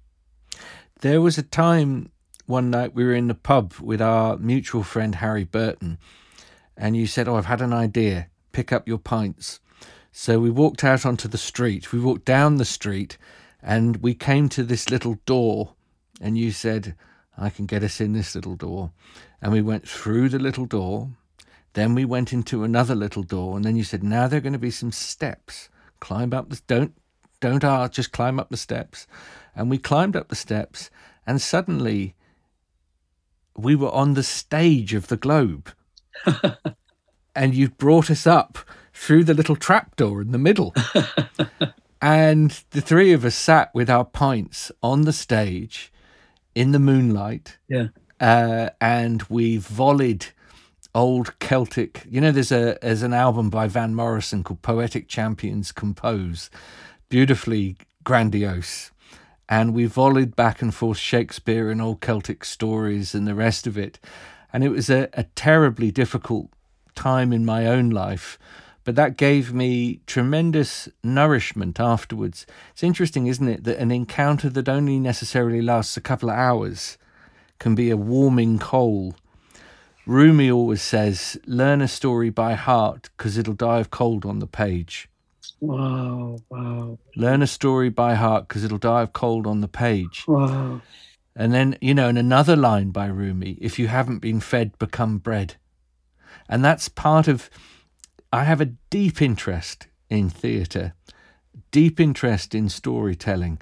There 1.02 1.22
was 1.22 1.38
a 1.38 1.44
time 1.44 2.12
one 2.46 2.70
night 2.70 2.96
we 2.96 3.04
were 3.06 3.14
in 3.14 3.28
the 3.28 3.36
pub 3.36 3.74
with 3.80 4.02
our 4.02 4.38
mutual 4.38 4.84
friend 4.84 5.16
Harry 5.16 5.44
Burton, 5.44 5.98
and 6.76 6.96
you 6.96 7.08
said, 7.08 7.28
Oh, 7.28 7.36
I've 7.36 7.46
had 7.46 7.62
an 7.62 7.74
idea. 7.74 8.28
Pick 8.52 8.74
up 8.74 8.88
your 8.88 8.98
pints. 8.98 9.60
So 10.12 10.40
we 10.40 10.50
walked 10.50 10.84
out 10.84 11.06
onto 11.06 11.28
the 11.28 11.38
street. 11.38 11.92
We 11.92 12.00
walked 12.00 12.26
down 12.26 12.58
the 12.58 12.66
street 12.66 13.18
and 13.62 13.98
we 13.98 14.14
came 14.14 14.50
to 14.50 14.64
this 14.64 14.90
little 14.90 15.20
door. 15.26 15.74
And 16.22 16.38
you 16.38 16.52
said, 16.52 16.96
I 17.38 17.50
can 17.50 17.66
get 17.66 17.84
us 17.84 18.02
in 18.02 18.14
this 18.14 18.36
little 18.36 18.56
door. 18.56 18.92
And 19.42 19.52
we 19.52 19.62
went 19.62 19.88
through 19.88 20.30
the 20.30 20.40
little 20.40 20.66
door. 20.66 21.10
Then 21.74 21.96
we 21.96 22.06
went 22.06 22.34
into 22.34 22.64
another 22.64 22.96
little 22.96 23.24
door. 23.24 23.56
And 23.56 23.64
then 23.64 23.76
you 23.76 23.84
said, 23.84 24.04
Now 24.04 24.28
there 24.28 24.40
are 24.40 24.42
going 24.42 24.54
to 24.54 24.60
be 24.60 24.72
some 24.72 24.92
steps. 24.92 25.70
Climb 26.00 26.34
up 26.34 26.50
the 26.50 26.62
don't 26.68 26.94
don't 27.40 27.64
arch, 27.64 27.96
just 27.96 28.12
climb 28.12 28.40
up 28.40 28.50
the 28.50 28.58
steps. 28.58 29.08
And 29.56 29.70
we 29.70 29.78
climbed 29.78 30.16
up 30.16 30.28
the 30.28 30.36
steps, 30.36 30.90
and 31.26 31.42
suddenly 31.42 32.16
we 33.56 33.76
were 33.76 33.92
on 33.92 34.14
the 34.14 34.24
stage 34.24 34.94
of 34.94 35.08
the 35.08 35.18
globe. 35.18 35.72
and 37.36 37.56
you 37.56 37.70
brought 37.70 38.10
us 38.10 38.28
up 38.28 38.58
through 39.00 39.24
the 39.24 39.34
little 39.34 39.56
trapdoor 39.56 40.22
in 40.22 40.32
the 40.32 40.38
middle. 40.38 40.74
and 42.02 42.64
the 42.72 42.82
three 42.82 43.14
of 43.14 43.24
us 43.24 43.34
sat 43.34 43.74
with 43.74 43.90
our 43.90 44.04
pints 44.04 44.74
on 44.84 45.04
the 45.04 45.14
stage 45.14 45.92
in 46.54 46.74
the 46.74 46.80
moonlight. 46.80 47.58
Yeah. 47.70 47.88
Uh, 48.20 48.72
and 48.82 49.24
we 49.24 49.58
volleyed 49.58 50.28
old 50.94 51.40
Celtic. 51.40 52.06
You 52.10 52.20
know, 52.20 52.32
there's 52.32 52.52
a 52.52 52.78
there's 52.82 53.02
an 53.02 53.14
album 53.14 53.50
by 53.50 53.70
Van 53.70 53.96
Morrison 53.96 54.44
called 54.44 54.62
Poetic 54.62 55.08
Champions 55.08 55.72
Compose, 55.72 56.50
beautifully 57.08 57.78
grandiose. 58.04 58.92
And 59.48 59.74
we 59.74 59.86
volleyed 59.86 60.36
back 60.36 60.62
and 60.62 60.76
forth 60.76 60.98
Shakespeare 60.98 61.72
and 61.72 61.82
old 61.82 62.02
Celtic 62.02 62.44
stories 62.44 63.16
and 63.16 63.26
the 63.26 63.34
rest 63.34 63.66
of 63.66 63.78
it. 63.78 63.98
And 64.52 64.62
it 64.64 64.70
was 64.70 64.90
a, 64.90 65.08
a 65.14 65.24
terribly 65.36 65.90
difficult 65.90 66.50
time 66.96 67.32
in 67.32 67.46
my 67.46 67.66
own 67.66 67.90
life 67.90 68.38
but 68.84 68.96
that 68.96 69.18
gave 69.18 69.54
me 69.54 70.02
tremendous 70.08 70.90
nourishment 71.04 71.80
afterwards. 71.80 72.46
It's 72.72 72.84
interesting, 72.84 73.28
isn't 73.28 73.48
it, 73.48 73.64
that 73.66 73.78
an 73.78 73.92
encounter 73.92 74.50
that 74.50 74.70
only 74.70 75.00
necessarily 75.00 75.62
lasts 75.62 75.98
a 75.98 76.02
couple 76.02 76.30
of 76.30 76.36
hours 76.36 76.98
can 77.60 77.76
be 77.76 77.90
a 77.90 77.98
warming 77.98 78.60
coal. 78.60 79.16
Rumi 80.06 80.50
always 80.50 80.82
says, 80.82 81.38
learn 81.46 81.82
a 81.82 81.88
story 81.88 82.30
by 82.30 82.54
heart 82.54 83.10
because 83.16 83.38
it'll 83.38 83.54
die 83.54 83.80
of 83.80 83.92
cold 83.92 84.26
on 84.26 84.40
the 84.40 84.48
page. 84.48 85.08
Wow, 85.62 86.38
wow. 86.50 86.98
Learn 87.16 87.42
a 87.42 87.48
story 87.48 87.90
by 87.90 88.16
heart 88.16 88.48
because 88.48 88.64
it'll 88.64 88.78
die 88.78 89.02
of 89.02 89.14
cold 89.14 89.46
on 89.46 89.62
the 89.62 89.68
page. 89.68 90.24
Wow. 90.28 90.82
And 91.36 91.54
then, 91.54 91.78
you 91.82 91.94
know, 91.94 92.10
in 92.10 92.18
another 92.18 92.56
line 92.56 92.90
by 92.92 93.08
Rumi, 93.08 93.58
if 93.62 93.78
you 93.78 93.88
haven't 93.88 94.20
been 94.20 94.40
fed, 94.40 94.78
become 94.80 95.20
bread. 95.20 95.56
And 96.48 96.66
that's 96.66 96.90
part 96.90 97.28
of 97.28 97.50
I 98.32 98.44
have 98.44 98.62
a 98.62 98.74
deep 98.92 99.24
interest 99.24 99.88
in 100.08 100.30
theatre, 100.30 100.94
deep 101.72 102.00
interest 102.00 102.54
in 102.54 102.70
storytelling. 102.70 103.60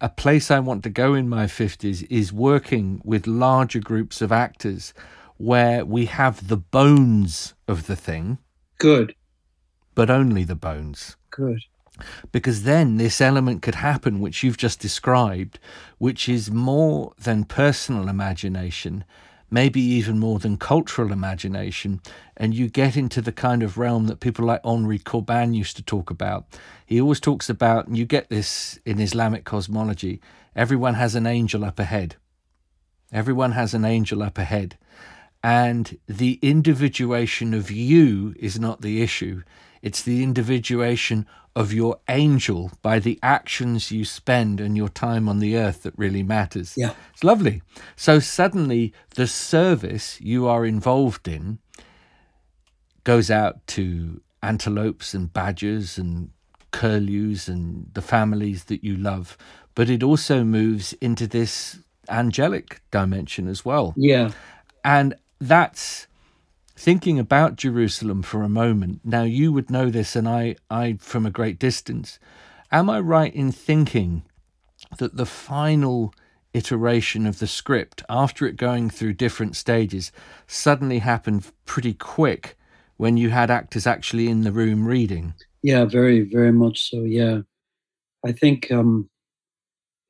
A 0.00 0.08
place 0.08 0.52
I 0.52 0.60
want 0.60 0.84
to 0.84 0.90
go 0.90 1.14
in 1.14 1.28
my 1.28 1.46
50s 1.46 2.06
is 2.08 2.32
working 2.32 3.00
with 3.04 3.26
larger 3.26 3.80
groups 3.80 4.22
of 4.22 4.30
actors 4.30 4.94
where 5.36 5.84
we 5.84 6.06
have 6.06 6.46
the 6.46 6.56
bones 6.56 7.54
of 7.66 7.88
the 7.88 7.96
thing. 7.96 8.38
Good. 8.78 9.16
But 9.96 10.10
only 10.10 10.44
the 10.44 10.54
bones. 10.54 11.16
Good. 11.30 11.62
Because 12.30 12.62
then 12.62 12.98
this 12.98 13.20
element 13.20 13.62
could 13.62 13.74
happen, 13.74 14.20
which 14.20 14.44
you've 14.44 14.56
just 14.56 14.78
described, 14.78 15.58
which 15.98 16.28
is 16.28 16.52
more 16.52 17.14
than 17.18 17.44
personal 17.44 18.08
imagination 18.08 19.04
maybe 19.52 19.82
even 19.82 20.18
more 20.18 20.38
than 20.38 20.56
cultural 20.56 21.12
imagination, 21.12 22.00
and 22.38 22.54
you 22.54 22.68
get 22.68 22.96
into 22.96 23.20
the 23.20 23.30
kind 23.30 23.62
of 23.62 23.76
realm 23.76 24.06
that 24.06 24.18
people 24.18 24.46
like 24.46 24.62
Henri 24.64 24.98
Corbin 24.98 25.52
used 25.52 25.76
to 25.76 25.82
talk 25.82 26.10
about. 26.10 26.46
He 26.86 26.98
always 26.98 27.20
talks 27.20 27.50
about, 27.50 27.86
and 27.86 27.96
you 27.96 28.06
get 28.06 28.30
this 28.30 28.78
in 28.86 28.98
Islamic 28.98 29.44
cosmology, 29.44 30.20
everyone 30.56 30.94
has 30.94 31.14
an 31.14 31.26
angel 31.26 31.64
up 31.64 31.78
ahead. 31.78 32.16
Everyone 33.12 33.52
has 33.52 33.74
an 33.74 33.84
angel 33.84 34.22
up 34.22 34.38
ahead. 34.38 34.78
And 35.44 35.98
the 36.06 36.38
individuation 36.40 37.52
of 37.52 37.70
you 37.70 38.34
is 38.38 38.58
not 38.58 38.80
the 38.80 39.02
issue. 39.02 39.42
It's 39.82 40.02
the 40.02 40.22
individuation 40.22 41.26
of 41.54 41.72
your 41.72 41.98
angel 42.08 42.70
by 42.80 42.98
the 42.98 43.18
actions 43.22 43.90
you 43.90 44.04
spend 44.04 44.60
and 44.60 44.76
your 44.76 44.88
time 44.88 45.28
on 45.28 45.38
the 45.38 45.56
earth 45.56 45.82
that 45.82 45.92
really 45.98 46.22
matters. 46.22 46.74
Yeah. 46.76 46.94
It's 47.12 47.22
lovely. 47.22 47.62
So 47.94 48.20
suddenly 48.20 48.94
the 49.16 49.26
service 49.26 50.20
you 50.20 50.46
are 50.46 50.64
involved 50.64 51.28
in 51.28 51.58
goes 53.04 53.30
out 53.30 53.66
to 53.66 54.22
antelopes 54.42 55.12
and 55.12 55.32
badgers 55.32 55.98
and 55.98 56.30
curlews 56.70 57.48
and 57.48 57.90
the 57.92 58.02
families 58.02 58.64
that 58.64 58.82
you 58.82 58.96
love, 58.96 59.36
but 59.74 59.90
it 59.90 60.02
also 60.02 60.44
moves 60.44 60.94
into 60.94 61.26
this 61.26 61.80
angelic 62.08 62.80
dimension 62.90 63.46
as 63.46 63.64
well. 63.64 63.92
Yeah. 63.96 64.30
And 64.84 65.14
that's 65.38 66.06
thinking 66.76 67.18
about 67.18 67.56
Jerusalem 67.56 68.22
for 68.22 68.42
a 68.42 68.48
moment, 68.48 69.00
now 69.04 69.22
you 69.22 69.52
would 69.52 69.70
know 69.70 69.90
this, 69.90 70.16
and 70.16 70.28
I, 70.28 70.56
I 70.70 70.98
from 71.00 71.26
a 71.26 71.30
great 71.30 71.58
distance. 71.58 72.18
Am 72.70 72.88
I 72.88 73.00
right 73.00 73.34
in 73.34 73.52
thinking 73.52 74.22
that 74.98 75.16
the 75.16 75.26
final 75.26 76.14
iteration 76.54 77.26
of 77.26 77.38
the 77.38 77.46
script 77.46 78.02
after 78.08 78.46
it 78.46 78.56
going 78.56 78.90
through 78.90 79.14
different 79.14 79.56
stages 79.56 80.12
suddenly 80.46 80.98
happened 80.98 81.50
pretty 81.64 81.94
quick 81.94 82.56
when 82.96 83.16
you 83.16 83.30
had 83.30 83.50
actors 83.50 83.86
actually 83.86 84.28
in 84.28 84.42
the 84.42 84.52
room 84.52 84.86
reading. 84.86 85.34
Yeah, 85.62 85.84
very, 85.84 86.20
very 86.20 86.52
much 86.52 86.90
so. 86.90 87.02
Yeah. 87.02 87.40
I 88.24 88.32
think 88.32 88.70
um, 88.70 89.08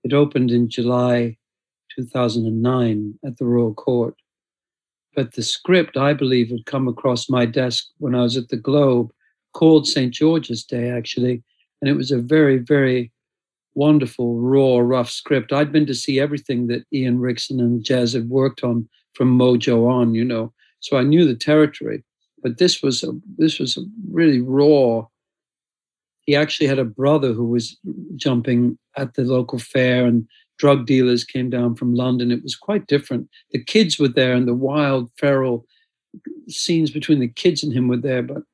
it 0.04 0.12
opened 0.12 0.50
in 0.50 0.68
July 0.68 1.36
2009 1.96 3.18
at 3.24 3.38
the 3.38 3.46
Royal 3.46 3.74
Court. 3.74 4.14
But 5.14 5.34
the 5.34 5.42
script, 5.42 5.96
I 5.96 6.14
believe, 6.14 6.50
had 6.50 6.66
come 6.66 6.88
across 6.88 7.28
my 7.28 7.44
desk 7.44 7.88
when 7.98 8.14
I 8.14 8.22
was 8.22 8.36
at 8.36 8.48
the 8.48 8.56
Globe, 8.56 9.12
called 9.52 9.86
St. 9.86 10.12
George's 10.12 10.64
Day, 10.64 10.90
actually. 10.90 11.42
And 11.80 11.90
it 11.90 11.94
was 11.94 12.10
a 12.10 12.18
very, 12.18 12.58
very 12.58 13.12
wonderful, 13.74 14.38
raw, 14.38 14.78
rough 14.78 15.10
script. 15.10 15.52
I'd 15.52 15.72
been 15.72 15.86
to 15.86 15.94
see 15.94 16.20
everything 16.20 16.66
that 16.68 16.84
Ian 16.92 17.18
Rickson 17.18 17.60
and 17.60 17.84
Jez 17.84 18.14
had 18.14 18.28
worked 18.28 18.64
on 18.64 18.88
from 19.14 19.38
Mojo 19.38 19.88
on, 19.90 20.14
you 20.14 20.24
know. 20.24 20.52
So 20.80 20.96
I 20.96 21.02
knew 21.02 21.26
the 21.26 21.34
territory. 21.34 22.04
But 22.42 22.58
this 22.58 22.82
was 22.82 23.02
a, 23.02 23.12
this 23.38 23.58
was 23.58 23.76
a 23.76 23.82
really 24.10 24.40
raw. 24.40 25.06
He 26.22 26.34
actually 26.34 26.66
had 26.66 26.78
a 26.78 26.84
brother 26.84 27.32
who 27.32 27.46
was 27.46 27.76
jumping 28.16 28.78
at 28.96 29.14
the 29.14 29.22
local 29.22 29.58
fair, 29.58 30.06
and 30.06 30.26
drug 30.62 30.86
dealers 30.86 31.24
came 31.24 31.50
down 31.50 31.74
from 31.74 31.92
London. 31.92 32.30
It 32.30 32.44
was 32.44 32.54
quite 32.54 32.86
different. 32.86 33.28
The 33.50 33.64
kids 33.64 33.98
were 33.98 34.06
there, 34.06 34.34
and 34.34 34.46
the 34.46 34.54
wild, 34.54 35.10
feral 35.18 35.66
scenes 36.46 36.92
between 36.92 37.18
the 37.18 37.26
kids 37.26 37.64
and 37.64 37.72
him 37.72 37.88
were 37.88 37.96
there. 37.96 38.22
But 38.22 38.44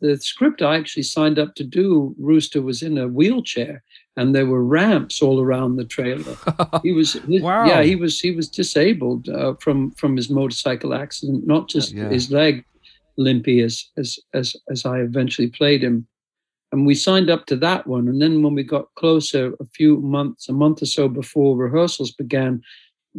the 0.00 0.16
script 0.18 0.62
I 0.62 0.76
actually 0.76 1.02
signed 1.02 1.36
up 1.36 1.56
to 1.56 1.64
do, 1.64 2.14
Rooster 2.16 2.62
was 2.62 2.80
in 2.80 2.96
a 2.96 3.08
wheelchair, 3.08 3.82
and 4.16 4.36
there 4.36 4.46
were 4.46 4.62
ramps 4.62 5.20
all 5.20 5.40
around 5.40 5.74
the 5.74 5.84
trailer. 5.84 6.36
He 6.84 6.92
was, 6.92 7.16
wow. 7.26 7.66
yeah, 7.66 7.82
he 7.82 7.96
was 7.96 8.20
he 8.20 8.30
was 8.30 8.48
disabled 8.48 9.28
uh, 9.28 9.54
from 9.54 9.90
from 10.00 10.14
his 10.14 10.30
motorcycle 10.30 10.94
accident, 10.94 11.44
not 11.44 11.68
just 11.68 11.92
yeah. 11.92 12.08
his 12.08 12.30
leg 12.30 12.64
limpy 13.16 13.62
as 13.62 13.74
as 13.96 14.16
as 14.32 14.54
as 14.70 14.86
I 14.86 15.00
eventually 15.00 15.48
played 15.48 15.82
him. 15.82 16.06
And 16.70 16.86
we 16.86 16.94
signed 16.94 17.30
up 17.30 17.46
to 17.46 17.56
that 17.56 17.86
one. 17.86 18.08
And 18.08 18.20
then 18.20 18.42
when 18.42 18.54
we 18.54 18.62
got 18.62 18.94
closer, 18.94 19.54
a 19.58 19.64
few 19.74 20.00
months, 20.00 20.48
a 20.48 20.52
month 20.52 20.82
or 20.82 20.86
so 20.86 21.08
before 21.08 21.56
rehearsals 21.56 22.12
began, 22.12 22.62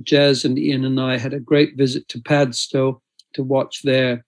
Jez 0.02 0.46
and 0.46 0.58
Ian 0.58 0.86
and 0.86 1.00
I 1.00 1.18
had 1.18 1.34
a 1.34 1.40
great 1.40 1.76
visit 1.76 2.08
to 2.10 2.22
Padstow 2.22 3.02
to 3.34 3.44
watch 3.44 3.82
their 3.82 4.24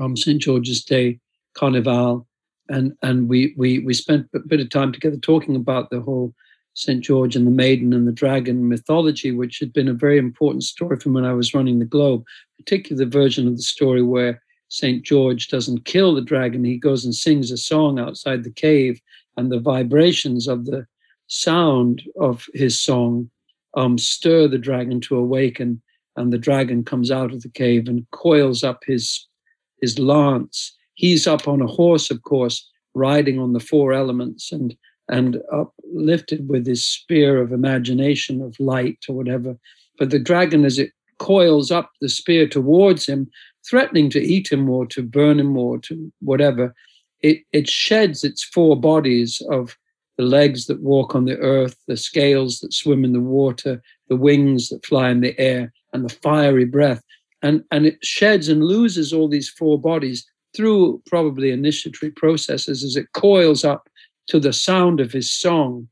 um, 0.00 0.16
St. 0.16 0.40
George's 0.40 0.84
Day 0.84 1.20
Carnival 1.54 2.26
and 2.68 2.92
and 3.02 3.28
we 3.28 3.54
we 3.56 3.80
we 3.80 3.94
spent 3.94 4.28
a 4.34 4.38
bit 4.40 4.60
of 4.60 4.70
time 4.70 4.92
together 4.92 5.16
talking 5.16 5.56
about 5.56 5.90
the 5.90 6.00
whole 6.00 6.34
St. 6.74 7.02
George 7.02 7.36
and 7.36 7.46
the 7.46 7.50
Maiden 7.50 7.92
and 7.92 8.08
the 8.08 8.12
Dragon 8.12 8.68
mythology, 8.68 9.30
which 9.30 9.58
had 9.58 9.74
been 9.74 9.88
a 9.88 9.94
very 9.94 10.16
important 10.16 10.64
story 10.64 10.98
from 10.98 11.12
when 11.12 11.24
I 11.24 11.34
was 11.34 11.52
running 11.52 11.78
the 11.78 11.84
Globe, 11.84 12.24
particularly 12.58 13.04
the 13.04 13.10
version 13.10 13.46
of 13.46 13.56
the 13.56 13.62
story 13.62 14.02
where 14.02 14.42
St. 14.72 15.02
George 15.04 15.48
doesn't 15.48 15.84
kill 15.84 16.14
the 16.14 16.22
dragon, 16.22 16.64
he 16.64 16.78
goes 16.78 17.04
and 17.04 17.14
sings 17.14 17.50
a 17.50 17.56
song 17.56 17.98
outside 17.98 18.42
the 18.42 18.50
cave, 18.50 19.00
and 19.36 19.50
the 19.50 19.60
vibrations 19.60 20.48
of 20.48 20.64
the 20.64 20.86
sound 21.26 22.02
of 22.18 22.46
his 22.54 22.80
song 22.80 23.30
um, 23.76 23.98
stir 23.98 24.48
the 24.48 24.58
dragon 24.58 25.00
to 25.02 25.16
awaken, 25.16 25.82
and 26.16 26.32
the 26.32 26.38
dragon 26.38 26.84
comes 26.84 27.10
out 27.10 27.32
of 27.32 27.42
the 27.42 27.48
cave 27.48 27.88
and 27.88 28.06
coils 28.10 28.64
up 28.64 28.82
his 28.86 29.26
his 29.80 29.98
lance 29.98 30.76
he's 30.94 31.26
up 31.26 31.48
on 31.48 31.60
a 31.60 31.66
horse, 31.66 32.10
of 32.10 32.22
course, 32.22 32.68
riding 32.94 33.38
on 33.38 33.52
the 33.52 33.60
four 33.60 33.92
elements 33.92 34.52
and 34.52 34.76
and 35.08 35.38
uplifted 35.52 36.48
with 36.48 36.64
his 36.64 36.86
spear 36.86 37.42
of 37.42 37.52
imagination 37.52 38.40
of 38.40 38.58
light 38.60 38.98
or 39.08 39.16
whatever. 39.16 39.58
But 39.98 40.10
the 40.10 40.18
dragon, 40.18 40.64
as 40.64 40.78
it 40.78 40.92
coils 41.18 41.70
up 41.70 41.90
the 42.00 42.08
spear 42.08 42.48
towards 42.48 43.06
him, 43.06 43.28
threatening 43.68 44.10
to 44.10 44.20
eat 44.20 44.50
him 44.50 44.68
or 44.68 44.86
to 44.86 45.02
burn 45.02 45.38
him 45.40 45.56
or 45.56 45.78
to 45.78 46.12
whatever, 46.20 46.74
it, 47.20 47.42
it 47.52 47.68
sheds 47.68 48.24
its 48.24 48.42
four 48.42 48.78
bodies 48.78 49.40
of 49.50 49.76
the 50.18 50.24
legs 50.24 50.66
that 50.66 50.82
walk 50.82 51.14
on 51.14 51.24
the 51.24 51.38
earth, 51.38 51.76
the 51.88 51.96
scales 51.96 52.60
that 52.60 52.72
swim 52.72 53.04
in 53.04 53.12
the 53.12 53.20
water, 53.20 53.82
the 54.08 54.16
wings 54.16 54.68
that 54.68 54.84
fly 54.84 55.10
in 55.10 55.20
the 55.20 55.38
air, 55.40 55.72
and 55.92 56.04
the 56.04 56.14
fiery 56.14 56.64
breath. 56.64 57.02
And, 57.42 57.64
and 57.70 57.86
it 57.86 57.98
sheds 58.04 58.48
and 58.48 58.64
loses 58.64 59.12
all 59.12 59.28
these 59.28 59.48
four 59.48 59.80
bodies 59.80 60.26
through 60.54 61.02
probably 61.06 61.50
initiatory 61.50 62.10
processes 62.12 62.84
as 62.84 62.96
it 62.96 63.12
coils 63.14 63.64
up 63.64 63.88
to 64.28 64.38
the 64.38 64.52
sound 64.52 65.00
of 65.00 65.12
his 65.12 65.32
song. 65.32 65.88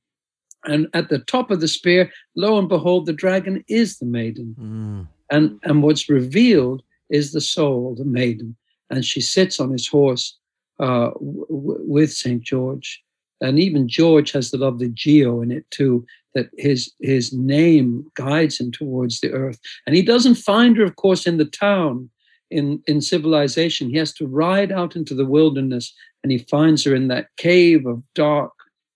And 0.64 0.88
at 0.92 1.08
the 1.08 1.20
top 1.20 1.50
of 1.50 1.60
the 1.60 1.68
spear, 1.68 2.10
lo 2.36 2.58
and 2.58 2.68
behold, 2.68 3.06
the 3.06 3.12
dragon 3.12 3.64
is 3.68 3.98
the 3.98 4.06
maiden. 4.06 4.54
Mm. 4.60 5.08
And, 5.30 5.58
and 5.64 5.82
what's 5.82 6.10
revealed 6.10 6.82
is 7.10 7.32
the 7.32 7.40
soul, 7.40 7.94
the 7.96 8.04
maiden. 8.04 8.56
And 8.90 9.04
she 9.04 9.20
sits 9.20 9.60
on 9.60 9.70
his 9.70 9.86
horse 9.86 10.38
uh, 10.78 11.10
w- 11.10 11.46
with 11.48 12.12
St. 12.12 12.42
George. 12.42 13.02
And 13.40 13.58
even 13.58 13.88
George 13.88 14.32
has 14.32 14.50
the 14.50 14.58
lovely 14.58 14.90
Geo 14.90 15.40
in 15.40 15.50
it 15.50 15.70
too, 15.70 16.06
that 16.34 16.50
his 16.58 16.92
his 17.00 17.32
name 17.32 18.10
guides 18.14 18.60
him 18.60 18.70
towards 18.70 19.20
the 19.20 19.32
earth. 19.32 19.58
And 19.86 19.96
he 19.96 20.02
doesn't 20.02 20.34
find 20.34 20.76
her, 20.76 20.84
of 20.84 20.96
course, 20.96 21.26
in 21.26 21.38
the 21.38 21.46
town 21.46 22.10
in, 22.50 22.82
in 22.86 23.00
civilization. 23.00 23.90
He 23.90 23.96
has 23.96 24.12
to 24.14 24.26
ride 24.26 24.72
out 24.72 24.96
into 24.96 25.14
the 25.14 25.24
wilderness 25.24 25.94
and 26.22 26.30
he 26.30 26.38
finds 26.38 26.84
her 26.84 26.94
in 26.94 27.08
that 27.08 27.28
cave 27.36 27.86
of 27.86 28.02
dark, 28.14 28.52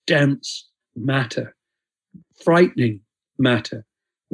dense 0.06 0.68
matter, 0.94 1.54
frightening 2.42 3.00
matter, 3.38 3.84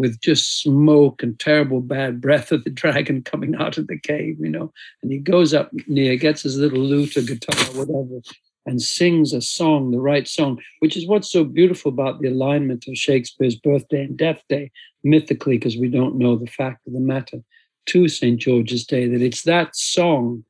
with 0.00 0.20
just 0.20 0.62
smoke 0.62 1.22
and 1.22 1.38
terrible 1.38 1.80
bad 1.80 2.20
breath 2.20 2.50
of 2.50 2.64
the 2.64 2.70
dragon 2.70 3.22
coming 3.22 3.54
out 3.54 3.78
of 3.78 3.86
the 3.86 3.98
cave, 3.98 4.36
you 4.40 4.48
know. 4.48 4.72
And 5.02 5.12
he 5.12 5.18
goes 5.18 5.54
up 5.54 5.70
near, 5.86 6.16
gets 6.16 6.42
his 6.42 6.58
little 6.58 6.80
lute 6.80 7.16
or 7.16 7.22
guitar, 7.22 7.54
or 7.68 7.84
whatever, 7.84 8.20
and 8.66 8.82
sings 8.82 9.32
a 9.32 9.40
song, 9.40 9.90
the 9.90 10.00
right 10.00 10.26
song, 10.26 10.58
which 10.80 10.96
is 10.96 11.06
what's 11.06 11.30
so 11.30 11.44
beautiful 11.44 11.90
about 11.90 12.20
the 12.20 12.28
alignment 12.28 12.86
of 12.88 12.96
Shakespeare's 12.96 13.56
birthday 13.56 14.04
and 14.04 14.16
death 14.16 14.42
day, 14.48 14.70
mythically, 15.04 15.56
because 15.56 15.76
we 15.76 15.88
don't 15.88 16.16
know 16.16 16.36
the 16.36 16.46
fact 16.46 16.86
of 16.86 16.92
the 16.92 17.00
matter 17.00 17.38
to 17.86 18.08
St. 18.08 18.38
George's 18.40 18.86
Day, 18.86 19.08
that 19.08 19.22
it's 19.22 19.42
that 19.42 19.74
song, 19.74 20.44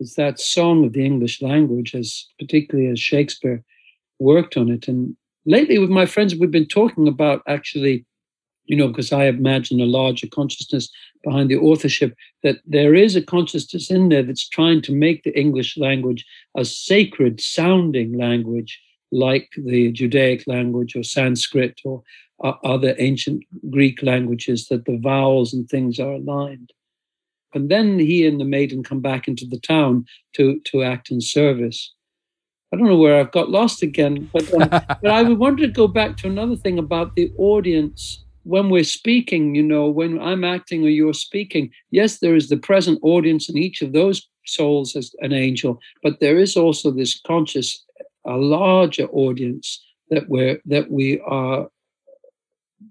it's 0.00 0.14
that 0.14 0.40
song 0.40 0.84
of 0.84 0.92
the 0.92 1.04
English 1.04 1.40
language, 1.40 1.94
as 1.94 2.26
particularly 2.38 2.90
as 2.90 3.00
Shakespeare 3.00 3.62
worked 4.18 4.56
on 4.56 4.70
it. 4.70 4.88
And 4.88 5.16
lately, 5.46 5.78
with 5.78 5.90
my 5.90 6.06
friends, 6.06 6.34
we've 6.34 6.50
been 6.50 6.66
talking 6.66 7.08
about 7.08 7.42
actually, 7.46 8.04
you 8.66 8.76
know, 8.76 8.88
because 8.88 9.12
I 9.12 9.26
imagine 9.26 9.80
a 9.80 9.86
larger 9.86 10.26
consciousness 10.26 10.88
behind 11.22 11.50
the 11.50 11.56
authorship, 11.56 12.14
that 12.42 12.58
there 12.66 12.94
is 12.94 13.16
a 13.16 13.22
consciousness 13.22 13.90
in 13.90 14.08
there 14.08 14.22
that's 14.22 14.48
trying 14.48 14.82
to 14.82 14.94
make 14.94 15.22
the 15.22 15.38
English 15.38 15.76
language 15.76 16.24
a 16.56 16.64
sacred 16.64 17.40
sounding 17.40 18.16
language 18.16 18.80
like 19.12 19.50
the 19.56 19.92
Judaic 19.92 20.44
language 20.46 20.96
or 20.96 21.02
Sanskrit 21.02 21.80
or 21.84 22.02
uh, 22.42 22.52
other 22.64 22.94
ancient 22.98 23.44
Greek 23.70 24.02
languages 24.02 24.66
that 24.68 24.86
the 24.86 24.98
vowels 24.98 25.52
and 25.52 25.68
things 25.68 26.00
are 26.00 26.12
aligned. 26.12 26.72
And 27.54 27.70
then 27.70 27.98
he 27.98 28.26
and 28.26 28.40
the 28.40 28.44
maiden 28.44 28.82
come 28.82 29.00
back 29.00 29.28
into 29.28 29.46
the 29.46 29.60
town 29.60 30.06
to, 30.34 30.60
to 30.64 30.82
act 30.82 31.10
in 31.10 31.20
service. 31.20 31.92
I 32.72 32.76
don't 32.76 32.88
know 32.88 32.98
where 32.98 33.20
I've 33.20 33.30
got 33.30 33.50
lost 33.50 33.84
again, 33.84 34.28
but, 34.32 34.52
um, 34.52 34.68
but 34.68 35.06
I 35.06 35.22
would 35.22 35.38
want 35.38 35.58
to 35.58 35.68
go 35.68 35.86
back 35.86 36.16
to 36.18 36.26
another 36.26 36.56
thing 36.56 36.78
about 36.78 37.14
the 37.14 37.32
audience 37.38 38.23
when 38.44 38.68
we're 38.68 38.84
speaking, 38.84 39.54
you 39.54 39.62
know, 39.62 39.88
when 39.88 40.20
I'm 40.20 40.44
acting 40.44 40.84
or 40.84 40.88
you're 40.88 41.14
speaking, 41.14 41.70
yes, 41.90 42.18
there 42.18 42.36
is 42.36 42.48
the 42.48 42.56
present 42.56 42.98
audience 43.02 43.48
in 43.48 43.56
each 43.58 43.82
of 43.82 43.92
those 43.92 44.28
souls 44.46 44.94
as 44.94 45.14
an 45.20 45.32
angel, 45.32 45.80
but 46.02 46.20
there 46.20 46.38
is 46.38 46.56
also 46.56 46.90
this 46.90 47.20
conscious, 47.26 47.84
a 48.26 48.36
larger 48.36 49.06
audience 49.06 49.84
that 50.10 50.28
we're 50.28 50.60
that 50.66 50.90
we 50.90 51.20
are 51.20 51.68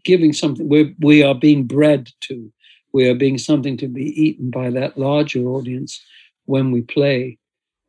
giving 0.04 0.34
something 0.34 0.68
we 0.68 0.96
we 1.00 1.24
are 1.24 1.36
being 1.36 1.64
bred 1.64 2.10
to. 2.22 2.52
We 2.92 3.08
are 3.08 3.16
being 3.16 3.38
something 3.38 3.78
to 3.78 3.88
be 3.88 4.06
eaten 4.22 4.52
by 4.52 4.70
that 4.72 4.98
larger 4.98 5.40
audience 5.40 6.04
when 6.46 6.72
we 6.72 6.82
play 6.82 7.40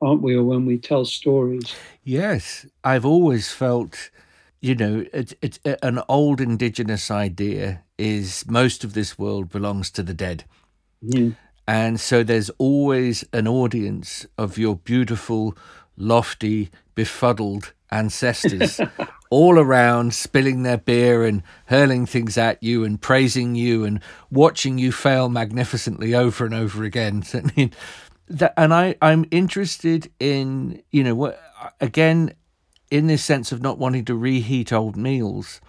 aren't 0.01 0.23
we 0.23 0.35
or 0.35 0.43
when 0.43 0.67
we 0.67 0.77
tell 0.79 1.05
stories. 1.05 1.75
Yes 2.03 2.67
i've 2.85 3.07
always 3.07 3.51
felt 3.51 4.11
you 4.65 4.75
know 4.75 5.05
it's, 5.13 5.35
it's 5.43 5.61
uh, 5.65 5.77
an 5.83 6.01
old 6.09 6.41
indigenous 6.41 7.11
idea 7.11 7.83
is 7.99 8.45
most 8.49 8.83
of 8.85 8.95
this 8.95 9.19
world 9.19 9.51
belongs 9.51 9.91
to 9.91 10.03
the 10.03 10.15
dead 10.15 10.45
and 11.69 12.01
so 12.01 12.23
there's 12.23 12.51
always 12.59 13.25
an 13.33 13.47
audience 13.47 14.27
of 14.39 14.59
your 14.59 14.77
beautiful 14.77 15.57
lofty 15.97 16.71
befuddled 16.95 17.73
ancestors 17.91 18.81
all 19.31 19.59
around 19.59 20.15
spilling 20.15 20.63
their 20.63 20.77
beer 20.77 21.25
and 21.25 21.43
hurling 21.67 22.07
things 22.07 22.37
at 22.37 22.63
you 22.63 22.85
and 22.85 23.01
praising 23.01 23.55
you 23.55 23.85
and 23.85 24.01
watching 24.31 24.79
you 24.79 24.93
fail 24.93 25.29
magnificently 25.29 26.15
over 26.15 26.45
and 26.45 26.55
over 26.55 26.85
again. 26.85 27.23
So, 27.23 27.39
I 27.45 27.53
mean, 27.57 27.73
that, 28.29 28.55
and 28.57 28.73
I, 28.73 28.97
I'm 29.01 29.25
interested 29.31 30.11
in, 30.19 30.83
you 30.91 31.05
know, 31.05 31.15
what, 31.15 31.41
again, 31.81 32.35
in 32.95 33.09
this 33.09 33.25
sense 33.25 33.51
of 33.51 33.61
not 33.61 33.77
wanting 33.77 34.05
to 34.05 34.15
reheat 34.15 34.73
old 34.73 34.97
meals, 34.97 35.61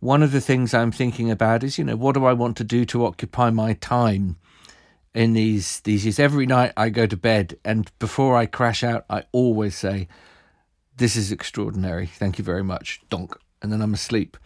one 0.00 0.24
of 0.24 0.32
the 0.32 0.40
things 0.40 0.74
I'm 0.74 0.90
thinking 0.90 1.30
about 1.30 1.62
is, 1.62 1.78
you 1.78 1.84
know, 1.84 1.94
what 1.94 2.14
do 2.14 2.24
I 2.24 2.32
want 2.32 2.56
to 2.56 2.64
do 2.64 2.84
to 2.86 3.06
occupy 3.06 3.50
my 3.50 3.74
time 3.74 4.38
in 5.14 5.34
these 5.34 5.78
these 5.80 6.04
years? 6.04 6.18
Every 6.18 6.46
night 6.46 6.72
I 6.76 6.88
go 6.88 7.06
to 7.06 7.16
bed, 7.16 7.56
and 7.64 7.88
before 8.00 8.36
I 8.36 8.46
crash 8.46 8.82
out, 8.82 9.04
I 9.08 9.22
always 9.30 9.76
say, 9.76 10.08
"This 10.96 11.14
is 11.14 11.30
extraordinary. 11.30 12.06
Thank 12.06 12.38
you 12.38 12.44
very 12.44 12.64
much." 12.64 13.02
Donk, 13.08 13.38
and 13.62 13.70
then 13.70 13.80
I'm 13.80 13.94
asleep. 13.94 14.36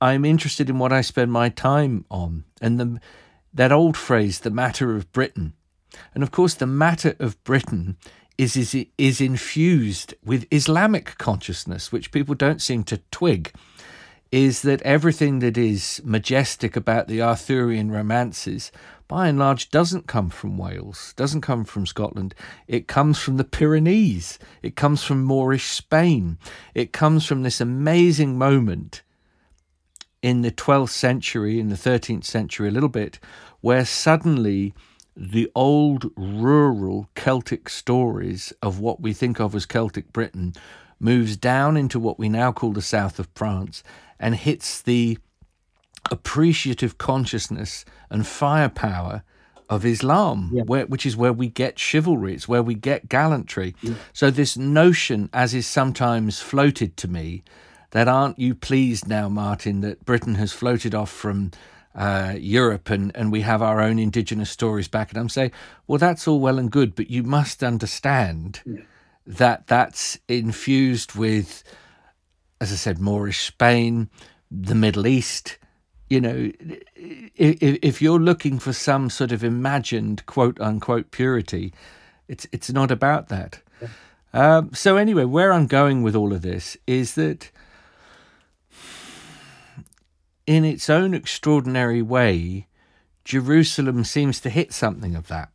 I'm 0.00 0.24
interested 0.24 0.70
in 0.70 0.78
what 0.78 0.94
I 0.94 1.02
spend 1.02 1.30
my 1.30 1.50
time 1.50 2.06
on, 2.10 2.44
and 2.62 2.80
the 2.80 3.00
that 3.52 3.72
old 3.72 3.98
phrase, 3.98 4.40
"the 4.40 4.50
matter 4.50 4.96
of 4.96 5.12
Britain," 5.12 5.52
and 6.14 6.22
of 6.22 6.30
course, 6.30 6.54
the 6.54 6.66
matter 6.66 7.16
of 7.18 7.42
Britain 7.44 7.98
is, 8.38 8.56
is, 8.56 8.86
is 8.96 9.20
infused 9.20 10.14
with 10.24 10.46
Islamic 10.52 11.18
consciousness, 11.18 11.90
which 11.90 12.12
people 12.12 12.36
don't 12.36 12.62
seem 12.62 12.84
to 12.84 13.02
twig, 13.10 13.52
is 14.30 14.62
that 14.62 14.80
everything 14.82 15.40
that 15.40 15.58
is 15.58 16.00
majestic 16.04 16.76
about 16.76 17.08
the 17.08 17.20
Arthurian 17.20 17.90
romances, 17.90 18.70
by 19.08 19.26
and 19.26 19.38
large, 19.38 19.70
doesn't 19.70 20.06
come 20.06 20.30
from 20.30 20.56
Wales, 20.56 21.14
doesn't 21.16 21.40
come 21.40 21.64
from 21.64 21.86
Scotland. 21.86 22.34
It 22.68 22.86
comes 22.86 23.18
from 23.18 23.38
the 23.38 23.44
Pyrenees, 23.44 24.38
it 24.62 24.76
comes 24.76 25.02
from 25.02 25.24
Moorish 25.24 25.66
Spain, 25.66 26.38
it 26.74 26.92
comes 26.92 27.26
from 27.26 27.42
this 27.42 27.60
amazing 27.60 28.38
moment 28.38 29.02
in 30.22 30.42
the 30.42 30.50
12th 30.50 30.90
century, 30.90 31.58
in 31.58 31.68
the 31.68 31.76
13th 31.76 32.24
century, 32.24 32.68
a 32.68 32.72
little 32.72 32.88
bit, 32.88 33.18
where 33.60 33.84
suddenly 33.84 34.74
the 35.18 35.50
old 35.56 36.12
rural 36.16 37.08
Celtic 37.16 37.68
stories 37.68 38.52
of 38.62 38.78
what 38.78 39.00
we 39.00 39.12
think 39.12 39.40
of 39.40 39.52
as 39.52 39.66
Celtic 39.66 40.12
Britain 40.12 40.54
moves 41.00 41.36
down 41.36 41.76
into 41.76 41.98
what 41.98 42.20
we 42.20 42.28
now 42.28 42.52
call 42.52 42.72
the 42.72 42.80
south 42.80 43.18
of 43.18 43.28
France 43.34 43.82
and 44.20 44.36
hits 44.36 44.80
the 44.80 45.18
appreciative 46.12 46.98
consciousness 46.98 47.84
and 48.10 48.28
firepower 48.28 49.24
of 49.68 49.84
Islam, 49.84 50.50
yeah. 50.52 50.62
where, 50.62 50.86
which 50.86 51.04
is 51.04 51.16
where 51.16 51.32
we 51.32 51.48
get 51.48 51.80
chivalry, 51.80 52.34
it's 52.34 52.48
where 52.48 52.62
we 52.62 52.74
get 52.74 53.08
gallantry. 53.08 53.74
Yeah. 53.82 53.94
So, 54.12 54.30
this 54.30 54.56
notion, 54.56 55.28
as 55.32 55.52
is 55.52 55.66
sometimes 55.66 56.40
floated 56.40 56.96
to 56.98 57.08
me, 57.08 57.42
that 57.90 58.08
aren't 58.08 58.38
you 58.38 58.54
pleased 58.54 59.08
now, 59.08 59.28
Martin, 59.28 59.80
that 59.80 60.04
Britain 60.06 60.36
has 60.36 60.52
floated 60.52 60.94
off 60.94 61.10
from 61.10 61.50
uh, 61.98 62.34
Europe 62.38 62.90
and, 62.90 63.10
and 63.16 63.32
we 63.32 63.40
have 63.40 63.60
our 63.60 63.80
own 63.80 63.98
indigenous 63.98 64.50
stories 64.50 64.86
back. 64.86 65.10
And 65.10 65.18
I'm 65.18 65.28
saying, 65.28 65.50
well, 65.88 65.98
that's 65.98 66.28
all 66.28 66.38
well 66.38 66.58
and 66.58 66.70
good, 66.70 66.94
but 66.94 67.10
you 67.10 67.24
must 67.24 67.64
understand 67.64 68.62
yeah. 68.64 68.82
that 69.26 69.66
that's 69.66 70.16
infused 70.28 71.16
with, 71.16 71.64
as 72.60 72.70
I 72.72 72.76
said, 72.76 73.00
Moorish 73.00 73.40
Spain, 73.40 74.08
the 74.48 74.76
Middle 74.76 75.08
East. 75.08 75.58
You 76.08 76.20
know, 76.20 76.52
if, 76.94 77.78
if 77.82 78.00
you're 78.00 78.20
looking 78.20 78.60
for 78.60 78.72
some 78.72 79.10
sort 79.10 79.32
of 79.32 79.42
imagined 79.42 80.24
quote 80.26 80.60
unquote 80.60 81.10
purity, 81.10 81.74
it's 82.28 82.46
it's 82.52 82.70
not 82.70 82.92
about 82.92 83.28
that. 83.28 83.60
Yeah. 83.82 83.88
Um, 84.32 84.70
so 84.72 84.96
anyway, 84.96 85.24
where 85.24 85.52
I'm 85.52 85.66
going 85.66 86.02
with 86.04 86.14
all 86.14 86.32
of 86.32 86.42
this 86.42 86.76
is 86.86 87.16
that 87.16 87.50
in 90.48 90.64
its 90.64 90.88
own 90.88 91.12
extraordinary 91.12 92.00
way, 92.00 92.66
Jerusalem 93.22 94.02
seems 94.02 94.40
to 94.40 94.48
hit 94.48 94.72
something 94.72 95.14
of 95.14 95.28
that. 95.28 95.50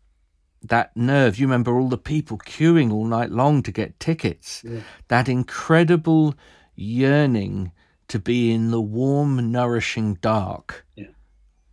That 0.62 0.96
nerve, 0.96 1.40
you 1.40 1.48
remember 1.48 1.76
all 1.76 1.90
the 1.90 1.98
people 1.98 2.38
queuing 2.38 2.94
all 2.94 3.06
night 3.06 3.32
long 3.32 3.64
to 3.64 3.72
get 3.72 4.00
tickets. 4.00 4.62
Yeah. 4.64 4.82
That 5.08 5.28
incredible 5.28 6.36
yearning 6.76 7.72
to 8.08 8.20
be 8.20 8.52
in 8.52 8.70
the 8.70 8.80
warm, 8.80 9.52
nourishing 9.52 10.20
dark 10.22 10.86
yeah. 10.96 11.08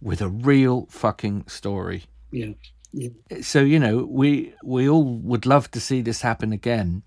with 0.01 0.23
a 0.23 0.29
real 0.29 0.87
fucking 0.89 1.47
story. 1.47 2.05
Yeah. 2.33 2.55
yeah. 2.91 3.11
So, 3.43 3.61
you 3.61 3.79
know, 3.79 3.99
we 4.09 4.55
we 4.65 4.89
all 4.89 5.05
would 5.05 5.45
love 5.45 5.71
to 5.73 5.81
see 5.81 6.01
this 6.01 6.23
happen 6.23 6.55
again 6.55 7.03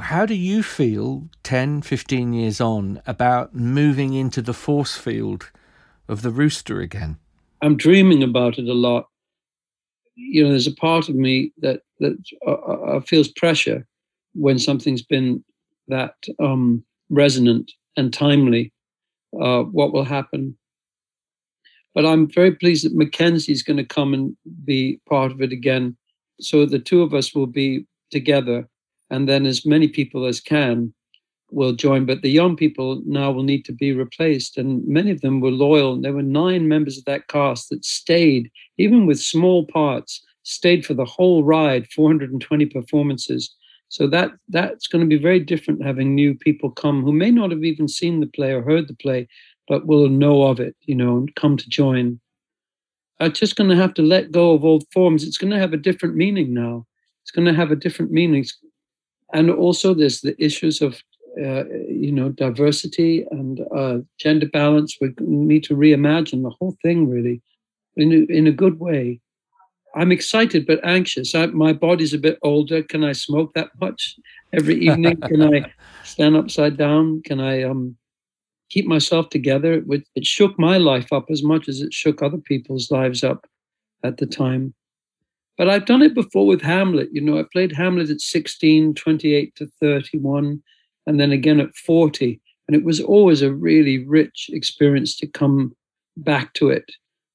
how 0.00 0.26
do 0.26 0.34
you 0.34 0.62
feel 0.62 1.28
10, 1.42 1.82
15 1.82 2.32
years 2.32 2.60
on 2.60 3.00
about 3.06 3.54
moving 3.54 4.14
into 4.14 4.42
the 4.42 4.54
force 4.54 4.96
field 4.96 5.50
of 6.08 6.22
the 6.22 6.30
rooster 6.30 6.80
again? 6.80 7.18
I'm 7.62 7.76
dreaming 7.76 8.22
about 8.22 8.58
it 8.58 8.68
a 8.68 8.74
lot. 8.74 9.08
You 10.14 10.44
know, 10.44 10.50
there's 10.50 10.66
a 10.66 10.74
part 10.74 11.08
of 11.08 11.14
me 11.14 11.52
that 11.58 11.80
that 12.00 12.16
uh, 12.46 12.52
uh, 12.52 12.96
uh 12.96 13.00
feels 13.00 13.28
pressure 13.28 13.86
when 14.34 14.58
something's 14.58 15.02
been 15.02 15.42
that 15.88 16.14
um, 16.40 16.84
resonant 17.10 17.72
and 17.96 18.12
timely. 18.12 18.72
Uh, 19.38 19.62
what 19.62 19.92
will 19.92 20.04
happen? 20.04 20.56
But 21.94 22.06
I'm 22.06 22.30
very 22.30 22.52
pleased 22.54 22.84
that 22.84 22.94
Mackenzie's 22.94 23.62
going 23.62 23.78
to 23.78 23.84
come 23.84 24.12
and 24.12 24.36
be 24.64 25.00
part 25.08 25.32
of 25.32 25.40
it 25.40 25.52
again. 25.52 25.96
So 26.40 26.66
the 26.66 26.78
two 26.78 27.02
of 27.02 27.14
us 27.14 27.34
will 27.34 27.46
be 27.46 27.86
together 28.10 28.68
and 29.10 29.28
then 29.28 29.46
as 29.46 29.66
many 29.66 29.88
people 29.88 30.26
as 30.26 30.40
can 30.40 30.92
will 31.50 31.72
join. 31.72 32.06
But 32.06 32.22
the 32.22 32.30
young 32.30 32.56
people 32.56 33.02
now 33.06 33.30
will 33.30 33.42
need 33.42 33.64
to 33.66 33.72
be 33.72 33.92
replaced, 33.92 34.58
and 34.58 34.86
many 34.86 35.10
of 35.10 35.20
them 35.20 35.40
were 35.40 35.50
loyal. 35.50 36.00
There 36.00 36.12
were 36.12 36.22
nine 36.22 36.68
members 36.68 36.98
of 36.98 37.04
that 37.04 37.28
cast 37.28 37.70
that 37.70 37.84
stayed, 37.84 38.50
even 38.78 39.06
with 39.06 39.20
small 39.20 39.66
parts, 39.66 40.24
stayed 40.42 40.84
for 40.84 40.94
the 40.94 41.04
whole 41.04 41.44
ride, 41.44 41.86
420 41.88 42.66
performances. 42.66 43.54
So 43.88 44.06
that 44.08 44.32
that's 44.48 44.88
going 44.88 45.02
to 45.04 45.08
be 45.08 45.22
very 45.22 45.40
different 45.40 45.84
having 45.84 46.14
new 46.14 46.34
people 46.34 46.70
come 46.70 47.02
who 47.02 47.12
may 47.12 47.30
not 47.30 47.52
have 47.52 47.62
even 47.62 47.88
seen 47.88 48.20
the 48.20 48.26
play 48.26 48.52
or 48.52 48.62
heard 48.62 48.88
the 48.88 48.94
play, 48.94 49.28
but 49.68 49.86
will 49.86 50.08
know 50.08 50.42
of 50.42 50.60
it, 50.60 50.76
you 50.82 50.94
know, 50.94 51.16
and 51.18 51.34
come 51.36 51.56
to 51.56 51.68
join. 51.68 52.20
I'm 53.20 53.32
just 53.32 53.56
going 53.56 53.70
to 53.70 53.76
have 53.76 53.94
to 53.94 54.02
let 54.02 54.32
go 54.32 54.52
of 54.52 54.64
old 54.64 54.84
forms. 54.92 55.24
It's 55.24 55.38
going 55.38 55.52
to 55.52 55.58
have 55.58 55.72
a 55.72 55.78
different 55.78 56.16
meaning 56.16 56.52
now. 56.52 56.86
It's 57.22 57.30
going 57.30 57.46
to 57.46 57.54
have 57.54 57.70
a 57.70 57.76
different 57.76 58.12
meaning 58.12 58.44
and 59.32 59.50
also 59.50 59.94
there's 59.94 60.20
the 60.20 60.40
issues 60.42 60.80
of 60.80 61.02
uh, 61.38 61.64
you 61.88 62.12
know 62.12 62.30
diversity 62.30 63.26
and 63.30 63.60
uh, 63.74 63.98
gender 64.18 64.48
balance. 64.48 64.96
We 65.00 65.14
need 65.18 65.64
to 65.64 65.76
reimagine 65.76 66.42
the 66.42 66.54
whole 66.58 66.76
thing 66.82 67.08
really 67.08 67.42
in 67.96 68.12
a, 68.12 68.32
in 68.32 68.46
a 68.46 68.52
good 68.52 68.78
way. 68.80 69.20
I'm 69.94 70.12
excited 70.12 70.66
but 70.66 70.84
anxious. 70.84 71.34
I, 71.34 71.46
my 71.46 71.72
body's 71.72 72.12
a 72.12 72.18
bit 72.18 72.38
older. 72.42 72.82
Can 72.82 73.02
I 73.02 73.12
smoke 73.12 73.54
that 73.54 73.70
much 73.80 74.16
every 74.52 74.76
evening? 74.76 75.16
Can 75.22 75.54
I 75.54 75.72
stand 76.04 76.36
upside 76.36 76.76
down? 76.76 77.22
Can 77.22 77.40
I 77.40 77.62
um, 77.62 77.96
keep 78.68 78.86
myself 78.86 79.30
together? 79.30 79.82
It, 79.88 80.06
it 80.14 80.26
shook 80.26 80.58
my 80.58 80.76
life 80.76 81.12
up 81.12 81.26
as 81.30 81.42
much 81.42 81.68
as 81.68 81.80
it 81.80 81.94
shook 81.94 82.22
other 82.22 82.38
people's 82.38 82.90
lives 82.90 83.24
up 83.24 83.46
at 84.02 84.18
the 84.18 84.26
time. 84.26 84.74
But 85.58 85.68
I've 85.68 85.86
done 85.86 86.02
it 86.02 86.14
before 86.14 86.46
with 86.46 86.60
Hamlet. 86.60 87.08
You 87.12 87.20
know, 87.20 87.38
I 87.38 87.44
played 87.50 87.72
Hamlet 87.72 88.10
at 88.10 88.20
16, 88.20 88.94
28 88.94 89.54
to 89.56 89.66
31, 89.80 90.62
and 91.06 91.20
then 91.20 91.32
again 91.32 91.60
at 91.60 91.74
40. 91.74 92.40
And 92.68 92.76
it 92.76 92.84
was 92.84 93.00
always 93.00 93.42
a 93.42 93.52
really 93.52 94.04
rich 94.04 94.50
experience 94.52 95.16
to 95.18 95.26
come 95.26 95.74
back 96.16 96.52
to 96.54 96.68
it. 96.70 96.90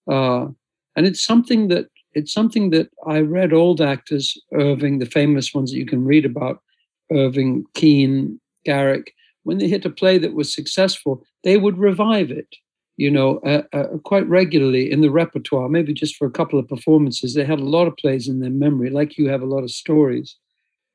Uh, 0.09 0.47
and 0.95 1.05
it's 1.05 1.23
something 1.23 1.69
that 1.69 1.87
it's 2.13 2.33
something 2.33 2.71
that 2.71 2.89
I 3.07 3.21
read 3.21 3.53
old 3.53 3.79
actors, 3.79 4.37
Irving, 4.53 4.99
the 4.99 5.05
famous 5.05 5.53
ones 5.53 5.71
that 5.71 5.77
you 5.77 5.85
can 5.85 6.03
read 6.03 6.25
about, 6.25 6.61
Irving, 7.09 7.63
Kean, 7.73 8.39
Garrick, 8.65 9.13
when 9.43 9.57
they 9.57 9.67
hit 9.67 9.85
a 9.85 9.89
play 9.89 10.17
that 10.17 10.33
was 10.33 10.53
successful, 10.53 11.23
they 11.43 11.57
would 11.57 11.77
revive 11.77 12.29
it 12.29 12.55
you 13.01 13.09
know, 13.09 13.39
uh, 13.39 13.63
uh, 13.73 13.97
quite 14.03 14.27
regularly 14.29 14.91
in 14.91 15.01
the 15.01 15.09
repertoire, 15.09 15.67
maybe 15.69 15.91
just 15.91 16.15
for 16.15 16.27
a 16.27 16.37
couple 16.39 16.59
of 16.59 16.67
performances. 16.67 17.33
They 17.33 17.43
had 17.43 17.59
a 17.59 17.63
lot 17.65 17.87
of 17.87 17.97
plays 17.97 18.27
in 18.27 18.41
their 18.41 18.51
memory, 18.51 18.91
like 18.91 19.17
you 19.17 19.27
have 19.27 19.41
a 19.41 19.47
lot 19.47 19.63
of 19.63 19.71
stories. 19.71 20.37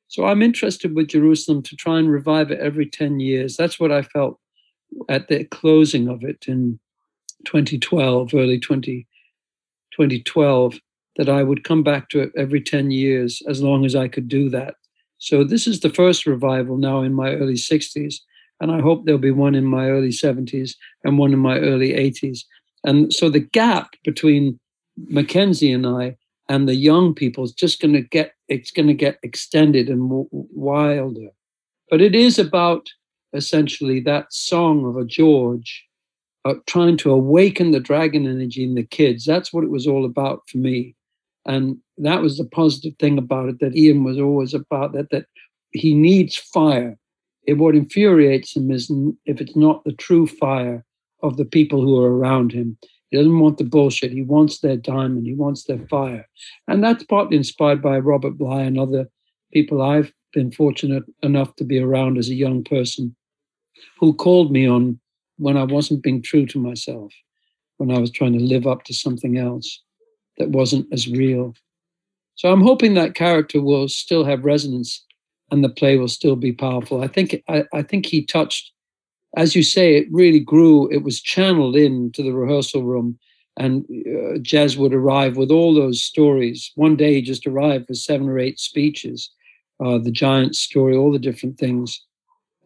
So 0.07 0.24
I'm 0.24 0.40
interested 0.40 0.94
with 0.94 1.09
Jerusalem 1.09 1.62
to 1.64 1.74
try 1.74 1.98
and 1.98 2.09
revive 2.09 2.52
it 2.52 2.61
every 2.61 2.86
10 2.86 3.18
years. 3.18 3.57
That's 3.57 3.80
what 3.80 3.90
I 3.90 4.02
felt 4.02 4.38
at 5.09 5.26
the 5.26 5.46
closing 5.46 6.07
of 6.07 6.22
it 6.22 6.44
in 6.46 6.78
2012, 7.44 8.32
early 8.34 8.61
20, 8.61 9.04
2012, 9.90 10.78
that 11.16 11.28
I 11.28 11.42
would 11.42 11.64
come 11.64 11.82
back 11.82 12.09
to 12.11 12.20
it 12.20 12.30
every 12.36 12.61
10 12.61 12.92
years 12.92 13.42
as 13.48 13.61
long 13.61 13.84
as 13.84 13.96
I 13.96 14.07
could 14.07 14.28
do 14.28 14.48
that. 14.50 14.76
So 15.18 15.42
this 15.42 15.66
is 15.66 15.80
the 15.80 15.90
first 15.90 16.24
revival 16.24 16.76
now 16.76 17.02
in 17.02 17.14
my 17.14 17.32
early 17.32 17.54
60s. 17.54 18.14
And 18.61 18.72
I 18.72 18.80
hope 18.80 19.04
there'll 19.04 19.20
be 19.20 19.30
one 19.30 19.54
in 19.54 19.64
my 19.64 19.88
early 19.88 20.11
70s 20.11 20.74
and 21.04 21.18
one 21.18 21.32
in 21.32 21.38
my 21.38 21.59
early 21.59 21.90
80s. 21.90 22.40
And 22.84 23.12
so 23.12 23.28
the 23.28 23.40
gap 23.40 23.90
between 24.04 24.59
Mackenzie 24.96 25.72
and 25.72 25.86
I 25.86 26.16
and 26.48 26.68
the 26.68 26.74
young 26.74 27.14
people 27.14 27.44
is 27.44 27.52
just 27.52 27.80
going 27.80 27.94
to 27.94 28.02
get 28.02 28.32
it's 28.48 28.70
going 28.70 28.86
to 28.86 28.94
get 28.94 29.18
extended 29.22 29.88
and 29.88 30.26
wilder. 30.30 31.28
But 31.90 32.00
it 32.00 32.14
is 32.14 32.38
about 32.38 32.88
essentially 33.32 34.00
that 34.00 34.32
song 34.32 34.86
of 34.86 34.96
a 34.96 35.04
George 35.04 35.84
uh, 36.44 36.54
trying 36.66 36.96
to 36.98 37.11
awaken 37.11 37.72
the 37.72 37.80
dragon 37.80 38.26
energy 38.26 38.62
in 38.62 38.76
the 38.76 38.84
kids. 38.84 39.24
That's 39.24 39.52
what 39.52 39.64
it 39.64 39.70
was 39.70 39.86
all 39.86 40.04
about 40.04 40.42
for 40.48 40.59
me. 40.59 40.94
And 41.44 41.78
that 41.98 42.22
was 42.22 42.38
the 42.38 42.44
positive 42.44 42.94
thing 42.98 43.18
about 43.18 43.48
it 43.48 43.59
that 43.61 43.76
Ian 43.76 44.04
was 44.04 44.18
always 44.18 44.54
about 44.54 44.92
that 44.92 45.11
that 45.11 45.26
he 45.72 45.92
needs 45.94 46.36
fire 46.36 46.96
it 47.47 47.55
what 47.55 47.76
infuriates 47.76 48.57
him 48.57 48.70
is 48.70 48.90
if 49.24 49.40
it's 49.40 49.57
not 49.57 49.84
the 49.84 49.92
true 49.92 50.26
fire 50.26 50.84
of 51.22 51.36
the 51.36 51.44
people 51.44 51.80
who 51.80 51.99
are 52.03 52.16
around 52.16 52.53
him. 52.53 52.76
He 53.11 53.16
doesn't 53.16 53.38
want 53.38 53.59
the 53.59 53.64
bullshit. 53.64 54.12
He 54.12 54.22
wants 54.22 54.59
their 54.59 54.76
diamond. 54.76 55.26
He 55.26 55.34
wants 55.34 55.64
their 55.64 55.78
fire. 55.88 56.26
And 56.66 56.82
that's 56.82 57.05
partly 57.05 57.36
inspired 57.36 57.80
by 57.80 57.99
Robert 57.99 58.36
Bly 58.36 58.62
and 58.62 58.78
other 58.78 59.09
people 59.53 59.80
I've 59.80 60.12
been 60.32 60.51
fortunate 60.51 61.05
enough 61.22 61.55
to 61.57 61.64
be 61.64 61.78
around 61.78 62.18
as 62.18 62.28
a 62.28 62.34
young 62.34 62.64
person 62.64 63.14
who 63.99 64.12
called 64.12 64.51
me 64.51 64.68
on 64.68 64.99
when 65.38 65.57
I 65.57 65.64
wasn't 65.64 66.03
being 66.03 66.20
true 66.20 66.47
to 66.47 66.59
myself, 66.59 67.12
when 67.76 67.90
I 67.90 67.99
was 67.99 68.11
trying 68.11 68.32
to 68.32 68.44
live 68.44 68.66
up 68.66 68.84
to 68.84 68.94
something 68.94 69.38
else 69.38 69.82
that 70.38 70.51
wasn't 70.51 70.92
as 70.92 71.09
real. 71.09 71.55
So 72.34 72.51
I'm 72.53 72.61
hoping 72.61 72.94
that 72.94 73.14
character 73.14 73.62
will 73.62 73.88
still 73.88 74.24
have 74.24 74.44
resonance 74.44 75.05
and 75.51 75.62
the 75.62 75.68
play 75.68 75.97
will 75.97 76.09
still 76.09 76.36
be 76.36 76.53
powerful. 76.53 77.03
I 77.03 77.09
think 77.09 77.42
I, 77.49 77.64
I 77.72 77.82
think 77.82 78.07
he 78.07 78.24
touched, 78.24 78.72
as 79.36 79.55
you 79.55 79.62
say, 79.62 79.97
it 79.97 80.09
really 80.11 80.40
grew. 80.40 80.90
It 80.90 81.03
was 81.03 81.20
channeled 81.20 81.76
into 81.76 82.22
the 82.22 82.32
rehearsal 82.32 82.82
room, 82.82 83.18
and 83.57 83.84
uh, 83.84 84.38
Jez 84.38 84.76
would 84.76 84.94
arrive 84.94 85.36
with 85.36 85.51
all 85.51 85.74
those 85.74 86.03
stories. 86.03 86.72
One 86.74 86.97
day 86.97 87.14
he 87.14 87.22
just 87.22 87.47
arrived 87.47 87.86
with 87.88 87.99
seven 87.99 88.28
or 88.28 88.38
eight 88.38 88.59
speeches, 88.59 89.30
uh, 89.84 89.99
the 89.99 90.11
giant 90.11 90.57
story, 90.57 90.97
all 90.97 91.12
the 91.12 91.18
different 91.18 91.59
things, 91.59 92.01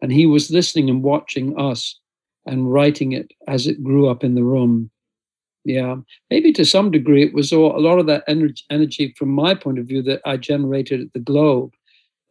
and 0.01 0.11
he 0.11 0.25
was 0.25 0.51
listening 0.51 0.89
and 0.89 1.03
watching 1.03 1.57
us 1.59 1.99
and 2.47 2.73
writing 2.73 3.11
it 3.11 3.31
as 3.47 3.67
it 3.67 3.83
grew 3.83 4.09
up 4.09 4.23
in 4.23 4.35
the 4.35 4.43
room. 4.43 4.89
Yeah, 5.63 5.97
maybe 6.31 6.51
to 6.53 6.65
some 6.65 6.89
degree 6.89 7.23
it 7.23 7.35
was 7.35 7.53
all, 7.53 7.77
a 7.77 7.79
lot 7.79 7.99
of 7.99 8.07
that 8.07 8.23
energy, 8.27 8.63
energy 8.71 9.13
from 9.15 9.29
my 9.29 9.53
point 9.53 9.77
of 9.77 9.85
view 9.85 10.01
that 10.01 10.19
I 10.25 10.37
generated 10.37 11.01
at 11.01 11.13
the 11.13 11.19
Globe 11.19 11.71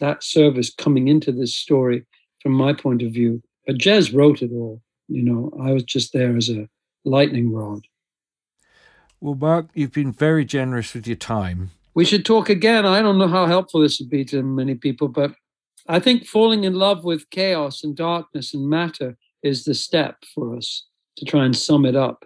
that 0.01 0.22
service 0.22 0.72
coming 0.74 1.09
into 1.09 1.32
this 1.32 1.55
story 1.55 2.05
from 2.42 2.53
my 2.53 2.72
point 2.72 3.03
of 3.03 3.12
view. 3.12 3.42
But 3.66 3.78
Jez 3.78 4.14
wrote 4.14 4.42
it 4.42 4.51
all. 4.53 4.82
You 5.09 5.22
know, 5.22 5.53
I 5.61 5.72
was 5.72 5.84
just 5.84 6.12
there 6.12 6.36
as 6.36 6.48
a 6.48 6.68
lightning 7.05 7.53
rod. 7.53 7.86
Well, 9.20 9.34
Mark, 9.34 9.68
you've 9.74 9.92
been 9.92 10.12
very 10.12 10.44
generous 10.44 10.94
with 10.94 11.07
your 11.07 11.16
time. 11.16 11.70
We 11.94 12.05
should 12.05 12.24
talk 12.24 12.48
again. 12.48 12.86
I 12.86 13.03
don't 13.03 13.18
know 13.18 13.28
how 13.28 13.46
helpful 13.46 13.80
this 13.80 14.01
would 14.01 14.09
be 14.09 14.24
to 14.26 14.42
many 14.42 14.74
people, 14.74 15.09
but 15.09 15.34
I 15.88 15.98
think 15.98 16.26
falling 16.26 16.64
in 16.64 16.74
love 16.74 17.05
with 17.05 17.28
chaos 17.30 17.84
and 17.84 17.96
darkness 17.96 18.55
and 18.55 18.68
matter 18.68 19.16
is 19.42 19.64
the 19.64 19.74
step 19.74 20.16
for 20.34 20.57
us 20.57 20.86
to 21.16 21.24
try 21.24 21.44
and 21.44 21.57
sum 21.57 21.84
it 21.84 21.96
up. 21.96 22.24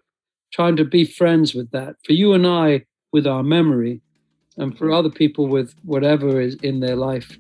Trying 0.52 0.76
to 0.76 0.84
be 0.84 1.04
friends 1.04 1.54
with 1.54 1.70
that. 1.72 1.96
For 2.04 2.12
you 2.12 2.32
and 2.32 2.46
I, 2.46 2.84
with 3.12 3.26
our 3.26 3.42
memory, 3.42 4.02
and 4.56 4.76
for 4.78 4.92
other 4.92 5.10
people 5.10 5.48
with 5.48 5.74
whatever 5.82 6.40
is 6.40 6.54
in 6.56 6.78
their 6.78 6.94
life 6.94 7.38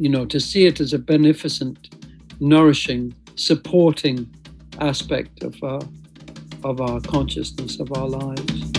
you 0.00 0.08
know, 0.08 0.24
to 0.24 0.40
see 0.40 0.64
it 0.64 0.80
as 0.80 0.94
a 0.94 0.98
beneficent, 0.98 1.94
nourishing, 2.40 3.14
supporting 3.34 4.26
aspect 4.80 5.42
of 5.42 5.62
our, 5.62 5.82
of 6.64 6.80
our 6.80 7.02
consciousness, 7.02 7.78
of 7.78 7.92
our 7.92 8.08
lives. 8.08 8.72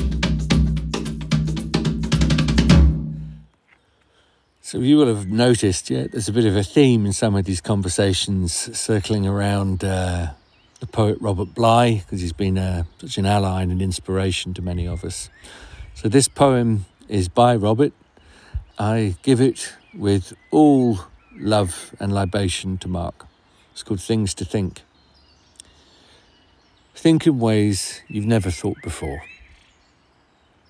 So 4.61 4.79
you 4.79 4.97
will 4.97 5.13
have 5.15 5.29
noticed, 5.29 5.91
yeah, 5.91 6.07
there's 6.11 6.27
a 6.27 6.33
bit 6.33 6.45
of 6.45 6.55
a 6.57 6.63
theme 6.63 7.05
in 7.05 7.13
some 7.13 7.35
of 7.35 7.45
these 7.45 7.61
conversations 7.61 8.51
circling 8.75 9.27
around 9.27 9.83
uh, 9.83 10.31
the 10.79 10.87
poet 10.87 11.19
Robert 11.21 11.53
Bly, 11.53 11.97
because 12.03 12.21
he's 12.21 12.33
been 12.33 12.57
uh, 12.57 12.85
such 12.99 13.19
an 13.19 13.27
ally 13.27 13.61
and 13.61 13.71
an 13.71 13.79
inspiration 13.79 14.55
to 14.55 14.63
many 14.63 14.87
of 14.87 15.03
us. 15.03 15.29
So 15.93 16.09
this 16.09 16.27
poem 16.27 16.85
is 17.07 17.29
by 17.29 17.55
Robert. 17.55 17.93
I 18.79 19.17
give 19.21 19.39
it 19.39 19.71
with 19.93 20.33
all 20.49 21.10
love 21.37 21.95
and 21.99 22.13
libation 22.13 22.77
to 22.79 22.87
Mark. 22.87 23.27
It's 23.71 23.83
called 23.83 24.01
Things 24.01 24.33
to 24.35 24.45
Think. 24.45 24.81
Think 26.93 27.25
in 27.25 27.39
ways 27.39 28.01
you've 28.07 28.25
never 28.25 28.51
thought 28.51 28.81
before. 28.83 29.23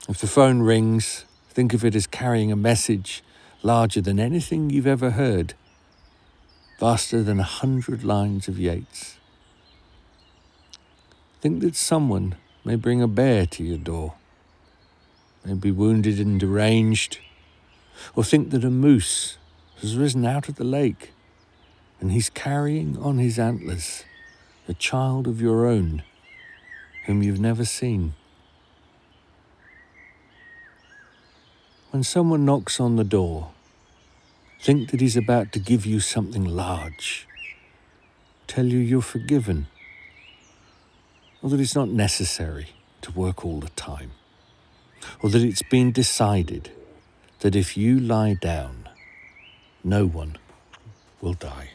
If 0.07 0.19
the 0.19 0.27
phone 0.27 0.61
rings, 0.61 1.25
think 1.49 1.73
of 1.73 1.83
it 1.83 1.95
as 1.95 2.07
carrying 2.07 2.51
a 2.51 2.55
message 2.55 3.23
larger 3.63 4.01
than 4.01 4.19
anything 4.19 4.69
you've 4.69 4.87
ever 4.87 5.11
heard, 5.11 5.53
vaster 6.79 7.21
than 7.21 7.39
a 7.39 7.43
hundred 7.43 8.03
lines 8.03 8.47
of 8.47 8.57
Yeats. 8.57 9.17
Think 11.41 11.61
that 11.61 11.75
someone 11.75 12.35
may 12.63 12.75
bring 12.75 13.01
a 13.01 13.07
bear 13.07 13.45
to 13.47 13.63
your 13.63 13.77
door, 13.77 14.13
may 15.43 15.53
be 15.53 15.71
wounded 15.71 16.19
and 16.19 16.39
deranged, 16.39 17.19
or 18.15 18.23
think 18.23 18.51
that 18.51 18.63
a 18.63 18.69
moose 18.69 19.37
has 19.81 19.97
risen 19.97 20.25
out 20.25 20.47
of 20.47 20.55
the 20.55 20.63
lake, 20.63 21.11
and 21.99 22.11
he's 22.11 22.29
carrying 22.29 22.97
on 22.97 23.17
his 23.17 23.37
antlers 23.39 24.05
a 24.67 24.73
child 24.73 25.27
of 25.27 25.41
your 25.41 25.65
own 25.65 26.03
whom 27.05 27.23
you've 27.23 27.39
never 27.39 27.65
seen. 27.65 28.13
When 31.89 32.03
someone 32.03 32.45
knocks 32.45 32.79
on 32.79 32.95
the 32.95 33.03
door, 33.03 33.49
think 34.61 34.91
that 34.91 35.01
he's 35.01 35.17
about 35.17 35.51
to 35.53 35.59
give 35.59 35.85
you 35.85 35.99
something 35.99 36.45
large, 36.45 37.27
tell 38.47 38.65
you 38.65 38.77
you're 38.77 39.01
forgiven, 39.01 39.67
or 41.41 41.49
that 41.49 41.59
it's 41.59 41.75
not 41.75 41.89
necessary 41.89 42.69
to 43.01 43.11
work 43.11 43.43
all 43.43 43.59
the 43.59 43.69
time, 43.69 44.11
or 45.21 45.29
that 45.31 45.41
it's 45.41 45.63
been 45.63 45.91
decided 45.91 46.71
that 47.39 47.55
if 47.55 47.75
you 47.75 47.99
lie 47.99 48.35
down, 48.35 48.80
no 49.83 50.05
one 50.05 50.37
will 51.21 51.33
die. 51.33 51.71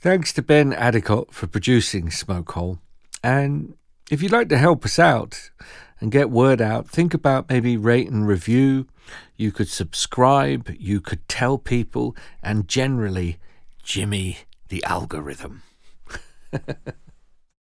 Thanks 0.00 0.32
to 0.34 0.42
Ben 0.42 0.72
Addicott 0.72 1.32
for 1.32 1.48
producing 1.48 2.10
Smoke 2.10 2.52
Hole. 2.52 2.78
And 3.24 3.74
if 4.10 4.22
you'd 4.22 4.30
like 4.30 4.48
to 4.50 4.58
help 4.58 4.84
us 4.84 4.96
out 4.98 5.50
and 6.00 6.12
get 6.12 6.30
word 6.30 6.60
out, 6.60 6.88
think 6.88 7.14
about 7.14 7.48
maybe 7.50 7.76
rate 7.76 8.08
and 8.08 8.26
review. 8.26 8.86
You 9.36 9.50
could 9.50 9.68
subscribe, 9.68 10.72
you 10.78 11.00
could 11.00 11.28
tell 11.28 11.58
people, 11.58 12.14
and 12.42 12.68
generally, 12.68 13.38
Jimmy 13.82 14.38
the 14.68 14.84
algorithm. 14.84 15.62